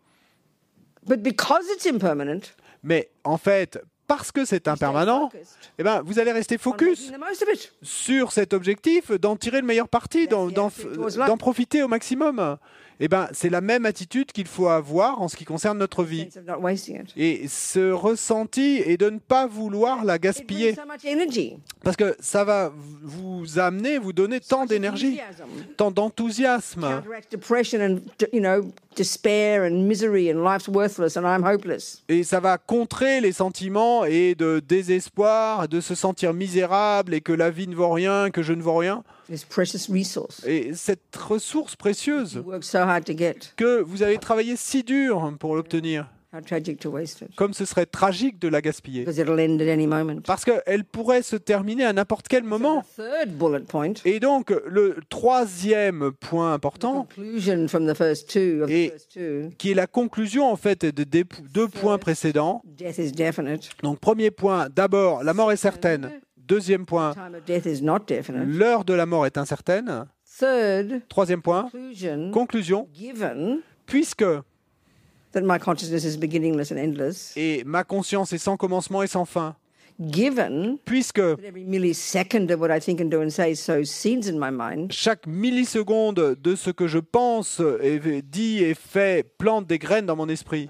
But 1.08 1.22
because 1.22 1.66
it's 1.74 1.86
impermanent, 1.86 2.42
Mais 2.84 3.10
en 3.24 3.38
fait, 3.38 3.80
parce 4.08 4.32
que 4.32 4.46
c'est 4.46 4.68
impermanent, 4.68 5.30
eh 5.80 5.84
ben, 5.84 6.02
vous 6.06 6.20
allez 6.20 6.32
rester 6.32 6.58
focus 6.58 7.12
sur 7.82 8.32
cet 8.32 8.54
objectif 8.54 9.12
d'en 9.12 9.36
tirer 9.36 9.62
le 9.62 9.68
meilleur 9.68 9.88
parti, 9.90 10.28
d'en 10.28 11.38
profiter 11.38 11.84
au 11.84 11.88
maximum. 11.88 12.58
Eh 13.00 13.08
ben, 13.08 13.28
c'est 13.32 13.50
la 13.50 13.62
même 13.62 13.86
attitude 13.86 14.32
qu'il 14.32 14.48
faut 14.48 14.68
avoir 14.68 15.22
en 15.22 15.28
ce 15.28 15.36
qui 15.36 15.46
concerne 15.46 15.78
notre 15.78 16.04
vie. 16.04 16.28
Et 17.16 17.48
ce 17.48 17.92
ressenti 17.92 18.82
est 18.86 18.98
de 18.98 19.10
ne 19.10 19.20
pas 19.20 19.46
vouloir 19.46 20.04
la 20.04 20.18
gaspiller. 20.18 20.76
Parce 21.84 21.96
que 21.96 22.16
ça 22.20 22.44
va 22.44 22.72
vous 23.04 23.60
amener, 23.60 24.00
vous 24.00 24.14
donner 24.14 24.40
tant 24.40 24.66
d'énergie, 24.66 25.20
tant 25.78 25.92
d'enthousiasme. 25.92 27.04
Et 32.10 32.24
ça 32.24 32.40
va 32.40 32.58
contrer 32.58 33.22
les 33.22 33.32
sentiments 33.32 34.06
et 34.06 34.34
de 34.34 34.60
désespoir, 34.68 35.68
de 35.68 35.82
se 35.82 35.94
sentir 35.94 36.34
misérable 36.34 37.14
et 37.14 37.22
que 37.22 37.32
la 37.32 37.52
vie 37.52 37.68
ne 37.68 37.76
vaut 37.76 37.92
rien, 37.92 38.32
que 38.32 38.42
je 38.42 38.54
ne 38.54 38.62
vaux 38.62 38.78
rien. 38.78 39.04
This 39.30 39.44
precious 39.44 39.90
resource 39.92 40.42
Et 40.46 40.74
cette 40.74 41.16
ressource 41.16 41.76
précieuse 41.76 42.42
que 43.58 43.82
vous 43.82 44.04
avez 44.04 44.18
travaillé 44.18 44.56
si 44.56 44.84
dur 44.84 45.34
pour 45.40 45.56
l'obtenir. 45.56 46.08
How 46.34 46.42
tragic 46.42 46.80
to 46.82 46.90
waste 46.90 47.22
it. 47.22 47.34
comme 47.38 47.54
ce 47.54 47.64
serait 47.64 47.86
tragique 47.86 48.38
de 48.38 48.50
la 48.50 48.62
gaspiller. 48.62 49.06
Because 49.06 49.18
it'll 49.18 49.40
end 49.40 49.60
at 49.62 49.72
any 49.72 49.88
moment. 49.88 50.20
Parce 50.26 50.44
qu'elle 50.44 50.84
pourrait 50.84 51.22
se 51.24 51.38
terminer 51.38 51.86
à 51.86 51.94
n'importe 51.94 52.28
quel 52.28 52.44
moment. 52.44 52.82
The 52.82 52.98
third 52.98 53.30
bullet 53.38 53.62
point, 53.62 53.94
Et 54.04 54.20
donc, 54.20 54.54
le 54.68 54.98
troisième 55.10 56.12
point 56.20 56.54
important, 56.54 57.04
conclusion 57.16 57.68
from 57.70 57.88
the 57.92 57.96
first 57.96 58.30
two 58.30 58.62
of 58.64 58.70
Et- 58.70 58.90
the 58.90 58.92
first 58.92 59.12
two, 59.14 59.50
qui 59.58 59.72
est 59.72 59.74
la 59.74 59.88
conclusion 59.88 60.52
en 60.52 60.58
fait 60.58 60.84
de 60.86 61.04
des 61.06 61.24
deux 61.54 61.70
points 61.70 61.98
précédents. 61.98 62.62
Donc, 63.82 64.00
premier 64.02 64.30
point, 64.30 64.68
d'abord, 64.70 65.24
la 65.24 65.34
mort 65.34 65.54
est 65.54 65.58
certaine. 65.58 66.12
Deuxième 66.48 66.86
point, 66.86 67.14
l'heure 68.46 68.86
de 68.86 68.94
la 68.94 69.06
mort 69.06 69.26
est 69.26 69.38
incertaine. 69.38 70.06
Third 70.40 71.02
Troisième 71.10 71.42
point, 71.42 71.70
conclusion, 72.32 72.88
puisque 73.86 74.24
that 75.34 75.42
my 75.42 75.60
consciousness 75.60 76.06
is 76.06 76.18
beginningless 76.18 76.72
and 76.72 76.78
endless, 76.78 77.34
et 77.36 77.64
ma 77.66 77.84
conscience 77.84 78.32
est 78.34 78.38
sans 78.38 78.56
commencement 78.56 79.04
et 79.04 79.08
sans 79.08 79.26
fin, 79.26 79.56
puisque 80.86 81.16
that 81.16 81.44
every 81.44 81.66
millisecond 81.66 82.52
of 82.52 82.60
what 82.60 82.70
I 82.70 82.80
think 82.80 83.02
and 83.02 83.10
do 83.10 83.22
and 83.22 83.30
say 83.32 83.56
sows 83.56 83.90
seeds 83.90 84.28
in 84.28 84.38
my 84.38 84.52
mind, 84.52 84.92
chaque 84.92 85.26
milliseconde 85.26 86.36
de 86.40 86.56
ce 86.56 86.70
que 86.70 86.88
je 86.88 87.00
pense, 87.00 87.62
et 87.82 88.00
dit 88.22 88.64
et 88.64 88.76
fait 88.76 89.26
plante 89.38 89.66
des 89.66 89.80
graines 89.80 90.06
dans 90.06 90.16
mon 90.16 90.30
esprit. 90.30 90.70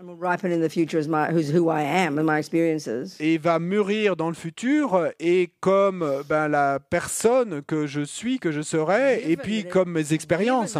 Et 3.20 3.38
va 3.38 3.60
mûrir 3.60 4.16
dans 4.16 4.30
le 4.30 4.36
futur 4.36 5.08
et 5.20 5.50
comme 5.60 6.06
ben, 6.30 6.48
la 6.48 6.80
personne 6.80 7.62
que 7.64 7.86
je 7.86 8.02
suis, 8.02 8.40
que 8.40 8.52
je 8.52 8.62
serai, 8.62 9.30
et 9.30 9.36
puis 9.36 9.66
comme 9.66 9.92
mes 9.92 10.14
expériences. 10.14 10.78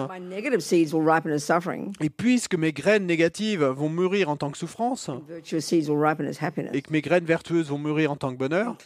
Et 2.02 2.10
puisque 2.10 2.56
mes 2.56 2.72
graines 2.72 3.06
négatives 3.06 3.64
vont 3.64 3.90
mûrir 3.90 4.30
en 4.30 4.38
tant 4.38 4.52
que 4.52 4.58
souffrance, 4.58 5.10
et 5.44 6.82
que 6.82 6.92
mes 6.92 7.02
graines 7.02 7.26
vertueuses 7.26 7.70
vont 7.70 7.80
mûrir 7.80 8.12
en 8.12 8.16
tant 8.16 8.32
que 8.32 8.37
bonheur, 8.38 8.78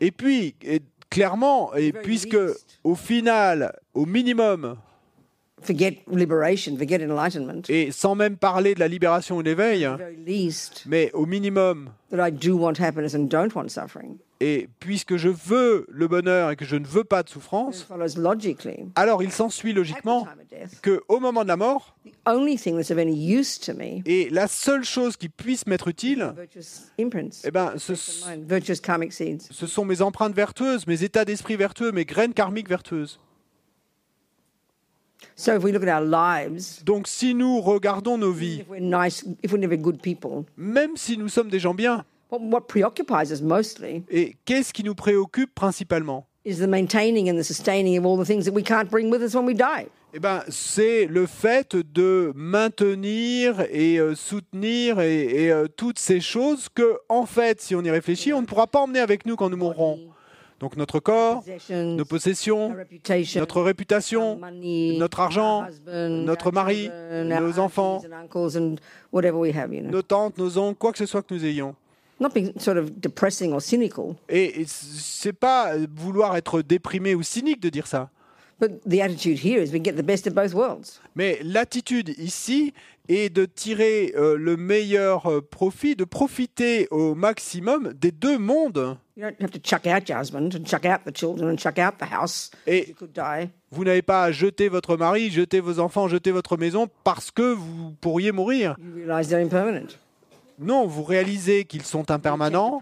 et 0.00 0.10
puis, 0.10 0.54
et 0.64 0.80
clairement, 1.10 1.74
et 1.74 1.92
puisque 1.92 2.38
au 2.82 2.94
final, 2.94 3.72
au 3.94 4.06
minimum, 4.06 4.76
forget 5.62 6.02
liberation, 6.10 6.76
forget 6.76 7.02
enlightenment, 7.04 7.62
et 7.68 7.90
sans 7.90 8.14
même 8.14 8.36
parler 8.36 8.74
de 8.74 8.80
la 8.80 8.88
libération 8.88 9.36
ou 9.36 9.42
de 9.42 9.50
l'éveil, 9.50 9.88
mais 10.86 11.10
au 11.12 11.26
minimum, 11.26 11.90
that 12.10 12.26
I 12.26 12.30
do 12.30 12.56
want 12.56 12.80
happiness 12.80 13.14
and 13.14 13.28
don't 13.28 13.54
want 13.54 13.68
suffering. 13.70 14.18
Et 14.40 14.68
puisque 14.80 15.16
je 15.16 15.28
veux 15.28 15.86
le 15.88 16.08
bonheur 16.08 16.50
et 16.50 16.56
que 16.56 16.64
je 16.64 16.76
ne 16.76 16.86
veux 16.86 17.04
pas 17.04 17.22
de 17.22 17.28
souffrance, 17.28 17.86
alors 18.94 19.22
il 19.22 19.32
s'ensuit 19.32 19.72
logiquement 19.72 20.26
que 20.82 21.02
au 21.08 21.20
moment 21.20 21.42
de 21.42 21.48
la 21.48 21.56
mort, 21.56 21.96
et 24.04 24.28
la 24.30 24.48
seule 24.48 24.84
chose 24.84 25.16
qui 25.16 25.28
puisse 25.28 25.66
m'être 25.66 25.88
utile, 25.88 26.34
eh 26.98 27.50
ben, 27.50 27.74
ce, 27.78 27.94
ce 27.94 29.66
sont 29.66 29.84
mes 29.84 30.02
empreintes 30.02 30.34
vertueuses, 30.34 30.86
mes 30.86 31.02
états 31.02 31.24
d'esprit 31.24 31.56
vertueux, 31.56 31.92
mes 31.92 32.04
graines 32.04 32.34
karmiques 32.34 32.68
vertueuses. 32.68 33.18
So 35.34 35.54
if 35.54 35.62
we 35.62 35.72
look 35.72 35.82
at 35.82 35.88
our 35.88 36.00
lives, 36.00 36.82
Donc 36.84 37.08
si 37.08 37.34
nous 37.34 37.60
regardons 37.60 38.16
nos 38.16 38.32
vies, 38.32 38.60
if 38.60 38.68
we're 38.68 38.80
nice, 38.80 39.24
if 39.42 39.52
we're 39.52 39.60
never 39.60 39.76
good 39.76 40.00
people, 40.00 40.44
même 40.56 40.96
si 40.96 41.18
nous 41.18 41.28
sommes 41.28 41.50
des 41.50 41.58
gens 41.58 41.74
bien, 41.74 42.04
what, 42.30 42.40
what 42.40 42.62
preoccupies 42.62 43.30
us 43.30 43.40
mostly 43.40 44.02
et 44.10 44.36
qu'est-ce 44.44 44.72
qui 44.72 44.84
nous 44.84 44.94
préoccupe 44.94 45.54
principalement 45.54 46.26
is 46.44 46.58
the 46.58 46.68
maintaining 46.68 47.28
and 47.28 47.36
the 47.36 47.44
sustaining 47.44 47.98
of 47.98 48.06
all 48.06 48.16
the 48.16 48.24
things 48.24 48.44
that 48.44 48.54
we 48.54 48.62
can't 48.62 48.88
bring 48.88 49.10
with 49.10 49.20
us 49.20 49.34
when 49.34 49.44
we 49.44 49.54
die. 49.54 49.88
Eh 50.14 50.20
ben, 50.20 50.42
c'est 50.48 51.06
le 51.06 51.26
fait 51.26 51.76
de 51.76 52.32
maintenir 52.34 53.60
et 53.70 53.98
euh, 53.98 54.14
soutenir 54.14 55.00
et, 55.00 55.44
et, 55.44 55.52
euh, 55.52 55.66
toutes 55.66 55.98
ces 55.98 56.20
choses 56.20 56.68
que, 56.72 56.98
en 57.08 57.26
fait, 57.26 57.60
si 57.60 57.74
on 57.74 57.82
y 57.82 57.90
réfléchit, 57.90 58.32
on 58.32 58.40
ne 58.40 58.46
pourra 58.46 58.66
pas 58.66 58.78
emmener 58.78 59.00
avec 59.00 59.26
nous 59.26 59.36
quand 59.36 59.50
nous 59.50 59.58
mourrons. 59.58 59.98
Donc 60.58 60.76
notre 60.78 61.00
corps, 61.00 61.44
nos 61.68 62.04
possessions, 62.06 62.74
notre 63.36 63.60
réputation, 63.60 64.40
notre 64.98 65.20
argent, 65.20 65.66
notre 65.86 66.50
mari, 66.50 66.90
nos 67.12 67.58
enfants, 67.58 68.00
nos 68.32 70.02
tantes, 70.02 70.38
nos 70.38 70.56
oncles, 70.56 70.78
quoi 70.78 70.92
que 70.92 70.98
ce 70.98 71.04
soit 71.04 71.20
que 71.20 71.34
nous 71.34 71.44
ayons. 71.44 71.74
Not 72.18 72.30
being 72.34 72.52
sort 72.58 72.78
of 72.78 72.90
depressing 72.98 73.52
or 73.52 73.60
cynical, 73.60 74.16
Et 74.28 74.64
c'est 74.66 75.34
pas 75.34 75.72
vouloir 75.94 76.36
être 76.36 76.62
déprimé 76.62 77.14
ou 77.14 77.22
cynique 77.22 77.60
de 77.60 77.68
dire 77.68 77.86
ça. 77.86 78.10
but 78.58 78.80
the 78.88 79.02
attitude 79.02 79.36
here 79.44 79.60
is 79.62 79.70
we 79.70 79.78
get 79.84 79.92
the 79.96 80.02
best 80.02 80.26
of 80.26 80.32
both 80.32 80.54
worlds. 80.54 80.98
Mais 81.14 81.38
l'attitude 81.42 82.14
ici 82.18 82.72
est 83.08 83.28
de 83.28 83.44
tirer 83.44 84.14
euh, 84.16 84.34
le 84.38 84.56
meilleur 84.56 85.26
euh, 85.30 85.42
profit, 85.42 85.94
de 85.94 86.04
profiter 86.04 86.88
au 86.90 87.14
maximum 87.14 87.92
des 87.92 88.12
deux 88.12 88.38
mondes. 88.38 88.96
You 89.18 89.24
don't 89.24 89.36
have 89.42 89.50
to 89.50 89.58
chuck 89.58 89.86
out 89.86 90.08
your 90.08 90.18
husband 90.18 90.54
and 90.56 90.64
chuck 90.64 90.86
out 90.86 91.00
the 91.04 91.14
children 91.14 91.50
and 91.50 91.58
chuck 91.58 91.78
out 91.78 91.98
the 91.98 92.10
house. 92.10 92.50
Et 92.66 92.88
You 92.88 92.94
could 92.94 93.12
die. 93.12 93.50
vous 93.70 93.84
n'avez 93.84 94.00
pas 94.02 94.22
à 94.24 94.32
jeter 94.32 94.70
votre 94.70 94.96
mari, 94.96 95.28
jeter 95.30 95.60
vos 95.60 95.78
enfants, 95.80 96.08
jeter 96.08 96.30
votre 96.30 96.56
maison 96.56 96.88
parce 97.04 97.30
que 97.30 97.52
vous 97.52 97.92
pourriez 98.00 98.32
mourir. 98.32 98.74
You 98.78 98.94
realize 99.04 99.28
they're 99.28 99.44
impermanent. 99.44 99.98
Non, 100.58 100.86
vous 100.86 101.02
réalisez 101.02 101.64
qu'ils 101.64 101.82
sont 101.82 102.10
impermanents 102.10 102.80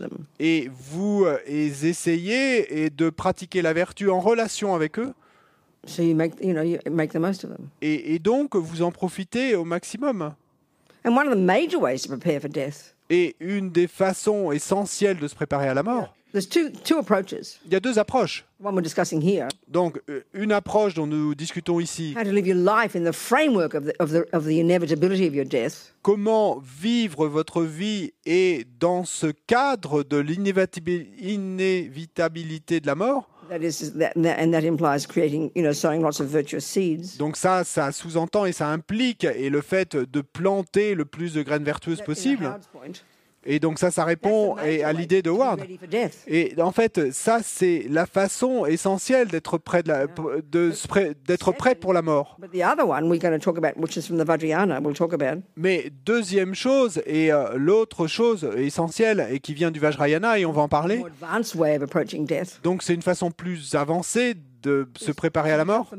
them. 0.00 0.10
et 0.40 0.68
vous 0.72 1.24
euh, 1.24 1.38
et 1.46 1.66
essayez 1.66 2.82
et 2.84 2.90
de 2.90 3.10
pratiquer 3.10 3.62
la 3.62 3.72
vertu 3.72 4.10
en 4.10 4.20
relation 4.20 4.74
avec 4.74 4.98
eux 4.98 5.12
et, 7.82 8.14
et 8.14 8.18
donc 8.18 8.56
vous 8.56 8.82
en 8.82 8.90
profitez 8.90 9.54
au 9.54 9.64
maximum. 9.64 10.34
And 11.04 11.16
one 11.16 11.28
of 11.28 11.34
the 11.34 11.40
major 11.40 11.80
ways 11.80 12.00
to 12.02 12.08
prepare 12.08 12.40
for 12.40 12.48
death, 12.50 12.94
Et 13.10 13.36
une 13.38 13.70
des 13.70 13.86
façons 13.86 14.50
essentielles 14.50 15.18
de 15.18 15.28
se 15.28 15.34
préparer 15.36 15.68
à 15.68 15.74
la 15.74 15.84
mort, 15.84 16.16
there's 16.32 16.48
two, 16.48 16.70
two 16.84 16.98
approaches. 16.98 17.60
il 17.66 17.72
y 17.72 17.76
a 17.76 17.80
deux 17.80 17.98
approches. 18.00 18.44
The 18.58 18.64
one 18.64 18.74
we're 18.74 18.80
discussing 18.82 19.20
here, 19.20 19.48
Donc, 19.68 20.00
euh, 20.08 20.22
une 20.32 20.50
approche 20.50 20.94
dont 20.94 21.06
nous 21.06 21.34
discutons 21.34 21.78
ici, 21.78 22.14
how 22.16 22.24
to 22.24 22.30
live 22.32 22.46
your 22.46 22.56
life 22.56 22.96
in 22.96 23.04
the 23.04 23.12
framework 23.14 23.74
of 23.74 23.84
the, 23.84 23.92
of 24.00 24.10
the, 24.12 24.24
of 24.32 24.44
the 24.46 24.58
inevitability 24.58 25.26
of 25.26 25.34
your 25.34 25.44
death. 25.44 25.92
comment 26.00 26.58
vivre 26.64 27.26
votre 27.28 27.62
vie 27.62 28.12
et 28.24 28.64
dans 28.80 29.04
ce 29.04 29.26
cadre 29.46 30.02
de 30.04 30.16
l'inévitabi- 30.16 31.06
inévitabilité 31.20 32.80
de 32.80 32.86
la 32.86 32.94
mort? 32.94 33.28
That 33.50 33.58
is, 33.62 33.92
that, 33.98 34.12
and 34.16 34.50
that 34.52 34.64
implies 34.64 35.06
creating, 35.06 35.52
you 35.54 35.62
know, 35.62 35.72
sowing 35.72 36.00
lots 36.02 36.18
of 36.20 36.26
virtuous 36.28 36.62
seeds. 36.64 37.16
Donc 37.18 37.36
ça, 37.36 37.62
ça 37.62 37.92
sous-entend 37.92 38.44
et 38.46 38.52
ça 38.52 38.68
implique 38.70 39.24
et 39.24 39.50
le 39.50 39.60
fait 39.60 39.96
de 39.96 40.20
planter 40.20 40.94
le 40.94 41.04
plus 41.04 41.32
de 41.34 41.42
graines 41.42 41.62
vertueuses 41.62 42.00
possible. 42.02 42.50
Et 43.46 43.60
donc 43.60 43.78
ça, 43.78 43.90
ça 43.90 44.04
répond 44.04 44.56
et 44.58 44.82
à 44.82 44.92
l'idée 44.92 45.22
de 45.22 45.30
Ward. 45.30 45.60
Et 46.26 46.54
en 46.60 46.72
fait, 46.72 47.12
ça, 47.12 47.38
c'est 47.42 47.86
la 47.88 48.06
façon 48.06 48.66
essentielle 48.66 49.28
d'être 49.28 49.56
prêt, 49.58 49.82
de 49.82 49.88
la- 49.88 50.06
de 50.50 50.70
se 50.72 50.86
prêt- 50.88 51.14
d'être 51.26 51.52
prêt 51.52 51.74
pour 51.74 51.92
la 51.92 52.02
mort. 52.02 52.36
Mais 55.56 55.90
deuxième 56.04 56.54
chose, 56.54 57.00
et 57.06 57.32
euh, 57.32 57.56
l'autre 57.56 58.06
chose 58.06 58.48
essentielle, 58.56 59.26
et 59.30 59.38
qui 59.40 59.54
vient 59.54 59.70
du 59.70 59.80
Vajrayana, 59.80 60.38
et 60.38 60.46
on 60.46 60.52
va 60.52 60.62
en 60.62 60.68
parler, 60.68 60.98
donc 62.62 62.82
c'est 62.82 62.94
une 62.94 63.02
façon 63.02 63.30
plus 63.30 63.74
avancée 63.74 64.34
de 64.66 64.88
se 64.98 65.12
préparer 65.12 65.52
à 65.52 65.56
la 65.56 65.64
mort, 65.64 65.94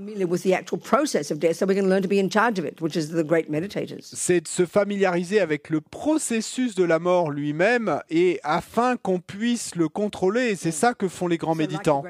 c'est 4.01 4.41
de 4.41 4.47
se 4.47 4.65
familiariser 4.65 5.39
avec 5.39 5.69
le 5.69 5.81
processus 5.81 6.75
de 6.75 6.83
la 6.83 6.99
mort 6.99 7.31
lui-même, 7.31 8.01
et 8.09 8.39
afin 8.43 8.97
qu'on 8.97 9.19
puisse 9.19 9.75
le 9.75 9.87
contrôler, 9.87 10.49
et 10.51 10.55
c'est 10.55 10.71
ça 10.71 10.93
que 10.93 11.07
font 11.07 11.27
les 11.27 11.37
grands 11.37 11.55
méditants. 11.55 12.03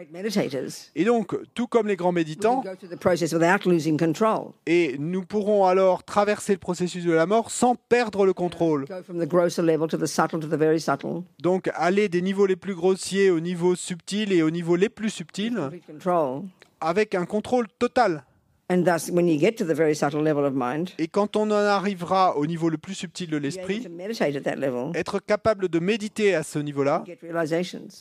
Et 0.95 1.05
donc, 1.05 1.37
tout 1.53 1.67
comme 1.67 1.87
les 1.87 1.95
grands 1.95 2.11
méditants, 2.11 2.63
et 4.65 4.95
nous 4.97 5.23
pourrons 5.23 5.65
alors 5.65 6.03
traverser 6.03 6.53
le 6.53 6.59
processus 6.59 7.05
de 7.05 7.11
la 7.11 7.25
mort 7.25 7.51
sans 7.51 7.75
perdre 7.75 8.25
le 8.25 8.33
contrôle. 8.33 8.85
Donc 11.39 11.69
aller 11.75 12.09
des 12.09 12.21
niveaux 12.21 12.45
les 12.45 12.55
plus 12.55 12.75
grossiers 12.75 13.29
au 13.29 13.39
niveau 13.39 13.75
subtil 13.75 14.31
et 14.33 14.41
au 14.41 14.49
niveau 14.49 14.75
les 14.75 14.89
plus 14.89 15.09
subtils. 15.09 15.59
Avec 16.79 17.15
un 17.15 17.25
contrôle 17.25 17.67
total. 17.79 18.23
And 18.69 18.83
thus, 18.83 19.09
when 19.09 19.29
you 19.29 19.39
get 19.39 19.53
to 19.53 19.65
the 19.65 19.73
very 19.73 19.95
subtle 19.95 20.21
level 20.21 20.43
of 20.43 20.53
mind, 20.53 20.89
Et 20.97 21.07
quand 21.07 21.37
on 21.37 21.49
en 21.51 21.53
arrivera 21.53 22.35
au 22.35 22.45
niveau 22.45 22.69
le 22.69 22.77
plus 22.77 22.95
subtil 22.95 23.29
de 23.29 23.37
l'esprit, 23.37 23.87
être 24.93 25.19
capable 25.19 25.69
de 25.69 25.79
méditer 25.79 26.35
à 26.35 26.43
ce 26.43 26.59
niveau-là 26.59 27.05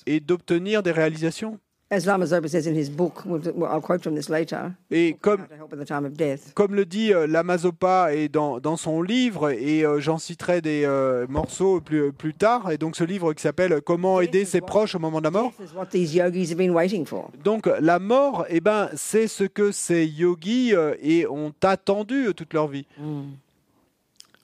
et 0.06 0.18
d'obtenir 0.18 0.82
des 0.82 0.90
réalisations. 0.90 1.60
As 1.88 2.04
Lama 2.04 2.24
Zopa 2.26 2.48
says 2.48 2.66
in 2.66 2.74
his 2.74 2.90
book, 2.90 3.24
we'll, 3.24 3.40
well, 3.54 3.70
I'll 3.70 3.80
quote 3.80 4.02
from 4.02 4.16
this 4.16 4.28
later, 4.28 4.74
Et 4.90 5.16
comme, 5.20 5.46
to 5.46 5.54
help 5.54 5.72
at 5.72 5.76
the 5.78 5.84
time 5.86 6.04
of 6.04 6.14
death. 6.16 6.52
comme 6.54 6.74
le 6.74 6.84
dit 6.84 7.12
euh, 7.12 7.28
Lamazopa 7.28 8.12
et 8.12 8.28
dans, 8.28 8.58
dans 8.58 8.76
son 8.76 9.02
livre, 9.02 9.50
et 9.50 9.84
euh, 9.84 10.00
j'en 10.00 10.18
citerai 10.18 10.60
des 10.60 10.82
euh, 10.84 11.28
morceaux 11.28 11.80
plus, 11.80 12.12
plus 12.12 12.34
tard, 12.34 12.72
et 12.72 12.76
donc 12.76 12.96
ce 12.96 13.04
livre 13.04 13.32
qui 13.34 13.42
s'appelle 13.42 13.80
Comment 13.82 14.20
aider 14.20 14.44
ses 14.44 14.60
proches 14.60 14.96
au 14.96 14.98
moment 14.98 15.18
de 15.20 15.24
la 15.26 15.30
mort. 15.30 15.52
Death 15.56 15.70
is 15.70 15.74
what 15.76 15.86
these 15.92 16.12
yogis 16.12 16.50
have 16.50 16.58
been 16.58 16.72
waiting 16.72 17.06
for. 17.06 17.30
Donc 17.44 17.66
la 17.80 18.00
mort, 18.00 18.46
eh 18.48 18.60
ben, 18.60 18.90
c'est 18.96 19.28
ce 19.28 19.44
que 19.44 19.70
ces 19.70 20.06
yogis 20.06 20.72
et 21.00 21.24
ont 21.28 21.54
attendu 21.62 22.32
toute 22.34 22.52
leur 22.52 22.66
vie. 22.66 22.86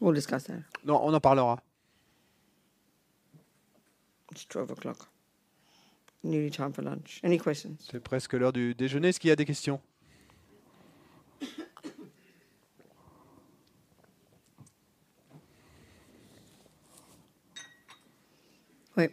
We'll 0.01 0.15
discuss 0.15 0.45
that. 0.45 0.55
Non, 0.85 1.01
on 1.03 1.13
en 1.13 1.19
parlera. 1.21 1.59
It's 4.31 4.47
12 4.49 4.71
o'clock. 4.71 5.09
Nearly 6.25 6.51
time 6.51 6.73
for 6.73 6.83
lunch. 6.85 7.21
Any 7.25 7.39
questions? 7.39 7.77
C'est 7.91 8.01
presque 8.01 8.35
l'heure 8.35 8.53
du 8.53 8.75
déjeuner. 8.75 9.09
Est-ce 9.09 9.19
qu'il 9.19 9.29
y 9.29 9.33
a 9.33 9.37
des 9.37 9.45
questions? 9.45 9.81
Oui. 18.97 19.09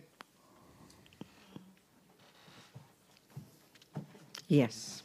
Yes. 4.49 5.03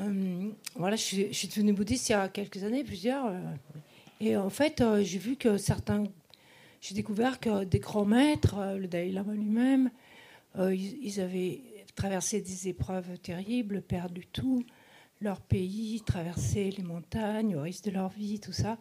Euh, 0.00 0.50
voilà, 0.74 0.96
je 0.96 1.02
suis, 1.02 1.26
je 1.28 1.32
suis 1.32 1.48
devenue 1.48 1.72
bouddhiste 1.72 2.08
il 2.10 2.12
y 2.12 2.14
a 2.14 2.28
quelques 2.28 2.62
années, 2.62 2.84
plusieurs. 2.84 3.26
euh, 3.26 3.40
et 4.20 4.36
en 4.36 4.50
fait, 4.50 4.80
euh, 4.80 5.02
j'ai 5.02 5.18
vu 5.18 5.36
que 5.36 5.56
certains. 5.56 6.04
J'ai 6.80 6.94
découvert 6.94 7.40
que 7.40 7.64
des 7.64 7.80
grands 7.80 8.04
maîtres, 8.04 8.56
euh, 8.58 8.78
le 8.78 8.86
Dalai 8.86 9.10
Lama 9.10 9.34
lui-même, 9.34 9.90
euh, 10.56 10.74
ils, 10.74 11.20
avaient 11.20 11.60
traversé 11.96 12.40
des 12.40 12.68
épreuves 12.68 13.18
terribles, 13.18 13.82
perdu 13.82 14.26
tout, 14.26 14.64
leur 15.20 15.40
pays, 15.40 16.00
traversé 16.06 16.70
les 16.70 16.84
montagnes 16.84 17.56
au 17.56 17.62
risque 17.62 17.84
de 17.84 17.90
leur 17.90 18.10
vie, 18.10 18.38
tout 18.38 18.52
ça. 18.52 18.78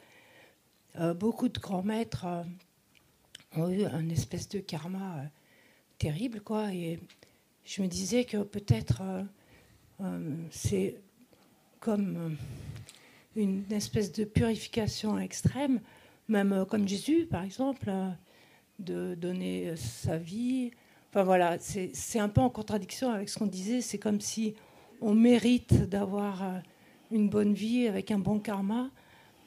Euh, 0.99 1.13
beaucoup 1.15 1.49
de 1.49 1.59
grands 1.59 1.81
maîtres 1.81 2.27
ont 3.55 3.69
eu 3.69 3.83
un 3.85 4.09
espèce 4.09 4.47
de 4.47 4.59
karma 4.59 5.23
terrible, 5.97 6.41
quoi. 6.41 6.71
Et 6.73 6.99
je 7.65 7.81
me 7.81 7.87
disais 7.87 8.25
que 8.25 8.43
peut-être. 8.43 9.01
c'est 10.51 10.95
comme 11.79 12.37
une 13.35 13.63
espèce 13.71 14.11
de 14.11 14.23
purification 14.25 15.17
extrême, 15.17 15.79
même 16.28 16.53
euh, 16.53 16.65
comme 16.65 16.88
Jésus, 16.88 17.28
par 17.30 17.43
exemple, 17.43 17.89
euh, 17.89 18.09
de 18.80 19.15
donner 19.15 19.69
euh, 19.69 19.75
sa 19.75 20.17
vie. 20.17 20.71
Enfin 21.09 21.23
voilà, 21.23 21.57
c'est 21.59 22.19
un 22.19 22.30
peu 22.30 22.41
en 22.41 22.49
contradiction 22.49 23.11
avec 23.11 23.30
ce 23.30 23.39
qu'on 23.39 23.47
disait. 23.47 23.82
C'est 23.82 23.97
comme 23.97 24.19
si 24.21 24.55
on 25.01 25.13
mérite 25.13 25.89
d'avoir 25.89 26.43
euh, 26.43 26.59
une 27.11 27.30
bonne 27.30 27.53
vie 27.53 27.88
avec 27.88 28.11
un 28.11 28.19
bon 28.19 28.39
karma, 28.39 28.89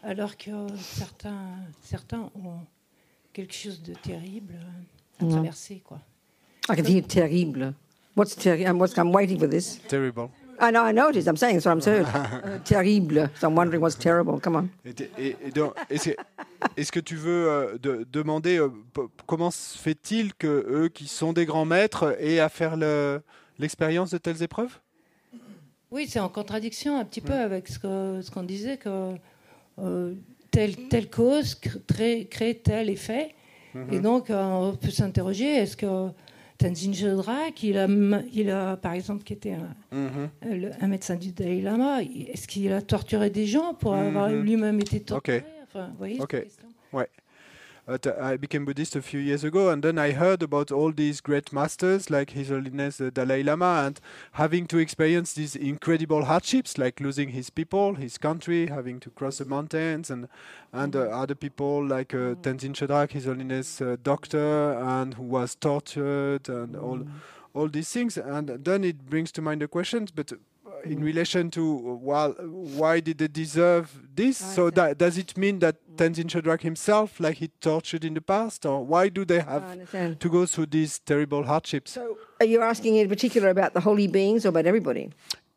alors 0.02 0.36
que 0.36 0.50
euh, 0.50 0.68
certains, 0.78 1.56
certains 1.82 2.30
ont 2.34 2.60
quelque 3.32 3.54
chose 3.54 3.82
de 3.82 3.94
terrible 3.94 4.54
à 5.20 5.26
traverser, 5.26 5.82
quoi. 5.84 6.00
I 6.68 6.76
can 6.76 6.84
hear 6.84 7.02
terrible. 7.02 7.74
What's 8.16 8.36
terrible? 8.36 8.78
What's 8.78 8.96
I'm 8.96 9.12
waiting 9.12 9.38
for 9.38 9.48
this. 9.48 9.80
Terrible. 9.88 10.30
I 10.60 10.70
know, 10.70 10.84
I 10.84 10.92
know 10.92 11.08
it 11.10 11.16
is. 11.16 11.26
I'm 11.26 11.36
saying 11.36 11.56
what 11.56 11.66
I'm 11.72 11.80
saying. 11.80 12.04
Uh, 12.04 12.58
terrible. 12.64 13.28
So 13.40 13.48
I'm 13.48 13.54
wondering 13.56 13.80
what's 13.80 13.96
terrible. 13.98 14.38
Come 14.40 14.56
on. 14.56 14.68
Et 14.84 14.92
t'es- 14.94 15.10
et- 15.18 15.36
et 15.46 15.50
donc, 15.50 15.74
Est-ce 16.76 16.92
que, 16.92 17.00
tu 17.00 17.16
veux 17.16 17.48
euh, 17.48 17.78
de- 17.78 18.06
demander 18.12 18.58
euh, 18.58 18.68
comment 19.26 19.50
se 19.50 19.78
fait-il 19.78 20.34
que 20.34 20.46
eux, 20.46 20.88
qui 20.88 21.06
sont 21.08 21.32
des 21.32 21.46
grands 21.46 21.64
maîtres, 21.64 22.16
aient 22.20 22.40
à 22.40 22.48
faire 22.50 22.76
le- 22.76 23.22
l'expérience 23.58 24.10
de 24.10 24.18
telles 24.18 24.42
épreuves? 24.42 24.78
Oui, 25.90 26.06
c'est 26.08 26.20
en 26.20 26.28
contradiction 26.28 26.98
un 27.00 27.04
petit 27.04 27.20
peu 27.22 27.32
avec 27.32 27.66
ce 27.68 27.78
qu'on 28.30 28.42
disait 28.42 28.76
que 28.76 29.14
euh, 29.80 30.14
telle, 30.50 30.76
telle 30.88 31.08
cause 31.10 31.54
crée, 31.88 32.28
crée 32.30 32.54
tel 32.62 32.90
effet. 32.90 33.34
Et 33.90 34.00
donc, 34.00 34.30
euh, 34.30 34.42
on 34.42 34.74
peut 34.76 34.90
s'interroger 34.90 35.46
est-ce 35.56 35.76
que 35.76 36.08
Tenzin 36.60 36.92
Gyatso, 36.92 37.24
il 37.62 37.78
a, 37.78 37.84
m- 37.84 38.24
il 38.34 38.50
a, 38.50 38.76
par 38.76 38.92
exemple, 38.92 39.22
qui 39.24 39.32
était 39.32 39.52
un, 39.54 39.96
Mhm. 39.96 40.28
le- 40.44 40.70
un 40.80 40.86
médecin 40.88 41.16
du 41.16 41.32
Dalai 41.32 41.62
Lama, 41.62 42.02
est-ce 42.02 42.46
qu'il 42.46 42.70
a 42.72 42.82
torturé 42.82 43.30
des 43.30 43.46
gens 43.46 43.72
pour 43.74 43.94
avoir 43.94 44.28
Mhm. 44.28 44.42
lui-même 44.42 44.78
été 44.80 45.00
torturé? 45.00 45.42
Enfin, 45.64 45.86
vous 45.92 45.96
voyez, 45.98 46.20
question 47.90 48.06
I 48.06 48.36
became 48.36 48.64
Buddhist 48.64 48.94
a 48.94 49.02
few 49.02 49.18
years 49.18 49.42
ago, 49.42 49.68
and 49.70 49.82
then 49.82 49.98
I 49.98 50.12
heard 50.12 50.42
about 50.42 50.70
all 50.70 50.92
these 50.92 51.20
great 51.20 51.52
masters 51.52 52.08
like 52.08 52.30
His 52.30 52.48
Holiness 52.48 52.98
the 52.98 53.10
Dalai 53.10 53.42
Lama, 53.42 53.82
and 53.86 54.00
having 54.32 54.66
to 54.68 54.78
experience 54.78 55.32
these 55.34 55.56
incredible 55.56 56.24
hardships, 56.26 56.78
like 56.78 57.00
losing 57.00 57.30
his 57.30 57.50
people, 57.50 57.94
his 57.94 58.16
country, 58.18 58.68
having 58.68 59.00
to 59.00 59.10
cross 59.10 59.38
the 59.38 59.44
mountains, 59.44 60.10
and 60.10 60.28
and 60.72 60.94
uh, 60.94 61.00
other 61.00 61.34
people 61.34 61.84
like 61.84 62.14
uh, 62.14 62.34
Tenzin 62.42 62.74
Chedrak, 62.74 63.10
His 63.10 63.24
Holiness 63.24 63.80
uh, 63.80 63.96
Doctor, 64.02 64.74
and 64.74 65.14
who 65.14 65.24
was 65.24 65.56
tortured, 65.56 66.48
and 66.48 66.76
all 66.76 67.04
all 67.54 67.68
these 67.68 67.90
things. 67.90 68.16
And 68.16 68.48
then 68.64 68.84
it 68.84 69.10
brings 69.10 69.32
to 69.32 69.42
mind 69.42 69.62
the 69.62 69.68
questions, 69.68 70.10
but. 70.12 70.32
Uh, 70.84 70.88
In 70.88 71.02
relation 71.02 71.50
to 71.50 71.62
uh, 71.62 71.94
well, 71.94 72.32
why 72.76 73.00
did 73.00 73.18
they 73.18 73.28
deserve 73.28 73.88
this? 74.14 74.42
I 74.42 74.54
so 74.54 74.70
that, 74.70 74.98
does 74.98 75.18
it 75.18 75.36
mean 75.36 75.58
that 75.60 75.76
Tenzin 75.96 76.26
Chedrak 76.26 76.62
himself, 76.62 77.20
like 77.20 77.38
he 77.38 77.48
tortured 77.60 78.04
in 78.04 78.14
the 78.14 78.20
past, 78.20 78.64
or 78.66 78.84
why 78.84 79.08
do 79.08 79.24
they 79.24 79.40
have 79.40 80.18
to 80.18 80.28
go 80.28 80.46
through 80.46 80.66
these 80.66 80.98
terrible 81.00 81.44
hardships 81.44 81.92
So 81.92 82.16
are 82.40 82.46
you 82.46 82.62
asking 82.62 82.96
in 82.96 83.08
particular 83.08 83.50
about 83.50 83.74
the 83.74 83.80
holy 83.80 84.06
beings 84.08 84.44
or 84.44 84.48
about 84.48 84.66
everybody? 84.66 85.10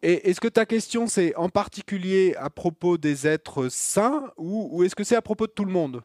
Et 0.05 0.29
est-ce 0.29 0.41
que 0.41 0.49
ta 0.49 0.65
question 0.65 1.07
c'est 1.07 1.33
en 1.35 1.47
particulier 1.47 2.35
à 2.35 2.49
propos 2.49 2.97
des 2.97 3.25
êtres 3.25 3.69
saints 3.69 4.31
ou, 4.37 4.67
ou 4.71 4.83
est-ce 4.83 4.95
que 4.95 5.03
c'est 5.05 5.15
à 5.15 5.21
propos 5.21 5.47
de 5.47 5.51
tout 5.53 5.63
le 5.63 5.71
monde 5.71 6.01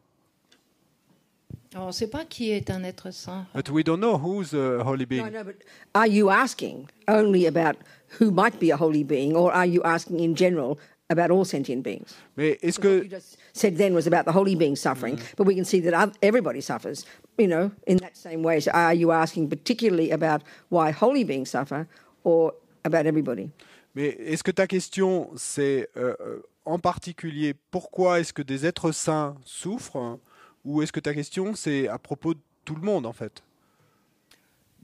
Alors, 1.74 1.84
On 1.84 1.88
ne 1.88 1.92
sait 1.92 2.06
pas 2.06 2.24
qui 2.24 2.50
est 2.52 2.70
un 2.70 2.84
être 2.84 3.10
saint. 3.12 3.46
But 3.54 3.68
we 3.70 3.82
don't 3.84 3.98
know 3.98 4.16
who's 4.16 4.54
a 4.54 4.82
holy 4.84 5.04
being. 5.04 5.24
No, 5.24 5.30
no, 5.30 5.44
but 5.44 5.56
are 5.94 6.06
you 6.06 6.30
asking 6.30 6.86
only 7.08 7.46
about 7.46 7.76
who 8.18 8.30
might 8.30 8.58
be 8.58 8.70
a 8.70 8.76
holy 8.76 9.04
being, 9.04 9.36
or 9.36 9.52
are 9.52 9.66
you 9.66 9.82
asking 9.82 10.20
in 10.20 10.34
general 10.34 10.78
about 11.10 11.30
all 11.30 11.44
sentient 11.44 11.82
beings? 11.82 12.14
Mais 12.36 12.58
est-ce 12.62 12.78
What 12.78 12.82
que 12.82 13.02
you 13.04 13.08
just 13.08 13.36
said 13.52 13.76
then 13.76 13.94
was 13.94 14.06
about 14.06 14.24
the 14.24 14.32
holy 14.32 14.54
being 14.54 14.76
suffering, 14.76 15.18
but 15.36 15.46
we 15.46 15.54
can 15.54 15.64
see 15.64 15.80
that 15.80 16.16
everybody 16.22 16.60
suffers, 16.60 17.04
you 17.38 17.46
know, 17.46 17.70
in 17.86 17.98
that 17.98 18.16
same 18.16 18.42
way. 18.42 18.60
So 18.60 18.70
are 18.72 18.94
you 18.94 19.12
asking 19.12 19.48
particularly 19.48 20.10
about 20.10 20.42
why 20.70 20.90
holy 20.90 21.24
beings 21.24 21.50
suffer 21.50 21.86
or 22.24 22.52
about 22.84 23.06
everybody? 23.06 23.50
Mais 23.94 24.16
est-ce 24.18 24.42
que 24.42 24.52
ta 24.52 24.66
question, 24.66 25.30
c'est 25.36 25.88
euh, 25.96 26.14
euh, 26.20 26.42
en 26.64 26.78
particulier 26.78 27.54
pourquoi 27.70 28.20
est-ce 28.20 28.32
que 28.32 28.42
des 28.42 28.66
êtres 28.66 28.92
saints 28.92 29.34
souffrent 29.44 30.18
Ou 30.64 30.82
est-ce 30.82 30.92
que 30.92 31.00
ta 31.00 31.14
question, 31.14 31.54
c'est 31.54 31.88
à 31.88 31.98
propos 31.98 32.34
de 32.34 32.40
tout 32.64 32.74
le 32.74 32.82
monde, 32.82 33.06
en 33.06 33.12
fait? 33.12 33.42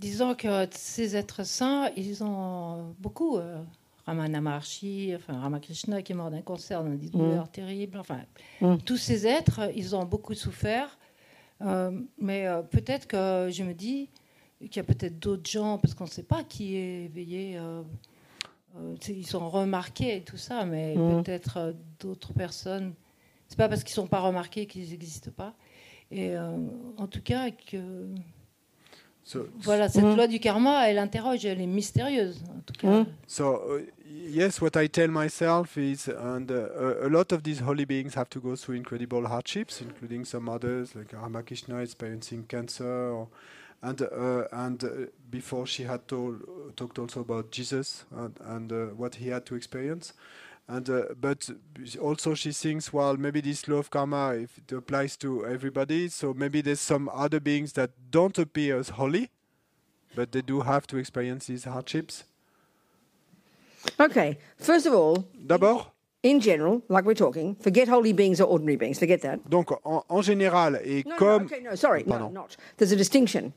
Disons 0.05 0.35
que 0.35 0.67
ces 0.71 1.17
êtres 1.17 1.45
saints, 1.47 1.89
ils 1.97 2.23
ont 2.23 2.95
beaucoup. 2.99 3.39
Euh, 3.39 3.63
Ramana 4.05 4.39
Maharshi, 4.43 5.15
enfin 5.17 5.41
Ramakrishna 5.41 6.03
qui 6.03 6.13
est 6.13 6.15
mort 6.15 6.31
d'un 6.31 6.43
cancer, 6.43 6.85
d'un 6.85 6.91
des 6.95 7.09
douleurs 7.09 7.49
terribles. 7.51 7.97
Enfin, 7.99 8.21
Mm. 8.61 8.77
tous 8.85 8.99
ces 8.99 9.27
êtres, 9.27 9.71
ils 9.75 9.97
ont 9.97 10.05
beaucoup 10.05 10.35
souffert. 10.35 10.99
Euh, 11.63 11.91
mais 12.19 12.47
euh, 12.47 12.61
peut-être 12.61 13.07
que 13.07 13.49
je 13.51 13.63
me 13.63 13.73
dis 13.73 14.11
qu'il 14.61 14.77
y 14.77 14.81
a 14.81 14.85
peut-être 14.85 15.19
d'autres 15.19 15.51
gens, 15.51 15.79
parce 15.79 15.95
qu'on 15.95 16.05
ne 16.05 16.11
sait 16.11 16.23
pas 16.35 16.45
qui 16.45 16.77
est 16.77 17.05
éveillé. 17.07 17.57
euh, 17.57 17.83
ils 19.09 19.27
sont 19.27 19.49
remarqués 19.49 20.17
et 20.19 20.23
tout 20.23 20.37
ça, 20.37 20.67
mais 20.67 20.97
Mm. 20.97 21.23
peut-être 21.23 21.75
d'autres 21.99 22.35
personnes. 22.35 22.93
C'est 23.49 23.57
pas 23.57 23.71
parce 23.71 23.83
qu'ils 23.85 23.95
sont 23.95 24.07
pas 24.09 24.21
remarqués 24.21 24.67
qu'ils 24.67 24.91
n'existent 24.91 25.31
pas. 25.35 25.55
Et 26.11 26.37
en 26.99 27.07
tout 27.07 27.23
cas, 27.23 27.51
que 27.51 28.07
So, 29.27 29.49
voilà, 29.63 29.89
cette 29.89 30.05
Mm. 30.05 30.17
loi 30.17 30.27
du 30.27 30.39
karma, 30.39 30.87
elle 30.89 30.99
interroge, 30.99 31.47
elle 31.47 31.61
est 31.61 31.67
mystérieuse. 31.67 32.43
En 32.55 32.61
tout 32.61 32.75
cas, 32.79 32.89
Mm. 33.01 33.07
So 33.27 33.55
uh, 33.55 33.81
yes, 34.07 34.61
what 34.61 34.77
I 34.77 34.87
tell 34.89 35.09
myself 35.09 35.79
is, 35.79 36.09
and 36.09 36.51
uh, 36.51 36.69
a, 36.79 37.07
a 37.07 37.09
lot 37.09 37.33
of 37.33 37.43
these 37.43 37.61
holy 37.61 37.87
beings 37.87 38.15
have 38.17 38.29
to 38.31 38.41
go 38.41 38.55
through 38.55 38.77
incredible 38.77 39.27
hardships, 39.27 39.81
including 39.81 40.27
some 40.27 40.51
others 40.51 40.95
like 40.95 41.15
Ramakrishna 41.15 41.79
experiencing 41.79 42.45
cancer, 42.47 42.85
or, 42.85 43.29
and 43.83 44.03
uh, 44.03 44.45
and 44.53 44.85
uh, 44.85 44.89
before 45.31 45.67
she 45.67 45.85
had 45.85 46.07
told, 46.07 46.43
talked 46.77 46.99
also 46.99 47.21
about 47.21 47.51
Jesus 47.51 48.05
and, 48.15 48.35
and 48.45 48.73
uh, 48.73 48.77
what 48.95 49.15
he 49.17 49.29
had 49.31 49.47
to 49.47 49.55
experience. 49.55 50.13
And 50.67 50.89
uh, 50.89 51.03
but 51.21 51.51
also 52.01 52.35
she 52.35 52.51
thinks, 52.53 52.91
well, 52.93 53.17
maybe 53.19 53.43
this 53.43 53.69
law 53.69 53.77
of 53.79 53.91
karma, 53.91 54.35
if 54.35 54.57
it 54.57 54.73
applies 54.73 55.17
to 55.19 55.45
everybody, 55.47 56.09
so 56.09 56.33
maybe 56.33 56.63
there's 56.63 56.81
some 56.81 57.11
other 57.13 57.39
beings 57.39 57.75
that 57.75 57.91
don't 58.11 58.39
appear 58.39 58.79
as 58.79 58.89
holy, 58.91 59.29
but 60.15 60.33
they 60.33 60.41
do 60.41 60.63
have 60.63 60.87
to 60.87 60.97
experience 60.97 61.47
these 61.47 61.65
hardships. 61.65 62.25
Okay, 64.01 64.39
first 64.57 64.87
of 64.87 64.95
all, 64.95 65.27
D'abord, 65.47 65.85
in 66.23 66.41
general, 66.41 66.81
like 66.89 67.05
we're 67.05 67.13
talking, 67.15 67.55
forget 67.57 67.87
holy 67.87 68.15
beings 68.15 68.41
or 68.41 68.45
ordinary 68.45 68.77
beings, 68.77 68.99
forget 68.99 69.21
that. 69.21 69.41
Donc, 69.51 69.71
en, 69.85 70.03
en 70.09 70.23
général, 70.23 70.77
et 70.83 71.05
No, 71.05 71.11
no, 71.11 71.19
comme. 71.19 71.45
okay, 71.45 71.61
no, 71.61 71.75
sorry, 71.75 72.05
no, 72.07 72.31
not. 72.31 72.57
There's 72.79 72.93
a 72.93 72.97
distinction. 72.97 73.53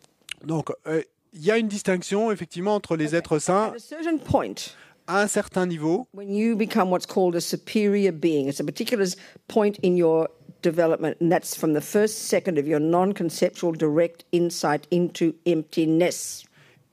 Donc, 0.45 0.71
euh, 0.85 1.01
il 1.33 1.45
y 1.45 1.51
a 1.51 1.57
une 1.57 1.69
distinction, 1.69 2.31
effectivement, 2.31 2.75
entre 2.75 2.97
les 2.97 3.15
êtres 3.15 3.39
saints 3.39 3.69
At 3.71 3.75
a 3.75 3.79
certain 3.79 4.17
point, 4.19 4.75
à 5.07 5.21
un 5.21 5.27
certain 5.27 5.65
niveau. 5.65 6.05
when 6.13 6.33
you 6.33 6.55
become 6.55 6.89
what's 6.89 7.05
called 7.05 7.35
a 7.35 7.41
superior 7.41 8.11
being, 8.11 8.47
it's 8.47 8.59
a 8.59 8.63
particular 8.63 9.05
point 9.47 9.77
in 9.79 9.97
your 9.97 10.29
development, 10.61 11.17
and 11.21 11.31
that's 11.31 11.55
from 11.55 11.73
the 11.73 11.81
first 11.81 12.27
second 12.27 12.57
of 12.57 12.67
your 12.67 12.79
non 12.79 13.13
conceptual 13.13 13.71
direct 13.71 14.25
insight 14.31 14.87
into 14.91 15.33
emptiness. 15.45 16.43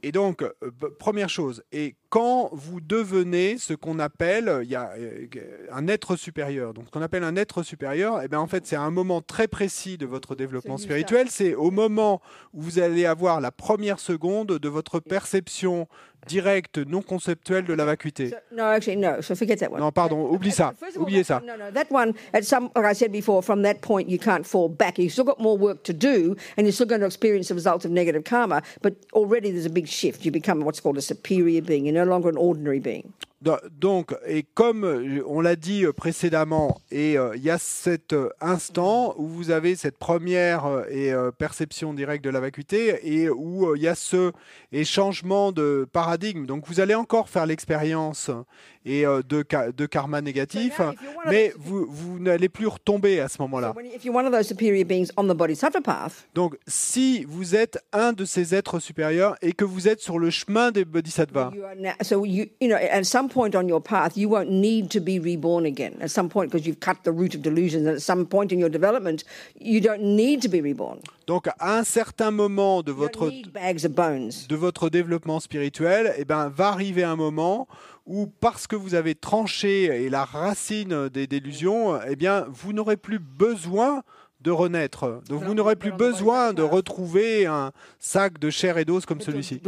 Et 0.02 0.12
donc, 0.12 0.42
euh, 0.42 0.52
première 0.98 1.30
chose, 1.30 1.62
et 1.72 1.94
quand 2.14 2.50
vous 2.52 2.80
devenez 2.80 3.58
ce 3.58 3.74
qu'on 3.74 3.98
appelle, 3.98 4.60
il 4.62 4.70
y 4.70 4.76
a 4.76 4.92
euh, 4.96 5.26
un 5.72 5.88
être 5.88 6.14
supérieur. 6.14 6.72
Donc, 6.72 6.84
ce 6.86 6.90
qu'on 6.92 7.02
appelle 7.02 7.24
un 7.24 7.34
être 7.34 7.64
supérieur, 7.64 8.20
eh 8.22 8.28
bien, 8.28 8.38
en 8.38 8.46
fait, 8.46 8.68
c'est 8.68 8.76
un 8.76 8.92
moment 8.92 9.20
très 9.20 9.48
précis 9.48 9.98
de 9.98 10.06
votre 10.06 10.36
développement 10.36 10.78
spirituel. 10.78 11.26
C'est 11.28 11.56
au 11.56 11.72
moment 11.72 12.22
où 12.52 12.62
vous 12.62 12.78
allez 12.78 13.04
avoir 13.04 13.40
la 13.40 13.50
première 13.50 13.98
seconde 13.98 14.60
de 14.60 14.68
votre 14.68 15.00
perception 15.00 15.88
directe, 16.26 16.78
non 16.78 17.02
conceptuelle 17.02 17.64
de 17.64 17.74
la 17.74 17.84
vacuité. 17.84 18.30
So, 18.30 18.36
no, 18.52 18.64
actually, 18.64 18.96
no. 18.96 19.20
So 19.20 19.34
forget 19.34 19.56
that 19.56 19.70
one. 19.70 19.80
Non, 19.80 19.92
pardon, 19.92 20.30
oublie 20.30 20.50
ça. 20.52 20.72
All, 20.80 21.02
Oubliez 21.02 21.24
that- 21.24 21.40
ça. 21.40 21.42
No, 21.44 21.56
no, 21.56 21.70
that 21.72 21.86
one, 21.90 22.14
at 22.32 22.42
some, 22.42 22.70
like 22.74 22.86
I 22.86 22.94
said 22.94 23.12
before, 23.12 23.42
from 23.42 23.62
that 23.62 23.80
point, 23.80 24.08
you 24.08 24.18
can't 24.18 24.46
fall 24.46 24.68
back. 24.68 24.98
You've 24.98 25.12
still 25.12 25.24
got 25.24 25.38
more 25.40 25.56
work 25.56 25.82
to 25.84 25.92
do, 25.92 26.36
and 26.56 26.66
you're 26.66 26.72
still 26.72 26.86
going 26.86 27.00
to 27.00 27.06
experience 27.06 27.48
the 27.48 27.54
results 27.54 27.84
of 27.84 27.90
negative 27.90 28.24
karma, 28.24 28.62
but 28.82 28.94
already 29.12 29.50
there's 29.50 29.66
a 29.66 29.70
big 29.70 29.86
shift. 29.86 30.24
You 30.24 30.30
become 30.30 30.60
what's 30.64 30.80
called 30.80 30.98
a 30.98 31.02
superior 31.02 31.60
being. 31.62 31.84
You're 31.86 31.94
no 32.04 32.10
longer 32.10 32.28
an 32.28 32.36
ordinary 32.36 32.80
being. 32.80 33.12
Do- 33.44 33.58
Donc, 33.70 34.14
et 34.26 34.42
comme 34.54 34.84
euh, 34.84 35.22
on 35.26 35.40
l'a 35.42 35.54
dit 35.56 35.84
euh, 35.84 35.92
précédemment, 35.92 36.80
et 36.90 37.18
euh, 37.18 37.36
il 37.36 37.42
y 37.42 37.50
a 37.50 37.58
cet 37.58 38.14
instant 38.40 39.14
où 39.18 39.26
vous 39.28 39.50
avez 39.50 39.76
cette 39.76 39.98
première 39.98 40.84
et 40.90 41.12
perception 41.38 41.92
directe 41.94 42.24
de 42.24 42.30
la 42.30 42.40
vacuité 42.40 42.98
et 43.02 43.28
où 43.28 43.74
il 43.76 43.82
y 43.82 43.88
a 43.88 43.94
ce 43.94 44.32
changement 44.84 45.52
de 45.52 45.86
paradigme. 45.92 46.46
Donc, 46.46 46.64
vous 46.66 46.80
allez 46.80 46.94
encore 46.94 47.28
faire 47.28 47.46
l'expérience 47.46 48.30
et 48.86 49.04
de, 49.28 49.42
karma 49.86 50.20
négatif, 50.20 50.80
mais 51.30 51.52
those- 51.54 51.56
vous, 51.58 51.86
vous 51.88 52.18
n'allez 52.18 52.48
plus 52.50 52.66
retomber 52.66 53.20
à 53.20 53.28
ce 53.28 53.40
moment-là. 53.42 53.72
Donc, 56.34 56.56
si 56.66 57.24
vous 57.24 57.54
êtes 57.54 57.78
un 57.92 58.12
de 58.12 58.24
ces 58.24 58.54
êtres 58.54 58.78
supérieurs 58.78 59.36
et 59.42 59.52
que 59.52 59.64
vous 59.64 59.88
êtes 59.88 60.00
sur 60.00 60.18
le 60.18 60.30
chemin 60.30 60.70
des 60.70 60.84
bodhisattvas, 60.84 61.50
point 63.34 63.54
on 63.54 63.68
your 63.68 63.82
path, 63.82 64.16
you 64.16 64.28
won't 64.28 64.50
need 64.50 64.90
to 64.90 65.00
be 65.00 65.18
reborn 65.18 65.66
again. 65.66 65.94
At 66.00 66.10
some 66.10 66.28
point, 66.28 66.50
because 66.50 66.66
you've 66.66 66.80
cut 66.80 66.98
the 67.02 67.12
root 67.12 67.34
of 67.34 67.42
delusions, 67.42 67.86
and 67.86 67.96
at 67.96 68.02
some 68.02 68.24
point 68.26 68.52
in 68.52 68.58
your 68.58 68.70
development, 68.70 69.24
you 69.58 69.80
don't 69.80 70.02
need 70.16 70.40
to 70.42 70.48
be 70.48 70.60
reborn. 70.60 71.00
donc 71.26 71.48
à 71.58 71.78
un 71.78 71.84
certain 71.84 72.30
moment 72.30 72.82
de 72.82 72.92
votre 72.92 73.30
de 73.30 74.56
votre 74.56 74.90
développement 74.90 75.40
spirituel, 75.40 76.14
eh 76.18 76.24
ben, 76.24 76.48
va 76.48 76.68
arriver 76.68 77.02
un 77.02 77.16
moment 77.16 77.66
où, 78.06 78.26
parce 78.26 78.66
que 78.66 78.76
vous 78.76 78.94
avez 78.94 79.14
tranché 79.14 79.84
et 80.04 80.10
la 80.10 80.24
racine 80.24 81.08
des 81.08 81.26
délusions, 81.26 81.98
eh 82.06 82.16
bien, 82.16 82.46
vous 82.50 82.72
n'aurez 82.72 82.98
plus 82.98 83.18
besoin 83.18 84.02
de 84.44 84.50
renaître. 84.50 85.22
Donc, 85.28 85.42
vous 85.42 85.54
n'aurez 85.54 85.76
plus 85.76 85.92
besoin 85.92 86.52
de 86.52 86.62
retrouver 86.62 87.46
un 87.46 87.72
sac 87.98 88.38
de 88.38 88.50
chair 88.50 88.78
et 88.78 88.84
d'os 88.84 89.06
comme 89.06 89.20
celui-ci. 89.20 89.60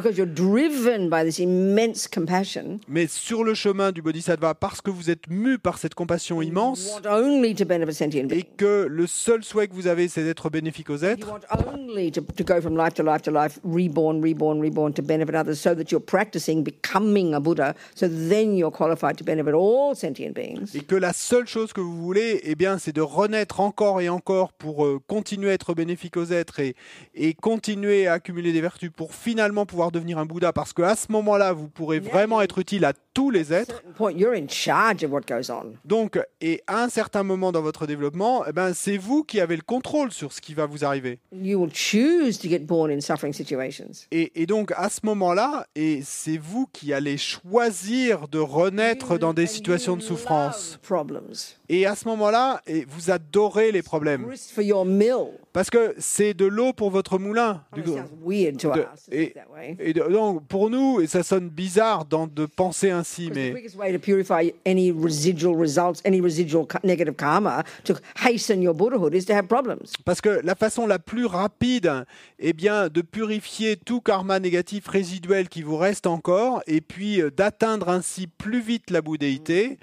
Mais 2.88 3.06
sur 3.06 3.44
le 3.44 3.54
chemin 3.54 3.92
du 3.92 4.02
Bodhisattva, 4.02 4.54
parce 4.54 4.80
que 4.82 4.90
vous 4.90 5.10
êtes 5.10 5.28
mu 5.28 5.58
par 5.58 5.78
cette 5.78 5.94
compassion 5.94 6.42
immense 6.42 7.00
et 8.30 8.42
que 8.56 8.86
le 8.88 9.06
seul 9.06 9.42
souhait 9.42 9.68
que 9.68 9.74
vous 9.74 9.86
avez, 9.86 10.08
c'est 10.08 10.22
d'être 10.22 10.50
bénéfique 10.50 10.90
aux 10.90 10.98
êtres, 10.98 11.26
want 11.26 11.40
only 11.74 12.10
to, 12.10 12.20
to 12.20 12.44
go 12.44 12.60
from 12.60 12.76
life 12.76 12.94
to 12.94 13.02
life 13.02 13.22
to 13.22 13.30
life, 13.30 13.58
reborn, 13.64 14.20
reborn, 14.22 14.60
reborn, 14.60 14.92
to 14.92 15.02
benefit 15.02 15.34
others, 15.34 15.56
so 15.56 15.74
that 15.74 15.90
you're 15.90 16.04
practicing 16.04 16.62
becoming 16.62 17.34
a 17.34 17.40
Buddha, 17.40 17.74
so 17.94 18.08
then 18.08 18.56
you're 18.56 18.70
qualified 18.70 19.16
to 19.16 19.24
benefit 19.24 19.54
all 19.54 19.94
sentient 19.94 20.34
beings. 20.34 20.74
et 20.74 20.80
que 20.80 20.96
la 20.96 21.12
seule 21.12 21.46
chose 21.46 21.72
que 21.72 21.80
vous 21.80 21.96
voulez, 21.96 22.40
eh 22.44 22.54
bien, 22.54 22.78
c'est 22.78 22.94
de 22.94 23.00
renaître 23.00 23.60
encore 23.60 24.00
et 24.00 24.08
encore 24.08 24.52
pour 24.52 24.65
euh, 24.84 24.98
continuer 25.06 25.50
à 25.50 25.52
être 25.54 25.74
bénéfique 25.74 26.16
aux 26.16 26.26
êtres 26.26 26.60
et, 26.60 26.74
et 27.14 27.34
continuer 27.34 28.06
à 28.06 28.14
accumuler 28.14 28.52
des 28.52 28.60
vertus 28.60 28.90
pour 28.94 29.14
finalement 29.14 29.66
pouvoir 29.66 29.92
devenir 29.92 30.18
un 30.18 30.26
Bouddha, 30.26 30.52
parce 30.52 30.72
qu'à 30.72 30.96
ce 30.96 31.10
moment-là, 31.10 31.52
vous 31.52 31.68
pourrez 31.68 32.00
vraiment 32.00 32.40
être 32.42 32.58
utile 32.58 32.84
à 32.84 32.92
tous 33.14 33.30
les 33.30 33.52
êtres. 33.52 33.82
Donc, 35.84 36.20
et 36.40 36.62
à 36.66 36.82
un 36.82 36.88
certain 36.88 37.22
moment 37.22 37.52
dans 37.52 37.62
votre 37.62 37.86
développement, 37.86 38.44
eh 38.46 38.52
ben, 38.52 38.72
c'est 38.74 38.98
vous 38.98 39.24
qui 39.24 39.40
avez 39.40 39.56
le 39.56 39.62
contrôle 39.62 40.12
sur 40.12 40.32
ce 40.32 40.40
qui 40.40 40.54
va 40.54 40.66
vous 40.66 40.84
arriver. 40.84 41.18
You 41.32 41.60
will 41.60 41.72
choose 41.72 42.38
to 42.38 42.48
get 42.48 42.60
born 42.60 42.90
in 42.90 43.00
suffering 43.00 43.32
situations. 43.32 44.06
Et, 44.10 44.42
et 44.42 44.46
donc, 44.46 44.72
à 44.76 44.88
ce 44.90 45.00
moment-là, 45.04 45.66
et 45.74 46.00
c'est 46.04 46.36
vous 46.38 46.66
qui 46.72 46.92
allez 46.92 47.16
choisir 47.16 48.28
de 48.28 48.38
renaître 48.38 49.18
dans 49.18 49.32
des 49.32 49.46
situations 49.46 49.96
de 49.96 50.02
souffrance. 50.02 50.78
Et 51.68 51.86
à 51.86 51.94
ce 51.96 52.06
moment-là, 52.08 52.60
vous 52.88 53.10
adorez 53.10 53.72
les 53.72 53.82
problèmes. 53.82 54.24
Parce 55.52 55.70
que 55.70 55.94
c'est 55.98 56.34
de 56.34 56.44
l'eau 56.44 56.72
pour 56.72 56.90
votre 56.90 57.18
moulin. 57.18 57.62
Du 57.74 57.82
coup. 57.82 57.96
de- 58.76 58.86
et, 59.10 59.32
et 59.78 59.92
de- 59.94 60.02
donc, 60.02 60.46
pour 60.46 60.68
nous, 60.70 61.00
et 61.00 61.06
ça 61.06 61.22
sonne 61.22 61.48
bizarre 61.48 62.04
dans- 62.04 62.26
de 62.26 62.44
penser 62.46 62.90
ainsi, 62.90 63.30
mais, 63.34 63.52
quickest 63.52 63.76
way 63.76 63.92
to 63.92 63.98
purify 63.98 64.52
any 64.66 64.90
residual 64.92 65.56
results, 65.58 66.00
any 66.04 66.20
residual 66.20 66.66
ka- 66.66 66.80
negative 66.84 67.14
karma, 67.14 67.64
to 67.84 67.94
hasten 68.22 68.60
your 68.62 68.74
Buddhahood, 68.74 69.14
is 69.14 69.24
to 69.24 69.32
have 69.32 69.46
problems. 69.46 69.92
parce 70.04 70.20
que 70.20 70.40
la 70.44 70.54
façon 70.54 70.86
la 70.86 70.98
plus 70.98 71.24
rapide, 71.26 72.04
eh 72.38 72.52
bien, 72.52 72.88
de 72.88 73.00
purifier 73.00 73.76
tout 73.76 74.00
karma 74.02 74.38
négatif 74.40 74.86
résiduel 74.88 75.48
qui 75.48 75.62
vous 75.62 75.78
reste 75.78 76.06
encore, 76.06 76.62
et 76.66 76.82
puis 76.82 77.22
euh, 77.22 77.30
d'atteindre 77.30 77.88
ainsi 77.88 78.26
plus 78.26 78.60
vite 78.60 78.90
la 78.90 79.00
bouddhéité, 79.00 79.78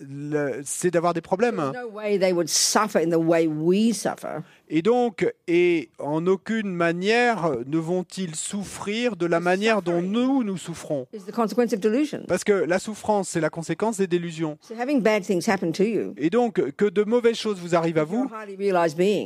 le- 0.00 0.62
c'est 0.64 0.90
d'avoir 0.90 1.11
des 1.12 1.20
problèmes. 1.20 1.56
There's 1.72 1.84
no 1.84 1.88
way 1.96 2.18
they 2.18 2.32
would 2.32 2.48
suffer 2.48 2.98
in 3.00 3.10
the 3.10 3.16
way 3.22 3.46
we 3.46 3.92
suffer. 3.94 4.40
Et 4.74 4.80
donc, 4.80 5.30
et 5.48 5.90
en 5.98 6.26
aucune 6.26 6.72
manière 6.74 7.52
ne 7.66 7.76
vont-ils 7.78 8.34
souffrir 8.34 9.16
de 9.16 9.26
la 9.26 9.38
manière 9.38 9.82
dont 9.82 10.00
nous, 10.00 10.42
nous 10.44 10.56
souffrons. 10.56 11.06
Is 11.12 11.24
the 11.26 11.30
consequence 11.32 11.74
of 11.74 11.80
delusion. 11.80 12.22
Parce 12.26 12.42
que 12.42 12.52
la 12.52 12.78
souffrance, 12.78 13.28
c'est 13.28 13.40
la 13.40 13.50
conséquence 13.50 13.98
des 13.98 14.06
délusions. 14.06 14.56
So 14.62 14.74
having 14.80 15.00
bad 15.02 15.24
things 15.24 15.46
happen 15.48 15.72
to 15.72 15.82
you, 15.84 16.14
Et 16.16 16.30
donc, 16.30 16.54
que 16.76 16.86
de 16.86 17.02
mauvaises 17.04 17.36
choses 17.36 17.58
vous 17.60 17.74
arrivent 17.74 17.98
à 17.98 18.04
vous, 18.04 18.26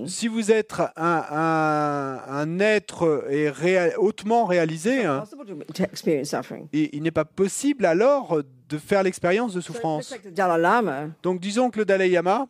si 0.08 0.26
vous 0.26 0.50
êtes 0.50 0.74
un, 0.96 1.24
un- 1.30 2.20
un 2.28 2.58
être 2.58 3.26
et 3.30 3.48
réa- 3.48 3.94
hautement 3.98 4.46
réalisé, 4.46 5.02
il, 6.72 6.88
il 6.92 7.02
n'est 7.02 7.10
pas 7.10 7.24
possible 7.24 7.84
alors 7.86 8.38
de 8.38 8.46
faire 8.78 9.02
l'expérience 9.02 9.54
de 9.54 9.60
souffrance. 9.60 10.12
Donc 11.22 11.40
disons 11.40 11.70
que 11.70 11.78
le 11.78 11.84
Dalai 11.84 12.08
Lama, 12.08 12.48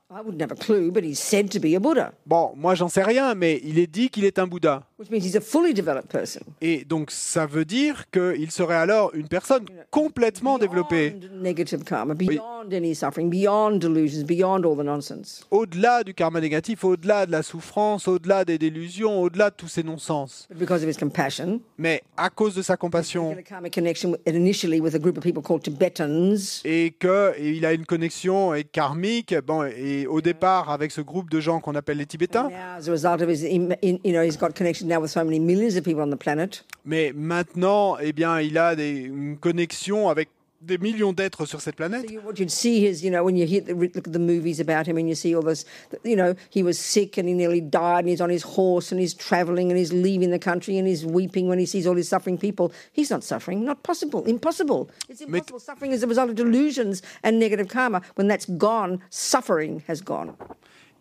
bon, 2.27 2.53
moi 2.57 2.75
j'en 2.75 2.89
sais 2.89 3.03
rien, 3.03 3.35
mais 3.35 3.61
il 3.65 3.79
est 3.79 3.87
dit 3.87 4.09
qu'il 4.09 4.25
est 4.25 4.39
un 4.39 4.47
Bouddha. 4.47 4.83
Which 4.99 5.11
means 5.11 5.25
he's 5.25 5.37
a 5.37 5.41
fully 5.41 5.75
developed 5.75 6.09
person. 6.09 6.41
Et 6.63 6.85
donc 6.85 7.11
ça 7.11 7.45
veut 7.45 7.67
dire 7.67 8.05
qu'il 8.11 8.51
serait 8.51 8.77
alors 8.77 9.15
une 9.15 9.29
personne 9.29 9.65
complètement 9.91 10.59
développée, 10.59 11.11
Beyond 11.11 11.43
negative 11.43 11.85
karma, 11.85 12.15
beyond 12.15 12.71
any 12.73 12.95
suffering, 12.95 13.29
beyond 13.29 13.79
delusions, 13.79 14.25
beyond 14.25 14.63
all 14.65 14.77
the 14.77 14.85
nonsense. 14.85 15.47
au-delà 15.51 16.03
du 16.03 16.15
karma 16.15 16.41
négatif, 16.41 16.83
au-delà 16.85 17.27
de 17.27 17.33
la 17.33 17.43
souffrance, 17.43 18.09
au-delà 18.09 18.47
des 18.47 18.57
délusions, 18.59 19.21
au-delà 19.21 19.51
de 19.51 19.55
tous 19.57 19.69
ces 19.69 19.83
non-sens. 19.83 20.47
But 20.49 20.59
because 20.59 20.83
of 20.83 20.89
his 20.89 20.97
compassion, 20.97 21.61
Mais 21.77 22.03
à 22.17 22.31
cause 22.31 22.55
de 22.55 22.63
sa 22.63 22.77
compassion, 22.79 23.37
et 26.65 26.95
qu'il 26.99 27.67
a 27.67 27.73
une 27.73 27.87
connexion 27.87 28.53
karmique, 28.73 29.35
bon, 29.47 29.65
et 29.65 30.07
au 30.07 30.21
départ 30.21 30.71
avec 30.71 30.91
ce 30.91 31.01
groupe 31.03 31.31
de 31.31 31.41
gens 31.41 31.61
qu'on 31.61 31.75
appelle 31.75 31.99
les 31.99 32.07
Tibétains, 32.07 32.49
Now, 34.87 35.03
as 35.03 35.17
a 35.17 35.21
result 35.21 35.27
of 35.27 35.33
his, 35.33 35.37
in, 35.37 35.49
in- 35.49 35.49
you 35.49 35.57
know, 35.57 35.67
he's 35.67 35.75
got 35.75 35.77
connection 35.77 35.77
now 35.77 35.77
with 35.77 35.77
so 35.77 35.77
many 35.77 35.77
millions 35.77 35.77
of 35.77 35.85
people 35.85 36.03
on 36.03 36.11
the 36.11 36.17
planet. 36.17 36.63
mais 36.85 37.13
maintenant, 37.13 37.99
eh 38.01 38.13
bien, 38.13 38.41
il 38.41 38.57
a 38.59 38.75
des, 38.77 39.05
une 39.07 39.37
connection 39.39 40.09
avec 40.09 40.29
des 40.63 40.79
millions 40.79 41.13
d'êtres 41.13 41.47
sur 41.47 41.61
cette 41.61 41.77
planète. 41.77 42.07
So 42.07 42.13
you, 42.13 42.21
what 42.23 42.39
you'd 42.39 42.51
see 42.51 42.87
is, 42.87 43.05
you 43.05 43.11
know, 43.11 43.23
when 43.23 43.37
you 43.37 43.47
hear 43.47 43.61
the, 43.61 43.75
look 43.75 44.07
at 44.09 44.13
the 44.13 44.19
movies 44.19 44.59
about 44.59 44.87
him 44.87 44.97
and 44.97 45.07
you 45.09 45.15
see 45.15 45.35
all 45.37 45.43
this, 45.43 45.65
you 46.03 46.17
know, 46.17 46.35
he 46.51 46.63
was 46.63 46.77
sick 46.79 47.19
and 47.19 47.29
he 47.29 47.35
nearly 47.35 47.61
died 47.61 48.01
and 48.01 48.09
he's 48.09 48.21
on 48.23 48.31
his 48.31 48.43
horse 48.43 48.91
and 48.91 48.99
he's 49.01 49.15
traveling 49.15 49.71
and 49.71 49.79
he's 49.79 49.93
leaving 49.93 50.31
the 50.31 50.39
country 50.39 50.79
and 50.79 50.89
he's 50.89 51.05
weeping 51.05 51.47
when 51.49 51.59
he 51.59 51.67
sees 51.67 51.87
all 51.87 51.95
these 51.95 52.09
suffering 52.09 52.39
people. 52.39 52.73
He's 52.93 53.11
not 53.11 53.23
suffering. 53.23 53.65
Not 53.65 53.83
possible. 53.85 54.25
Impossible. 54.25 54.89
It's 55.09 55.21
impossible. 55.21 55.61
suffering 55.61 55.93
is 55.93 56.03
a 56.03 56.07
result 56.09 56.31
of 56.31 56.37
delusions 56.37 57.03
and 57.23 57.39
negative 57.39 57.69
karma. 57.69 58.01
When 58.17 58.27
that's 58.27 58.47
gone, 58.47 59.03
suffering 59.11 59.85
has 59.87 60.01
gone. 60.01 60.37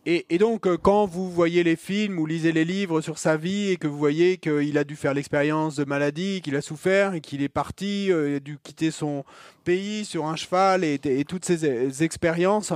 Et, 0.08 0.38
donc, 0.38 0.68
euh, 0.68 0.78
quand 0.78 1.08
vous 1.08 1.32
voyez 1.32 1.64
les 1.64 1.76
films 1.76 2.20
ou 2.20 2.28
lisez 2.28 2.51
les 2.51 2.64
livres 2.64 3.01
sur 3.01 3.18
sa 3.18 3.38
vie 3.38 3.72
et 3.72 3.78
que 3.78 3.88
vous 3.88 3.97
voyez 3.97 4.38
qu'il 4.38 4.78
a 4.78 4.84
dû 4.84 4.95
faire 4.95 5.16
l'expérience 5.16 5.78
de 5.78 5.84
maladie, 5.84 6.41
qu'il 6.43 6.56
a 6.56 6.62
souffert 6.62 7.16
et 7.16 7.22
qu'il 7.22 7.41
est 7.41 7.49
parti, 7.49 8.12
euh, 8.12 8.30
il 8.30 8.36
a 8.36 8.39
dû 8.39 8.60
quitter 8.62 8.91
son 8.91 9.26
pays 9.66 10.06
sur 10.06 10.28
un 10.28 10.38
cheval 10.38 10.86
et, 10.86 11.26
toutes 11.28 11.43
ces 11.43 11.66
euh, 11.66 11.89
expériences 11.99 12.72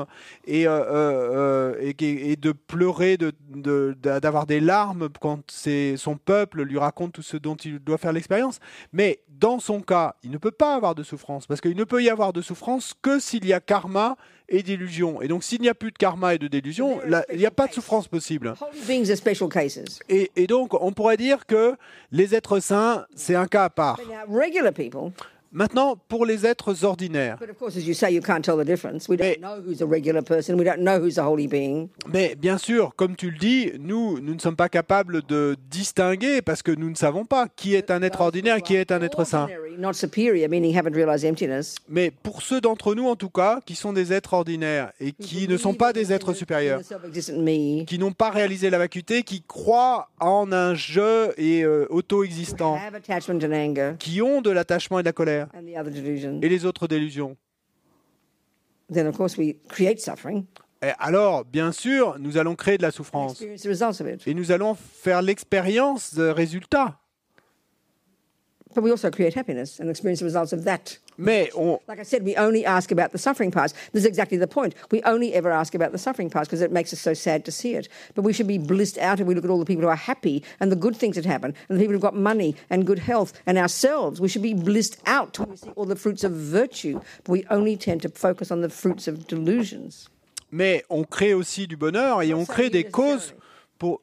et, 0.45 0.67
euh, 0.67 1.75
euh, 1.77 1.93
et, 1.99 2.35
de 2.35 2.51
pleurer, 2.51 3.17
d'avoir 3.17 4.45
des 4.45 4.59
larmes 4.59 5.07
quand 5.21 5.49
son 5.95 6.17
peuple 6.17 6.63
lui 6.63 6.77
raconte 6.77 7.13
tout 7.13 7.21
ce 7.21 7.37
dont 7.37 7.55
il 7.55 7.79
doit 7.79 7.97
faire 7.97 8.11
l'expérience. 8.11 8.59
Mais 8.91 9.21
dans 9.29 9.59
son 9.59 9.79
cas, 9.79 10.15
il 10.23 10.31
ne 10.31 10.37
peut 10.37 10.51
pas 10.51 10.75
avoir 10.75 10.95
de 10.95 11.03
souffrance 11.03 11.45
parce 11.47 11.61
qu'il 11.61 11.77
ne 11.77 11.83
peut 11.85 12.03
y 12.03 12.09
avoir 12.09 12.33
de 12.33 12.41
souffrance 12.41 12.93
que 13.01 13.19
s'il 13.19 13.45
y 13.45 13.53
a 13.53 13.61
karma 13.61 14.17
et 14.49 14.63
délusion. 14.63 15.21
Et 15.21 15.27
donc, 15.27 15.43
s'il 15.43 15.61
n'y 15.61 15.69
a 15.69 15.73
plus 15.73 15.91
de 15.91 15.97
karma 15.97 16.35
et 16.35 16.37
de 16.37 16.47
délusion, 16.47 16.99
il 17.31 17.37
n'y 17.37 17.45
a 17.45 17.51
pas 17.51 17.67
de 17.67 17.73
souffrance 17.73 18.07
possible. 18.07 18.53
Et, 20.09 20.31
et 20.35 20.47
donc, 20.47 20.73
on 20.81 20.91
pourrait 20.91 21.17
dire 21.17 21.45
que 21.45 21.75
les 22.11 22.35
êtres 22.35 22.59
saints, 22.59 23.05
c'est 23.15 23.35
un 23.35 23.47
cas 23.47 23.65
à 23.65 23.69
part. 23.69 23.99
Maintenant, 25.51 25.95
pour 26.07 26.25
les 26.27 26.45
êtres 26.45 26.85
ordinaires. 26.85 27.37
But 27.39 27.49
of 27.49 27.57
course, 27.57 27.75
as 27.75 27.81
you 27.81 27.93
say, 27.95 28.13
you 28.13 28.21
can't 28.21 28.41
tell 28.43 28.57
the 28.57 28.65
difference. 28.65 29.09
We 29.09 29.17
don't 29.17 29.27
Mais- 29.27 29.37
know 29.37 29.61
who's 29.65 29.81
a 29.81 29.85
regular 29.85 30.21
person. 30.21 30.55
We 30.59 30.63
don't 30.65 30.81
know 30.83 30.99
who's 30.99 31.17
a 31.17 31.27
holy 31.27 31.47
being. 31.47 31.89
Mais 32.13 32.35
bien 32.35 32.57
sûr, 32.59 32.93
comme 32.95 33.15
tu 33.15 33.31
le 33.31 33.37
dis, 33.37 33.71
nous, 33.79 34.19
nous 34.19 34.35
ne 34.35 34.39
sommes 34.39 34.55
pas 34.55 34.69
capables 34.69 35.23
de 35.27 35.55
distinguer 35.71 36.41
parce 36.43 36.61
que 36.61 36.71
nous 36.71 36.89
ne 36.89 36.95
savons 36.95 37.25
pas 37.25 37.47
qui 37.55 37.73
est 37.73 37.89
un 37.89 38.01
être 38.03 38.21
ordinaire 38.21 38.57
et 38.57 38.61
qui 38.61 38.75
est 38.75 38.91
un 38.91 39.01
être 39.01 39.23
saint. 39.23 39.47
Mais 41.87 42.11
pour 42.23 42.41
ceux 42.41 42.61
d'entre 42.61 42.95
nous, 42.95 43.07
en 43.07 43.15
tout 43.15 43.29
cas, 43.29 43.59
qui 43.65 43.75
sont 43.75 43.93
des 43.93 44.13
êtres 44.13 44.33
ordinaires 44.33 44.91
et 44.99 45.11
qui 45.13 45.47
ne 45.47 45.57
sont 45.57 45.73
pas 45.73 45.93
des 45.93 46.13
êtres 46.13 46.33
supérieurs, 46.33 46.81
qui 47.87 47.97
n'ont 47.97 48.11
pas 48.11 48.29
réalisé 48.29 48.69
la 48.69 48.77
vacuité, 48.77 49.23
qui 49.23 49.41
croient 49.41 50.09
en 50.19 50.51
un 50.51 50.75
jeu 50.75 51.33
et 51.37 51.63
euh, 51.63 51.87
auto-existant, 51.89 52.77
qui 53.97 54.21
ont 54.21 54.41
de 54.41 54.49
l'attachement 54.51 54.99
et 54.99 55.03
de 55.03 55.07
la 55.07 55.13
colère, 55.13 55.38
et 56.41 56.49
les 56.49 56.65
autres 56.65 56.87
délusions. 56.87 57.37
Then, 58.91 59.07
of 59.07 59.15
course, 59.15 59.37
we 59.37 59.55
create 59.67 59.99
suffering, 59.99 60.45
Et 60.81 60.91
alors, 60.97 61.45
bien 61.45 61.71
sûr, 61.71 62.17
nous 62.19 62.37
allons 62.37 62.55
créer 62.55 62.77
de 62.77 62.83
la 62.83 62.91
souffrance 62.91 63.41
et 63.41 64.33
nous 64.33 64.51
allons 64.51 64.73
faire 64.75 65.21
l'expérience 65.21 66.15
de 66.15 66.27
résultats. 66.29 66.99
But 68.75 68.83
we 68.83 68.91
also 68.91 69.09
create 69.09 69.33
happiness 69.33 69.79
and 69.79 69.89
experience 69.89 70.19
the 70.19 70.25
results 70.25 70.53
of 70.53 70.63
that. 70.65 70.97
Mais 71.17 71.49
on, 71.55 71.79
Like 71.87 71.99
I 71.99 72.03
said, 72.03 72.23
we 72.23 72.35
only 72.35 72.65
ask 72.65 72.91
about 72.91 73.11
the 73.11 73.17
suffering 73.17 73.51
parts. 73.51 73.73
This 73.93 74.03
is 74.03 74.05
exactly 74.05 74.37
the 74.37 74.47
point. 74.47 74.75
We 74.91 75.01
only 75.03 75.33
ever 75.33 75.51
ask 75.51 75.73
about 75.73 75.91
the 75.91 75.97
suffering 75.97 76.29
parts 76.29 76.47
because 76.47 76.61
it 76.61 76.71
makes 76.71 76.93
us 76.93 76.99
so 76.99 77.13
sad 77.13 77.43
to 77.45 77.51
see 77.51 77.73
it. 77.73 77.89
But 78.13 78.21
we 78.21 78.31
should 78.31 78.47
be 78.47 78.59
blissed 78.59 78.99
out 78.99 79.19
if 79.19 79.27
we 79.27 79.33
look 79.33 79.43
at 79.43 79.49
all 79.49 79.57
the 79.59 79.65
people 79.65 79.81
who 79.83 79.89
are 79.89 79.95
happy 79.95 80.43
and 80.59 80.71
the 80.71 80.75
good 80.75 80.95
things 80.95 81.15
that 81.15 81.25
happen 81.25 81.55
and 81.67 81.77
the 81.77 81.81
people 81.81 81.93
who've 81.93 82.01
got 82.01 82.15
money 82.15 82.55
and 82.69 82.85
good 82.85 82.99
health 82.99 83.33
and 83.47 83.57
ourselves. 83.57 84.21
We 84.21 84.27
should 84.29 84.43
be 84.43 84.53
blissed 84.53 84.97
out 85.07 85.39
when 85.39 85.49
we 85.49 85.57
see 85.57 85.69
all 85.75 85.85
the 85.85 85.95
fruits 85.95 86.23
of 86.23 86.31
virtue. 86.33 87.01
But 87.23 87.31
we 87.31 87.45
only 87.49 87.75
tend 87.75 88.03
to 88.03 88.09
focus 88.09 88.51
on 88.51 88.61
the 88.61 88.69
fruits 88.69 89.07
of 89.07 89.27
delusions. 89.27 90.09
mais 90.51 90.83
on 90.89 91.03
crée 91.03 91.33
aussi 91.35 91.67
du 91.67 91.77
bonheur 91.77 92.23
et 92.23 92.33
on 92.33 92.43
crée 92.43 92.71
des 92.71 92.83
causes 92.83 93.33
pour, 93.79 94.01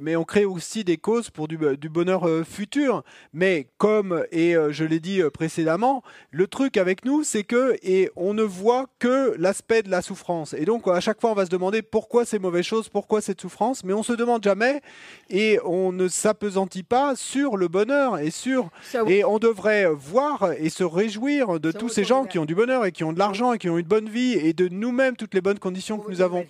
mais 0.00 0.16
on 0.16 0.24
crée 0.24 0.46
aussi 0.46 0.82
des 0.82 0.96
causes 0.96 1.30
pour 1.30 1.46
du, 1.46 1.58
du 1.76 1.88
bonheur 1.88 2.26
euh, 2.26 2.42
futur. 2.42 3.04
Mais 3.32 3.68
comme, 3.76 4.24
et 4.32 4.56
euh, 4.56 4.72
je 4.72 4.84
l'ai 4.84 4.98
dit 4.98 5.20
euh, 5.20 5.30
précédemment, 5.30 6.02
le 6.30 6.46
truc 6.46 6.76
avec 6.78 7.04
nous, 7.04 7.22
c'est 7.22 7.44
que 7.44 7.76
et 7.82 8.10
on 8.16 8.34
ne 8.34 8.42
voit 8.42 8.86
que 8.98 9.34
l'aspect 9.38 9.82
de 9.82 9.90
la 9.90 10.00
souffrance. 10.00 10.54
Et 10.54 10.64
donc, 10.64 10.88
à 10.88 11.00
chaque 11.00 11.20
fois, 11.20 11.30
on 11.30 11.34
va 11.34 11.44
se 11.44 11.50
demander 11.50 11.82
pourquoi 11.82 12.24
ces 12.24 12.38
mauvaises 12.38 12.64
choses, 12.64 12.88
pourquoi 12.88 13.20
cette 13.20 13.40
souffrance, 13.40 13.84
mais 13.84 13.92
on 13.92 14.02
se 14.02 14.14
demande 14.14 14.42
jamais 14.42 14.80
et 15.28 15.58
on 15.64 15.92
ne 15.92 16.08
s'apesantit 16.08 16.82
pas 16.82 17.14
sur 17.14 17.56
le 17.56 17.68
bonheur 17.68 18.18
et 18.18 18.30
sur. 18.30 18.70
Et 19.06 19.24
on 19.24 19.38
devrait 19.38 19.86
voir 19.92 20.52
et 20.58 20.70
se 20.70 20.84
réjouir 20.84 21.60
de 21.60 21.70
tous 21.70 21.90
ces 21.90 22.04
gens 22.04 22.24
qui 22.24 22.38
ont 22.38 22.46
du 22.46 22.54
bonheur 22.54 22.86
et 22.86 22.92
qui 22.92 23.04
ont 23.04 23.12
de 23.12 23.18
l'argent 23.18 23.52
et 23.52 23.58
qui 23.58 23.68
ont 23.68 23.76
une 23.76 23.86
bonne 23.86 24.08
vie 24.08 24.32
et 24.32 24.54
de 24.54 24.68
nous-mêmes 24.68 25.16
toutes 25.16 25.34
les 25.34 25.42
bonnes 25.42 25.58
conditions 25.58 25.98
que 25.98 26.10
nous 26.10 26.22
avons. 26.22 26.44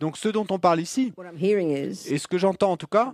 Donc, 0.00 0.16
ce 0.16 0.28
dont 0.30 0.46
on 0.50 0.58
parle 0.58 0.80
ici, 0.80 1.12
what 1.16 1.26
I'm 1.26 1.36
hearing 1.38 1.70
is 1.70 2.10
et 2.12 2.18
ce 2.18 2.26
que 2.26 2.38
j'entends 2.38 2.72
en 2.72 2.76
tout 2.76 2.86
cas, 2.86 3.12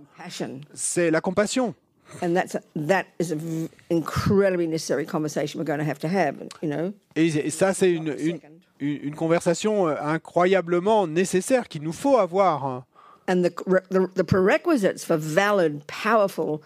c'est 0.73 1.11
la 1.11 1.21
compassion. 1.21 1.75
And 2.21 2.33
that's 2.33 2.55
a, 2.55 2.61
that 2.87 3.03
is 3.19 3.33
an 3.33 3.67
incredibly 3.89 4.65
necessary 4.65 5.05
conversation 5.05 5.59
we're 5.59 5.65
going 5.65 5.79
to 5.79 5.83
have 5.85 5.99
to 5.99 6.07
have, 6.07 6.35
you 6.61 6.69
know? 6.69 6.93
Et, 7.17 7.49
ça, 7.49 7.73
c'est 7.73 7.91
une, 7.91 8.15
une, 8.17 8.39
une- 8.79 8.99
une 9.03 9.15
conversation 9.15 9.89
euh, 9.89 9.95
incroyablement 10.01 11.05
nécessaire 11.07 11.67
qu'il 11.67 11.83
nous 11.83 11.91
faut 11.91 12.17
avoir. 12.17 12.85
And 13.27 13.43
the, 13.43 13.49
the, 13.89 14.07
the 14.15 14.23
prerequisites 14.23 15.03
for 15.03 15.17
valid, 15.17 15.81
powerful 15.87 16.61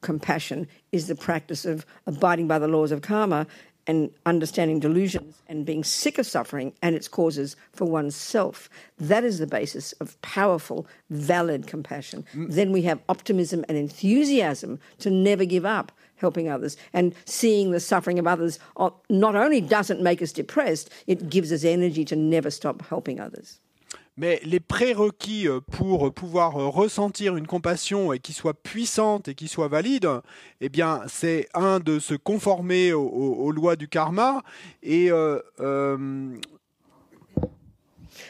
compassion 0.00 0.66
is 0.90 1.06
the 1.06 1.14
practice 1.14 1.64
of 1.64 1.86
abiding 2.06 2.48
by 2.48 2.58
the 2.58 2.66
laws 2.66 2.90
of 2.90 3.00
karma 3.02 3.46
and 3.90 4.10
understanding 4.24 4.78
delusions 4.78 5.42
and 5.48 5.66
being 5.66 5.82
sick 5.82 6.16
of 6.16 6.26
suffering 6.26 6.72
and 6.80 6.94
its 6.94 7.08
causes 7.08 7.56
for 7.72 7.86
oneself. 7.86 8.70
That 8.98 9.24
is 9.24 9.40
the 9.40 9.48
basis 9.48 9.90
of 9.94 10.20
powerful, 10.22 10.86
valid 11.10 11.66
compassion. 11.66 12.24
Mm. 12.32 12.52
Then 12.52 12.70
we 12.70 12.82
have 12.82 13.00
optimism 13.08 13.64
and 13.68 13.76
enthusiasm 13.76 14.78
to 15.00 15.10
never 15.10 15.44
give 15.44 15.66
up 15.66 15.90
helping 16.16 16.48
others. 16.48 16.76
And 16.92 17.14
seeing 17.24 17.72
the 17.72 17.80
suffering 17.80 18.20
of 18.20 18.26
others 18.28 18.60
not 19.08 19.34
only 19.34 19.60
doesn't 19.60 20.00
make 20.00 20.22
us 20.22 20.32
depressed, 20.32 20.88
it 21.08 21.28
gives 21.28 21.50
us 21.50 21.64
energy 21.64 22.04
to 22.04 22.14
never 22.16 22.50
stop 22.50 22.86
helping 22.86 23.18
others. 23.18 23.58
Mais 24.16 24.40
les 24.44 24.60
prérequis 24.60 25.48
euh, 25.48 25.60
pour 25.60 26.12
pouvoir 26.12 26.56
euh, 26.60 26.68
ressentir 26.68 27.36
une 27.36 27.46
compassion 27.46 28.12
et 28.12 28.18
qui 28.18 28.32
soit 28.32 28.54
puissante 28.54 29.28
et 29.28 29.34
qui 29.34 29.48
soit 29.48 29.68
valide, 29.68 30.08
eh 30.60 30.68
bien, 30.68 31.02
c'est 31.08 31.48
un 31.54 31.80
de 31.80 31.98
se 31.98 32.14
conformer 32.14 32.92
aux, 32.92 33.06
aux- 33.08 33.50
lois 33.52 33.76
du 33.76 33.88
karma 33.88 34.42
et 34.82 35.10
euh, 35.10 35.38
euh, 35.60 36.36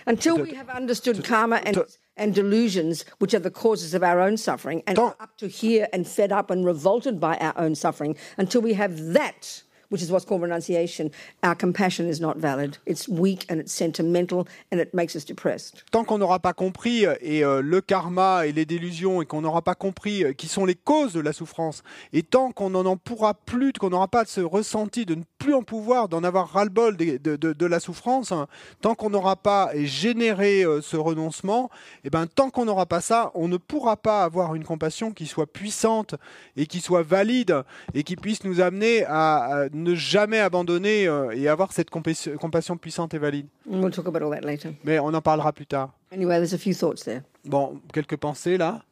Until 0.07 0.33
we 0.41 0.55
have 0.55 0.69
understood 0.71 1.23
karma 1.25 1.61
and, 1.67 1.83
and 2.17 2.33
delusions, 2.35 3.05
which 3.19 3.35
are 3.35 3.41
the 3.43 3.51
causes 3.51 3.95
of 3.95 4.03
our 4.03 4.21
own 4.21 4.37
suffering, 4.37 4.83
and 4.87 4.99
up 4.99 5.37
to 5.39 5.47
here 5.49 5.89
and 5.93 6.05
fed 6.07 6.31
up 6.31 6.51
and 6.51 6.65
revolted 6.65 7.19
by 7.19 7.37
our 7.41 7.55
own 7.59 7.75
suffering, 7.75 8.17
until 8.39 8.61
we 8.61 8.75
have 8.75 8.97
that, 9.15 9.63
which 9.91 10.03
is 10.03 10.11
what's 10.11 10.25
called 10.25 10.43
renunciation, 10.43 11.11
our 11.43 11.55
compassion 11.57 12.07
is 12.09 12.21
not 12.21 12.37
valid. 12.37 12.77
It's 12.87 13.09
weak 13.09 13.47
and 13.51 13.57
it's 13.57 13.73
sentimental 13.73 14.47
and 14.73 14.79
it 14.81 14.95
makes 14.95 15.15
us 15.17 15.25
depressed. 15.25 15.85
tant 15.91 16.05
qu'on 16.05 16.19
n'aura 16.19 16.39
pas 16.39 16.53
compris 16.53 17.07
euh, 17.07 17.15
et 17.21 17.45
euh, 17.45 17.61
le 17.63 17.81
karma 17.81 18.47
et 18.47 18.53
les 18.53 18.65
délusions 18.65 19.23
et 19.23 19.27
qu'on 19.27 19.41
n'aura 19.41 19.63
pas 19.63 19.75
compris 19.75 20.25
euh, 20.25 20.33
qui 20.33 20.47
sont 20.49 20.65
les 20.65 20.75
causes 20.75 21.13
de 21.13 21.21
la 21.21 21.33
souffrance 21.33 21.83
et 22.13 22.23
tant 22.23 22.53
qu'on 22.53 22.71
n'en 22.71 22.87
en 22.87 22.97
pourra 22.97 23.35
plus, 23.35 23.73
qu'on 23.73 23.91
n'aura 23.91 24.09
pas 24.09 24.25
de 24.25 24.29
ce 24.29 24.41
ressenti 24.41 25.05
de 25.07 25.15
ne 25.15 25.23
plus 25.39 25.55
en 25.55 25.63
pouvoir, 25.63 26.09
d'en 26.09 26.23
avoir 26.25 26.49
ras-le-bol 26.51 26.97
des- 26.97 27.19
de, 27.19 27.37
de- 27.37 27.53
de 27.53 27.67
la 27.67 27.81
souffrance, 27.81 28.31
hein, 28.33 28.47
tant 28.83 28.95
qu'on 28.95 29.11
n'aura 29.11 29.37
pas 29.37 29.71
généré 29.75 30.63
euh, 30.65 30.81
ce 30.83 30.97
renoncement, 30.97 31.71
et 32.05 32.11
ben 32.11 32.27
tant 32.27 32.51
qu'on 32.51 32.65
n'aura 32.65 32.87
pas 32.87 33.01
ça, 33.01 33.31
on 33.35 33.49
ne 33.49 33.57
pourra 33.57 33.97
pas 33.97 34.23
avoir 34.25 34.55
une 34.55 34.65
compassion 34.65 35.13
qui 35.13 35.27
soit 35.27 35.47
puissante 35.47 36.15
et 36.57 36.67
qui 36.67 36.81
soit 36.81 37.03
valide 37.03 37.63
et 37.95 38.03
qui 38.03 38.17
puisse 38.17 38.45
nous 38.45 38.61
amener 38.61 39.05
à, 39.05 39.63
à 39.63 39.69
ne 39.83 39.95
jamais 39.95 40.39
abandonner 40.39 41.07
euh, 41.09 41.31
et 41.37 41.49
avoir 41.49 41.73
cette 41.73 41.91
compassion 41.91 42.77
puissante 42.77 43.15
et 43.15 43.19
valide. 43.19 43.47
And 43.71 43.81
we'll 43.83 43.91
talk 43.93 44.07
about 44.07 44.23
all 44.23 44.31
that 44.31 44.47
later. 44.47 44.71
Mais 44.85 44.99
on 44.99 45.13
en 45.15 45.21
parlera 45.23 45.53
plus 45.53 45.67
tard. 45.67 45.93
Anyway, 46.13 46.37
there's 46.37 46.55
a 46.55 46.59
few 46.59 46.75
thoughts 46.75 47.05
there. 47.05 47.23
Bon, 47.45 47.81
quelques 47.93 48.17
pensées 48.17 48.57
là? 48.59 48.83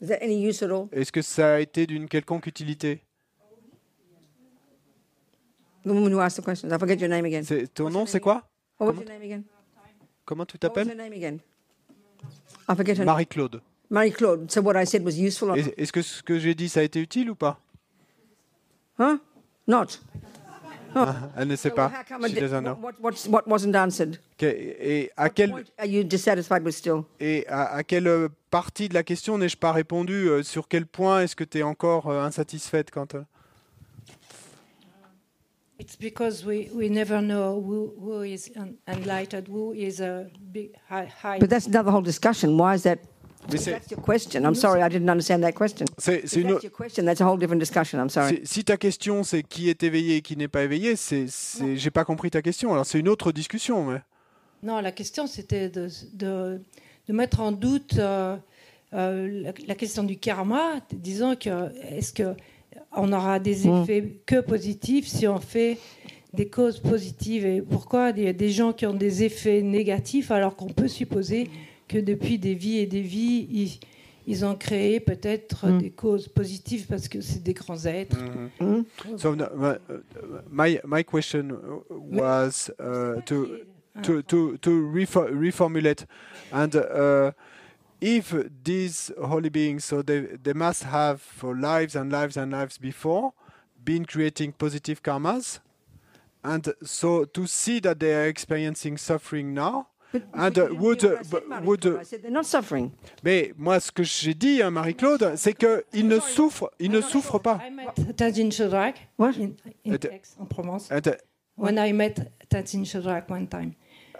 Is 0.00 0.08
that 0.08 0.18
any 0.22 0.46
use 0.48 0.62
at 0.62 0.70
all? 0.70 0.86
Est-ce 0.92 1.10
que 1.12 1.22
ça 1.22 1.54
a 1.54 1.60
été 1.60 1.86
d'une 1.86 2.08
quelconque 2.08 2.46
utilité? 2.46 3.02
The 5.84 5.90
woman 5.90 6.12
who 6.12 6.20
asked 6.20 6.36
the 6.42 6.44
questions. 6.44 6.72
I 6.72 6.78
forget 6.78 6.96
your 7.00 7.08
name 7.08 7.24
again. 7.24 7.42
C'est- 7.44 7.66
Ton 7.74 7.90
nom, 7.90 8.04
c'est 8.06 8.20
quoi? 8.20 8.42
What 8.78 8.88
was 8.92 8.94
your 8.96 9.04
name 9.08 9.22
again? 9.22 9.42
Comment 10.24 10.44
tu 10.44 10.58
t'appelles? 10.58 10.88
I 12.68 12.74
forget 12.76 12.98
her. 12.98 13.04
Marie-Claude. 13.04 13.62
Marie-Claude. 13.90 14.50
So 14.50 14.60
what 14.60 14.76
I 14.80 14.84
said 14.86 15.02
was 15.04 15.18
useful 15.18 15.50
or 15.50 15.56
Est- 15.56 15.72
Est-ce 15.78 15.92
que 15.92 16.02
ce 16.02 16.22
que 16.22 16.38
j'ai 16.38 16.54
dit, 16.54 16.68
ça 16.68 16.80
a 16.80 16.82
été 16.82 17.00
utile 17.00 17.30
ou 17.30 17.34
pas? 17.34 17.58
Huh? 18.98 19.18
Not. 19.66 20.00
Elle 21.36 21.48
ne 21.48 21.56
sait 21.56 21.70
pas. 21.70 21.90
She 22.28 22.34
doesn't 22.34 22.62
know. 22.62 22.76
what, 22.80 22.92
what, 23.00 23.14
what 23.28 23.42
wasn't 23.46 23.74
answered? 23.74 24.18
Et 24.40 25.10
à 25.16 25.28
point 25.30 25.64
are 25.78 25.86
you 25.86 26.04
dissatisfied 26.04 26.64
with 26.64 26.74
still? 26.74 27.04
et 27.20 27.44
à, 27.48 27.74
à 27.74 27.82
quelle 27.82 28.28
partie 28.50 28.88
de 28.88 28.94
la 28.94 29.02
question 29.02 29.38
n'ai-je 29.38 29.56
pas 29.56 29.72
répondu 29.72 30.28
euh, 30.28 30.42
Sur 30.42 30.68
quel 30.68 30.86
point 30.86 31.22
est-ce 31.22 31.36
que 31.36 31.44
tu 31.44 31.58
es 31.58 31.62
encore 31.62 32.08
euh, 32.08 32.24
insatisfaite 32.24 32.90
quand 32.90 33.14
euh, 33.14 33.22
It's 35.80 35.96
because 35.96 36.44
we, 36.44 36.68
we 36.74 36.90
never 36.90 37.20
know 37.20 37.60
who, 37.60 37.94
who 38.00 38.22
is 38.24 38.50
un- 38.56 38.74
enlightened, 38.88 39.48
who 39.48 39.72
is 39.72 40.00
a 40.00 40.26
big 40.52 40.72
high. 40.90 41.06
high 41.22 41.38
But 41.38 41.50
that's 41.50 41.68
another 41.68 41.92
whole 41.92 42.02
discussion. 42.02 42.56
Why 42.58 42.74
is 42.74 42.82
that? 42.82 42.98
Mais 43.50 43.54
If 43.54 43.60
c'est- 43.62 43.70
that's 43.72 43.90
your 43.90 44.00
question? 44.02 44.40
I'm 44.42 44.54
sorry, 44.54 44.80
I 44.82 44.88
didn't 44.90 45.08
understand 45.08 45.40
that 45.40 45.52
question. 45.52 45.86
C'est 45.96 46.18
If 46.24 46.30
c'est 46.30 46.40
une. 46.40 46.48
that's 46.50 46.64
your 46.64 46.72
question, 46.72 47.04
that's 47.04 47.20
a 47.20 47.24
whole 47.30 47.38
different 47.38 47.60
discussion. 47.60 47.98
I'm 47.98 48.10
sorry. 48.10 48.36
c'est- 48.42 48.46
Si 48.46 48.64
ta 48.64 48.76
question 48.76 49.22
c'est 49.22 49.42
qui 49.42 49.68
est 49.70 49.82
éveillé 49.82 50.16
et 50.16 50.20
qui 50.22 50.36
n'est 50.36 50.48
pas 50.48 50.64
éveillé, 50.64 50.96
c'est, 50.96 51.26
c'est- 51.28 51.76
j'ai 51.76 51.90
pas 51.90 52.04
compris 52.04 52.30
ta 52.30 52.42
question. 52.42 52.72
Alors 52.72 52.84
c'est 52.86 52.98
une 52.98 53.08
autre 53.08 53.32
discussion. 53.32 53.84
Mais... 53.86 53.98
Non, 54.62 54.80
la 54.80 54.92
question 54.92 55.26
c'était 55.26 55.68
de, 55.68 55.88
de, 56.14 56.60
de 57.08 57.12
mettre 57.12 57.40
en 57.40 57.52
doute 57.52 57.94
euh, 57.98 58.36
euh, 58.94 59.42
la, 59.44 59.52
la 59.66 59.74
question 59.74 60.02
du 60.02 60.16
karma, 60.18 60.80
disant 60.92 61.36
que 61.36 61.70
est-ce 61.90 62.12
que 62.12 62.34
on 62.96 63.12
aura 63.12 63.38
des 63.38 63.66
effets 63.68 64.20
que 64.26 64.40
positifs 64.40 65.06
si 65.06 65.26
on 65.28 65.40
fait 65.40 65.78
des 66.34 66.48
causes 66.48 66.78
positives 66.80 67.46
et 67.46 67.62
pourquoi 67.62 68.10
il 68.16 68.24
y 68.24 68.28
a 68.28 68.32
des 68.32 68.50
gens 68.50 68.72
qui 68.72 68.84
ont 68.86 68.94
des 68.94 69.24
effets 69.24 69.62
négatifs 69.62 70.30
alors 70.30 70.56
qu'on 70.56 70.68
peut 70.68 70.88
supposer 70.88 71.48
que 71.88 71.98
depuis 71.98 72.38
des 72.38 72.54
vies 72.54 72.78
et 72.78 72.86
des 72.86 73.00
vies 73.02 73.48
ils, 73.50 73.80
ils 74.26 74.44
ont 74.44 74.54
créé 74.54 75.00
peut-être 75.00 75.78
des 75.78 75.90
causes 75.90 76.28
positives 76.28 76.86
parce 76.86 77.08
que 77.08 77.20
c'est 77.20 77.42
des 77.42 77.54
grands 77.54 77.86
êtres. 77.86 78.18
So 79.16 79.34
no, 79.34 79.46
uh, 79.46 79.78
my 80.50 80.78
my 80.84 81.02
question 81.02 81.50
was 81.88 82.70
uh, 82.78 83.22
to 83.24 83.64
to 84.02 84.22
to 84.22 84.56
to 84.58 84.70
refo- 84.92 85.30
reformulate, 85.32 86.06
and 86.52 86.76
uh, 86.76 87.32
if 88.00 88.34
these 88.62 89.10
holy 89.18 89.48
beings, 89.48 89.84
so 89.84 90.02
they 90.02 90.36
they 90.42 90.52
must 90.52 90.84
have 90.84 91.20
for 91.20 91.56
lives 91.56 91.96
and 91.96 92.12
lives 92.12 92.36
and 92.36 92.52
lives 92.52 92.78
before 92.78 93.32
been 93.82 94.04
creating 94.04 94.52
positive 94.52 95.02
karmas. 95.02 95.60
And 96.44 96.72
so 96.84 97.24
to 97.24 97.46
see 97.46 97.80
that 97.80 97.98
they 97.98 98.14
are 98.14 98.28
experiencing 98.28 98.98
suffering 98.98 99.54
now, 99.54 99.88
and 100.32 100.58
uh, 100.58 100.68
would, 100.72 101.04
uh, 101.04 101.16
would, 101.64 101.80
Claude. 101.82 102.00
I 102.00 102.04
said 102.04 102.22
they're 102.22 102.30
not 102.30 102.46
suffering. 102.46 102.92
mais 103.22 103.52
moi 103.56 103.78
ce 103.80 103.90
que 103.90 104.02
j'ai 104.02 104.34
dit, 104.34 104.62
hein, 104.62 104.70
Marie-Claude, 104.70 105.36
c'est 105.36 105.54
qu'ils 105.54 106.06
ne 106.06 106.18
souffrent, 106.20 106.70
ils 106.78 106.90
ne 106.90 107.00
souffrent 107.00 107.40
pas. 107.40 107.60
I 107.66 107.70
met 107.70 107.86
Tenzin 108.16 108.50
Chedrak 108.50 109.08
en 109.18 110.46
Provence. 110.46 110.90
And, 110.90 111.06
uh, 111.06 111.12
when 111.56 111.78
I 111.78 111.92
met 111.92 112.30
Tenzin 112.48 112.84
Chedrak 112.84 113.28
one 113.30 113.46
time, 113.48 113.74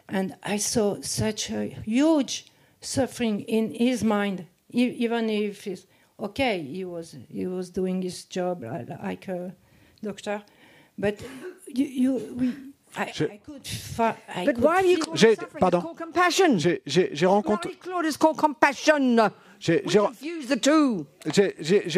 and 0.09 0.37
I 0.43 0.59
saw 0.59 0.97
such 1.03 1.51
a 1.51 1.67
huge 1.85 2.47
suffering 2.81 3.41
in 3.49 3.73
his 3.75 4.03
mind, 4.03 4.45
e- 4.73 4.95
even 4.99 5.29
if 5.31 5.65
he's 5.65 5.87
okay, 6.21 6.63
he 6.63 6.85
was 6.85 7.17
he 7.31 7.47
was 7.47 7.71
doing 7.71 8.03
his 8.03 8.25
job 8.25 8.63
li- 8.63 8.87
like 9.03 9.29
a 9.29 9.55
doctor, 10.03 10.43
but 10.99 11.21
you, 11.67 11.85
you 11.87 12.35
we, 12.37 12.55
I, 12.97 13.07
Je- 13.13 13.25
I 13.25 13.39
could, 13.45 13.67
fi- 13.67 14.15
I 14.35 14.45
But 14.47 14.55
could 14.57 14.65
why 14.65 14.83
do 14.83 14.89
you 14.89 14.97
feel- 14.97 15.05
call 15.07 15.17
J'ai- 15.17 15.37
pardon. 15.61 15.81
Compassion. 15.97 16.59
j'ai- 16.59 16.83
j'ai 16.87 17.11
j'ai 17.13 17.27
rencontré, 17.27 17.69
Marie 17.71 17.79
Claude 17.79 18.07
is 18.07 18.17
called 18.19 18.37
compassion? 18.37 19.17
j'ai- 19.61 19.83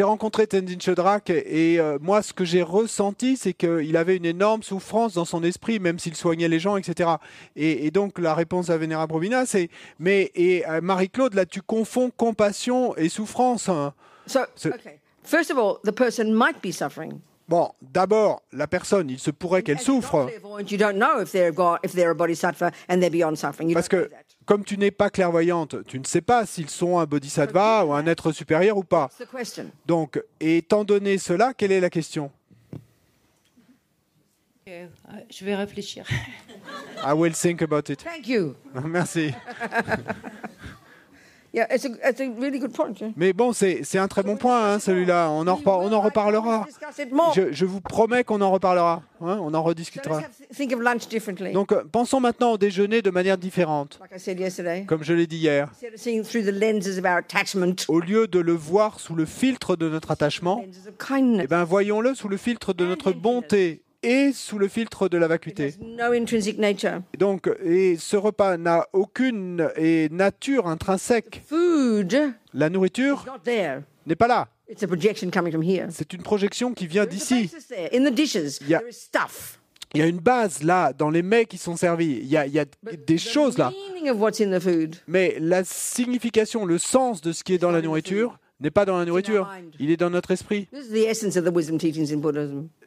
rencontré 0.03 0.47
Tenzin 0.47 0.79
Chodrak 0.79 1.29
et, 1.29 1.73
et, 1.73 1.79
euh, 1.79 1.97
moi 2.01 2.21
ce 2.23 2.33
que 2.33 2.43
j'ai 2.43 2.61
ressenti 2.63 3.37
c'est 3.37 3.53
qu'il 3.53 3.95
avait 3.97 4.17
une 4.17 4.25
énorme 4.25 4.63
souffrance 4.63 5.13
dans 5.13 5.25
son 5.25 5.43
esprit 5.43 5.79
même 5.79 5.99
s'il 5.99 6.15
soignait 6.15 6.47
les 6.49 6.59
gens 6.59 6.75
etc. 6.77 7.09
Et, 7.55 7.85
et 7.85 7.91
donc 7.91 8.17
la 8.19 8.33
réponse 8.33 8.69
à 8.69 8.77
Vénérable 8.77 9.13
Robina 9.13 9.45
c'est 9.45 9.69
mais 9.99 10.31
et 10.35 10.67
euh, 10.67 10.81
Marie-Claude 10.81 11.35
là 11.35 11.45
tu 11.45 11.61
confonds 11.61 12.09
compassion 12.15 12.95
et 12.97 13.09
souffrance. 13.09 13.69
hein. 13.69 13.93
So- 14.27 14.39
okay. 14.69 14.99
First 15.23 15.51
of 15.51 15.57
all, 15.59 15.75
the 15.85 15.91
person 15.95 16.33
might 16.33 16.61
be 16.63 16.71
suffering. 16.71 17.19
Bon 17.51 17.69
d'abord 17.81 18.41
la 18.53 18.65
personne 18.65 19.09
il 19.09 19.19
se 19.19 19.29
pourrait 19.29 19.61
qu'elle 19.61 19.77
souffre 19.77 20.25
clairvoyant, 20.25 20.65
You 20.67 20.77
don't 20.77 20.93
know 20.95 21.21
if 21.21 21.33
they're 21.33 21.51
got, 21.51 21.79
if 21.83 21.91
they're 21.93 22.11
a 22.11 22.15
bodhisattva 22.15 22.71
and 22.87 23.01
they're 23.01 23.09
beyond 23.09 23.35
suffering. 23.35 23.67
You 23.67 23.73
parce 23.73 23.89
que 23.89 24.09
comme 24.45 24.63
tu 24.63 24.77
n'es 24.77 24.89
pas 24.89 25.09
clairvoyante 25.09 25.83
tu 25.85 25.99
ne 25.99 26.05
sais 26.05 26.21
pas 26.21 26.45
s'ils 26.45 26.69
sont 26.69 26.97
un 26.97 27.05
bodhisattva 27.05 27.85
ou 27.85 27.93
un 27.93 28.05
être 28.05 28.31
supérieur 28.31 28.77
ou 28.77 28.85
pas. 28.85 29.09
That's 29.09 29.27
the 29.27 29.35
question. 29.35 29.65
Donc 29.85 30.23
étant 30.39 30.85
donné 30.85 31.17
cela 31.17 31.53
quelle 31.53 31.73
est 31.73 31.81
la 31.81 31.89
question? 31.89 32.31
Okay, 34.65 34.83
euh, 35.09 35.13
je 35.29 35.43
vais 35.43 35.55
réfléchir. 35.55 36.05
I 37.05 37.11
will 37.13 37.33
think 37.33 37.61
about 37.61 37.91
it. 37.91 38.01
Thank 38.01 38.29
you. 38.29 38.55
Merci. 38.85 39.33
Yeah, 41.53 41.67
it's 41.69 41.85
a, 41.85 41.89
it's 42.09 42.21
a 42.21 42.29
really 42.39 42.59
good 42.59 42.71
point. 42.71 42.93
yeah. 43.01 43.11
Mais 43.17 43.33
bon, 43.33 43.51
c'est 43.51 43.97
un 43.97 44.07
très 44.07 44.23
bon 44.23 44.37
point, 44.37 44.73
hein, 44.73 44.79
celui-là. 44.79 45.29
On 45.31 45.45
en, 45.47 45.59
on 45.65 45.91
en 45.91 45.99
reparlera. 46.01 46.65
Je, 47.35 47.51
je 47.51 47.65
vous 47.65 47.81
promets 47.81 48.23
qu'on 48.23 48.39
en 48.39 48.51
reparlera. 48.51 49.03
hein, 49.21 49.37
on 49.41 49.53
en 49.53 49.61
rediscutera. 49.61 50.21
Donc, 51.53 51.71
euh, 51.73 51.83
pensons 51.91 52.19
maintenant 52.21 52.53
au 52.53 52.57
déjeuner 52.57 53.01
de 53.01 53.09
manière 53.09 53.37
différente, 53.37 53.99
comme 54.87 55.03
je 55.03 55.13
l'ai 55.13 55.27
dit 55.27 55.37
hier. 55.37 55.69
Au 57.89 57.99
lieu 57.99 58.27
de 58.27 58.39
le 58.39 58.53
voir 58.53 58.99
sous 58.99 59.15
le 59.15 59.25
filtre 59.25 59.75
de 59.75 59.89
notre 59.89 60.11
attachement, 60.11 60.63
eh 61.41 61.47
ben, 61.47 61.63
voyons-le 61.65 62.15
sous 62.15 62.29
le 62.29 62.37
filtre 62.37 62.73
de 62.73 62.85
notre 62.85 63.11
bonté 63.11 63.81
et 64.03 64.31
sous 64.33 64.57
le 64.57 64.67
filtre 64.67 65.07
de 65.09 65.17
la 65.17 65.25
It 65.27 65.29
vacuité. 65.31 65.65
has 65.67 65.77
no 65.79 66.11
intrinsic 66.13 66.57
nature. 66.57 67.01
Et 67.13 67.17
Donc, 67.17 67.49
et 67.63 67.97
ce 67.97 68.17
repas 68.17 68.57
n'a 68.57 68.87
aucune 68.93 69.69
et 69.75 70.09
nature 70.09 70.67
intrinsèque. 70.67 71.43
Food 71.47 72.33
La 72.53 72.69
nourriture 72.69 73.23
is 73.25 73.29
not 73.29 73.39
there. 73.43 73.81
n'est 74.05 74.15
pas 74.15 74.27
là. 74.27 74.47
It's 74.69 74.83
a 74.83 74.87
projection 74.87 75.29
coming 75.31 75.51
from 75.51 75.63
here. 75.63 75.87
C'est 75.91 76.13
une 76.13 76.23
projection 76.23 76.73
qui 76.73 76.87
vient 76.87 77.05
d'ici. 77.05 77.43
basis 77.51 77.67
there. 77.67 77.89
In 77.93 78.03
the 78.09 78.13
dishes, 78.13 78.59
Yeah. 78.67 78.79
there 78.79 78.89
is 78.89 78.93
stuff. 78.93 79.59
Il 79.93 79.99
y 79.99 80.03
a 80.03 80.07
une 80.07 80.19
base 80.19 80.63
là, 80.63 80.93
dans 80.93 81.09
les 81.09 81.21
mets 81.21 81.45
qui 81.45 81.57
sont 81.57 81.75
servis. 81.75 82.19
Il 82.21 82.27
y 82.27 82.37
a, 82.37 82.45
il 82.47 82.53
y 82.53 82.59
a 82.59 82.65
des 83.05 83.17
choses 83.17 83.57
là. 83.57 83.73
Mais 85.07 85.35
la 85.37 85.65
signification, 85.65 86.65
le 86.65 86.77
sens 86.77 87.19
de 87.21 87.33
ce 87.33 87.43
qui 87.43 87.53
est 87.53 87.57
dans 87.57 87.71
la 87.71 87.81
nourriture 87.81 88.39
n'est 88.61 88.71
pas 88.71 88.85
dans 88.85 88.97
la 88.97 89.03
nourriture. 89.03 89.49
Il 89.79 89.91
est 89.91 89.97
dans 89.97 90.09
notre 90.09 90.31
esprit. 90.31 90.69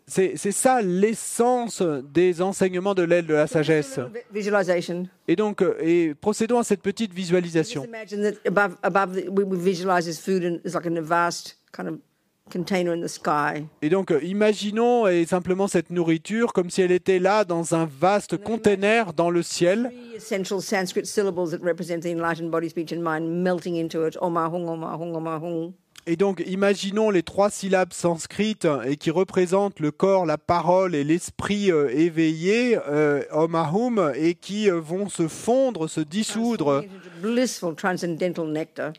C'est 0.07 0.37
ça 0.37 0.83
l'essence 0.83 1.83
des 1.83 2.43
enseignements 2.43 2.95
de 2.95 3.03
l'aile 3.03 3.27
de 3.27 3.35
la 3.35 3.47
sagesse. 3.47 3.99
Et 5.27 5.37
donc, 5.37 5.63
euh, 5.63 5.77
et 5.81 6.15
procédons 6.15 6.59
à 6.59 6.65
cette 6.65 6.83
petite 6.83 7.15
visualisation. 7.15 7.87
Et 13.81 13.89
donc, 13.89 14.11
euh, 14.11 14.23
imaginons 14.23 15.07
et 15.09 15.25
simplement 15.25 15.67
cette 15.67 15.89
nourriture 15.89 16.53
comme 16.53 16.69
si 16.69 16.83
elle 16.83 16.93
était 16.93 17.19
là 17.19 17.45
dans 17.45 17.75
un 17.75 17.87
vaste 17.87 18.37
container 18.37 19.15
dans 19.15 19.31
le 19.31 19.43
ciel. 19.43 19.91
Et 26.07 26.17
donc, 26.17 26.43
imaginons 26.47 27.09
les 27.09 27.23
trois 27.23 27.49
syllabes 27.49 27.95
sanskrites 27.95 28.69
et 28.87 28.97
qui 28.97 29.11
représentent 29.11 29.81
le 29.81 29.91
corps, 29.91 30.27
la 30.27 30.37
parole 30.37 30.95
et 30.95 31.03
l'esprit 31.03 31.73
euh, 31.73 31.89
éveillé, 31.89 32.79
euh, 32.89 33.23
Om 33.33 33.55
Ahum, 33.55 34.13
et 34.15 34.35
qui 34.35 34.71
euh, 34.71 34.79
vont 34.81 35.09
se 35.09 35.29
fondre, 35.29 35.89
se 35.89 36.03
dissoudre 36.03 36.85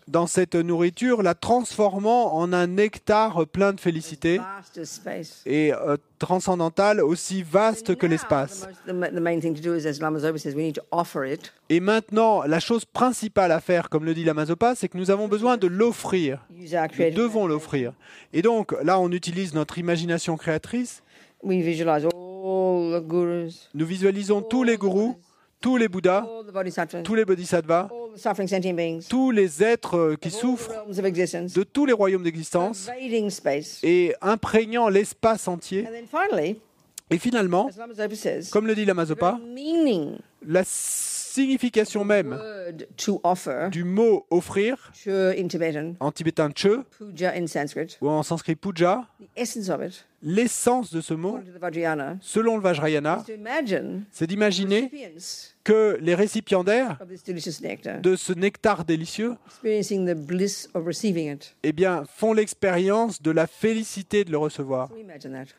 dans 0.08 0.26
cette 0.28 0.56
nourriture, 0.56 1.22
la 1.22 1.36
transformant 1.36 2.36
en 2.36 2.54
un 2.54 2.66
nectar 2.66 3.46
plein 3.46 3.74
de 3.74 3.80
félicité. 3.80 4.40
Et 5.46 5.72
euh, 6.16 6.26
transcendantal, 6.26 7.02
aussi 7.02 7.44
vaste 7.44 7.96
que 7.96 8.06
l'espace. 8.06 8.68
Lama 8.88 10.20
Zopa. 10.20 10.38
Et 11.70 11.80
maintenant, 11.80 12.44
la 12.44 12.60
chose 12.60 12.86
principale 12.86 13.52
à 13.52 13.60
faire, 13.60 13.90
comme 13.90 14.06
le 14.06 14.14
dit 14.14 14.24
la 14.24 14.34
Mazopa, 14.34 14.76
c'est 14.76 14.88
que 14.88 14.98
nous 14.98 15.12
avons 15.12 15.28
besoin 15.28 15.58
de 15.58 15.68
l'offrir. 15.68 16.46
Nous 16.50 16.66
devons 17.12 17.48
l'offrir. 17.48 17.94
Et 18.34 18.42
donc, 18.42 18.76
là, 18.84 19.00
on 19.00 19.12
utilise 19.12 19.54
notre 19.54 19.78
imagination 19.78 20.38
créatrice. 20.38 21.04
Nous 21.44 21.56
visualisons 23.86 24.42
tous 24.42 24.64
les 24.64 24.78
gourous, 24.78 25.18
tous 25.66 25.78
les 25.78 25.88
bouddhas, 25.88 26.24
tous 27.04 27.16
les 27.16 27.26
bodhisattvas, 27.26 27.90
tous 29.10 29.32
les 29.32 29.64
êtres 29.64 29.98
euh, 29.98 30.16
qui 30.16 30.30
souffrent 30.30 30.86
de 30.86 31.64
tous 31.64 31.88
les 31.88 31.94
royaumes 31.94 32.22
d'existence 32.22 32.88
et 33.82 34.14
imprégnant 34.22 34.90
l'espace 34.90 35.48
entier. 35.48 35.88
Et 37.10 37.18
finalement, 37.18 37.72
comme 38.52 38.68
le 38.68 38.76
dit 38.76 38.86
la 38.86 38.94
the 38.94 38.98
Mazopa, 38.98 39.40
meaning 39.44 40.18
la 40.48 40.62
signification 40.64 42.06
même 42.06 42.40
du 43.72 43.84
mot 43.84 44.28
offrir, 44.30 44.92
en 46.00 46.12
tibétain 46.12 46.52
che 46.52 46.86
ou 48.02 48.10
en 48.10 48.22
sanskrit 48.22 48.56
puja, 48.56 49.08
l'essence 50.26 50.92
de 50.92 51.00
ce 51.00 51.14
mot, 51.14 51.40
selon 52.20 52.58
le 52.58 52.62
Vajrayana, 52.62 53.24
c'est 54.12 54.28
d'imaginer 54.28 54.92
que 55.64 55.98
les 56.02 56.16
récipiendaires 56.16 56.98
de 58.02 58.16
ce 58.16 58.34
nectar 58.34 58.84
délicieux 58.84 59.36
eh 61.64 61.72
bien, 61.72 62.04
font 62.12 62.34
l'expérience 62.34 63.22
de 63.22 63.32
la 63.32 63.48
félicité 63.48 64.26
de 64.26 64.32
le 64.32 64.38
recevoir. 64.38 64.90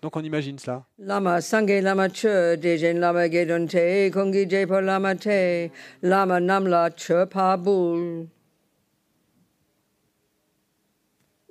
Donc 0.03 0.17
on 0.17 0.23
imagine 0.23 0.59
cela. 0.59 0.85
Lama 0.99 1.41
sange 1.41 1.81
lama 1.83 2.09
che 2.09 2.57
dejen 2.57 2.99
lama 2.99 3.29
gedon 3.29 3.67
te 3.69 4.11
kongi 4.11 4.47
jepo 4.49 4.81
lama 4.81 5.15
te 5.15 5.71
lama 6.03 6.41
namla 6.41 6.91
che 6.91 7.27
pa 7.27 7.57
bul. 7.57 8.27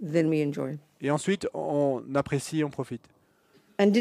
Then 0.01 0.29
we 0.29 0.41
enjoy. 0.41 0.77
Et 1.01 1.11
ensuite, 1.11 1.47
on 1.53 2.03
apprécie, 2.15 2.63
on 2.63 2.69
profite. 2.69 3.01
Est-ce 3.77 3.91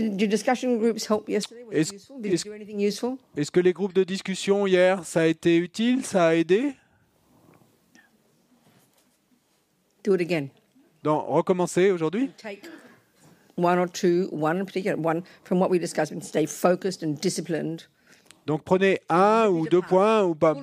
que 3.51 3.61
les 3.61 3.73
groupes 3.73 3.95
de 3.95 4.05
discussion 4.05 4.67
hier, 4.67 5.05
ça 5.05 5.23
a 5.23 5.27
été 5.27 5.57
utile, 5.57 6.05
ça 6.05 6.29
a 6.29 6.35
aidé? 6.35 6.75
Do 10.05 10.15
it 10.15 10.21
again. 10.21 10.49
Donc, 11.03 11.25
recommencer 11.29 11.91
aujourd'hui? 11.91 12.31
Take 12.37 12.69
one 13.57 13.79
or 13.79 13.89
two, 13.91 14.29
one 14.31 14.61
in 14.61 14.65
particular, 14.65 14.97
one 14.97 15.23
from 15.45 15.59
what 15.61 15.71
we 15.71 15.79
discussed, 15.79 16.13
and 16.13 16.21
stay 16.23 16.47
focused 16.47 17.03
and 17.03 17.15
disciplined. 17.21 17.89
Donc, 18.47 18.63
prenez 18.63 19.01
un 19.09 19.49
ou 19.49 19.67
deux 19.67 19.81
points, 19.81 20.23
ou 20.25 20.35
pas, 20.35 20.55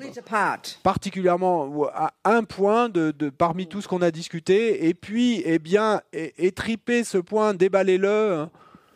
particulièrement 0.83 1.65
ou 1.65 1.85
à 1.85 2.13
un 2.23 2.43
point 2.43 2.89
de, 2.89 3.11
de- 3.11 3.29
parmi 3.29 3.67
tout 3.67 3.81
ce 3.81 3.87
qu'on 3.87 4.01
a 4.01 4.11
discuté, 4.11 4.87
et 4.87 4.93
puis, 4.93 5.41
eh 5.45 5.57
bien, 5.59 6.01
étripez 6.37 7.03
ce 7.03 7.17
point, 7.17 7.53
déballez-le. 7.53 8.07
hein. 8.33 8.49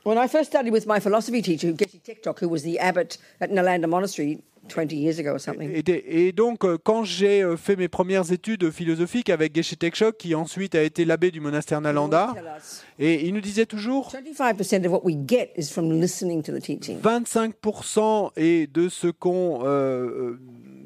When 0.05 0.19
I 0.19 0.27
first 0.27 0.51
studied 0.51 0.71
with 0.71 0.85
my 0.85 0.99
philosophy 0.99 1.41
teacher, 1.41 1.73
Geshe 1.73 1.99
Tektok, 1.99 2.39
who 2.39 2.47
was 2.47 2.61
the 2.61 2.77
abbot 2.79 3.17
at 3.41 3.47
Nalanda 3.49 3.87
Monastery 3.87 4.37
20 4.67 4.91
years 4.91 5.19
ago 5.19 5.31
or 5.31 5.39
something. 5.39 5.71
Et, 5.71 6.31
donc, 6.31 6.63
euh, 6.63 6.77
quand 6.81 7.03
j'ai 7.03 7.43
euh, 7.43 7.57
fait 7.57 7.75
mes 7.75 7.87
premières 7.87 8.31
études 8.31 8.71
philosophiques 8.71 9.29
avec 9.29 9.55
Geshe 9.55 9.77
Tekshok, 9.77 10.17
qui 10.17 10.35
ensuite 10.35 10.75
a 10.75 10.83
été 10.83 11.05
l'abbé 11.05 11.31
du 11.31 11.39
monastère 11.39 11.81
Nalanda, 11.81 12.33
et 12.99 13.25
il 13.27 13.33
nous 13.33 13.41
disait 13.41 13.65
toujours 13.65 14.11
25% 14.11 14.85
of 14.85 14.91
what 14.91 15.01
we 15.03 15.15
get 15.27 15.51
is 15.57 15.69
from 15.71 15.91
listening 15.91 16.41
to 16.41 16.51
the 16.51 16.61
teaching. 16.61 16.99
25% 17.01 18.31
et 18.37 18.67
de 18.67 18.89
ce 18.89 19.07
qu'on 19.07 19.61
euh, 19.63 20.39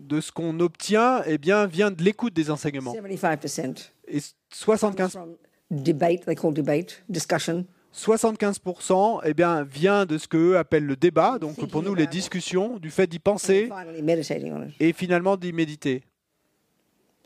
de 0.09 0.21
ce 0.21 0.31
qu'on 0.31 0.59
obtient, 0.59 1.21
eh 1.27 1.37
bien, 1.37 1.67
vient 1.67 1.91
de 1.91 2.03
l'écoute 2.03 2.33
des 2.33 2.49
enseignements. 2.49 2.93
75% 2.93 3.91
Et 4.07 4.19
75 4.51 5.11
from 5.11 5.35
debate, 5.69 6.25
they 6.25 6.35
call 6.35 6.53
debate, 6.53 7.03
discussion. 7.09 7.65
75% 7.99 9.21
eh 9.25 9.33
bien, 9.33 9.63
vient 9.63 10.05
de 10.05 10.17
ce 10.17 10.27
qu'eux 10.27 10.57
appellent 10.57 10.85
le 10.85 10.95
débat, 10.95 11.37
donc 11.37 11.69
pour 11.69 11.83
nous 11.83 11.93
les 11.93 12.07
discussions, 12.07 12.77
du 12.77 12.91
fait 12.91 13.07
d'y 13.07 13.19
penser 13.19 13.69
et 14.79 14.93
finalement 14.93 15.35
d'y 15.35 15.51
méditer. 15.51 16.03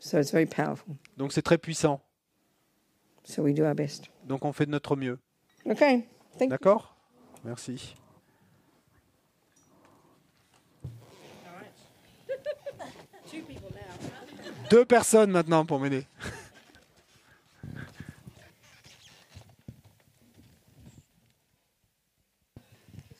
So 0.00 0.18
it's 0.18 0.32
very 0.32 0.46
powerful. 0.46 0.96
Donc 1.16 1.32
c'est 1.32 1.42
très 1.42 1.58
puissant. 1.58 2.00
So 3.22 3.42
we 3.42 3.54
do 3.54 3.64
our 3.64 3.74
best. 3.74 4.10
Donc 4.26 4.44
on 4.44 4.52
fait 4.52 4.66
de 4.66 4.72
notre 4.72 4.96
mieux. 4.96 5.18
Okay. 5.64 6.06
Thank 6.38 6.42
you. 6.42 6.48
D'accord? 6.48 6.94
Merci. 7.44 7.94
Deux 14.70 14.84
personnes 14.84 15.30
maintenant 15.30 15.64
pour 15.64 15.80
m'aider. 15.80 16.06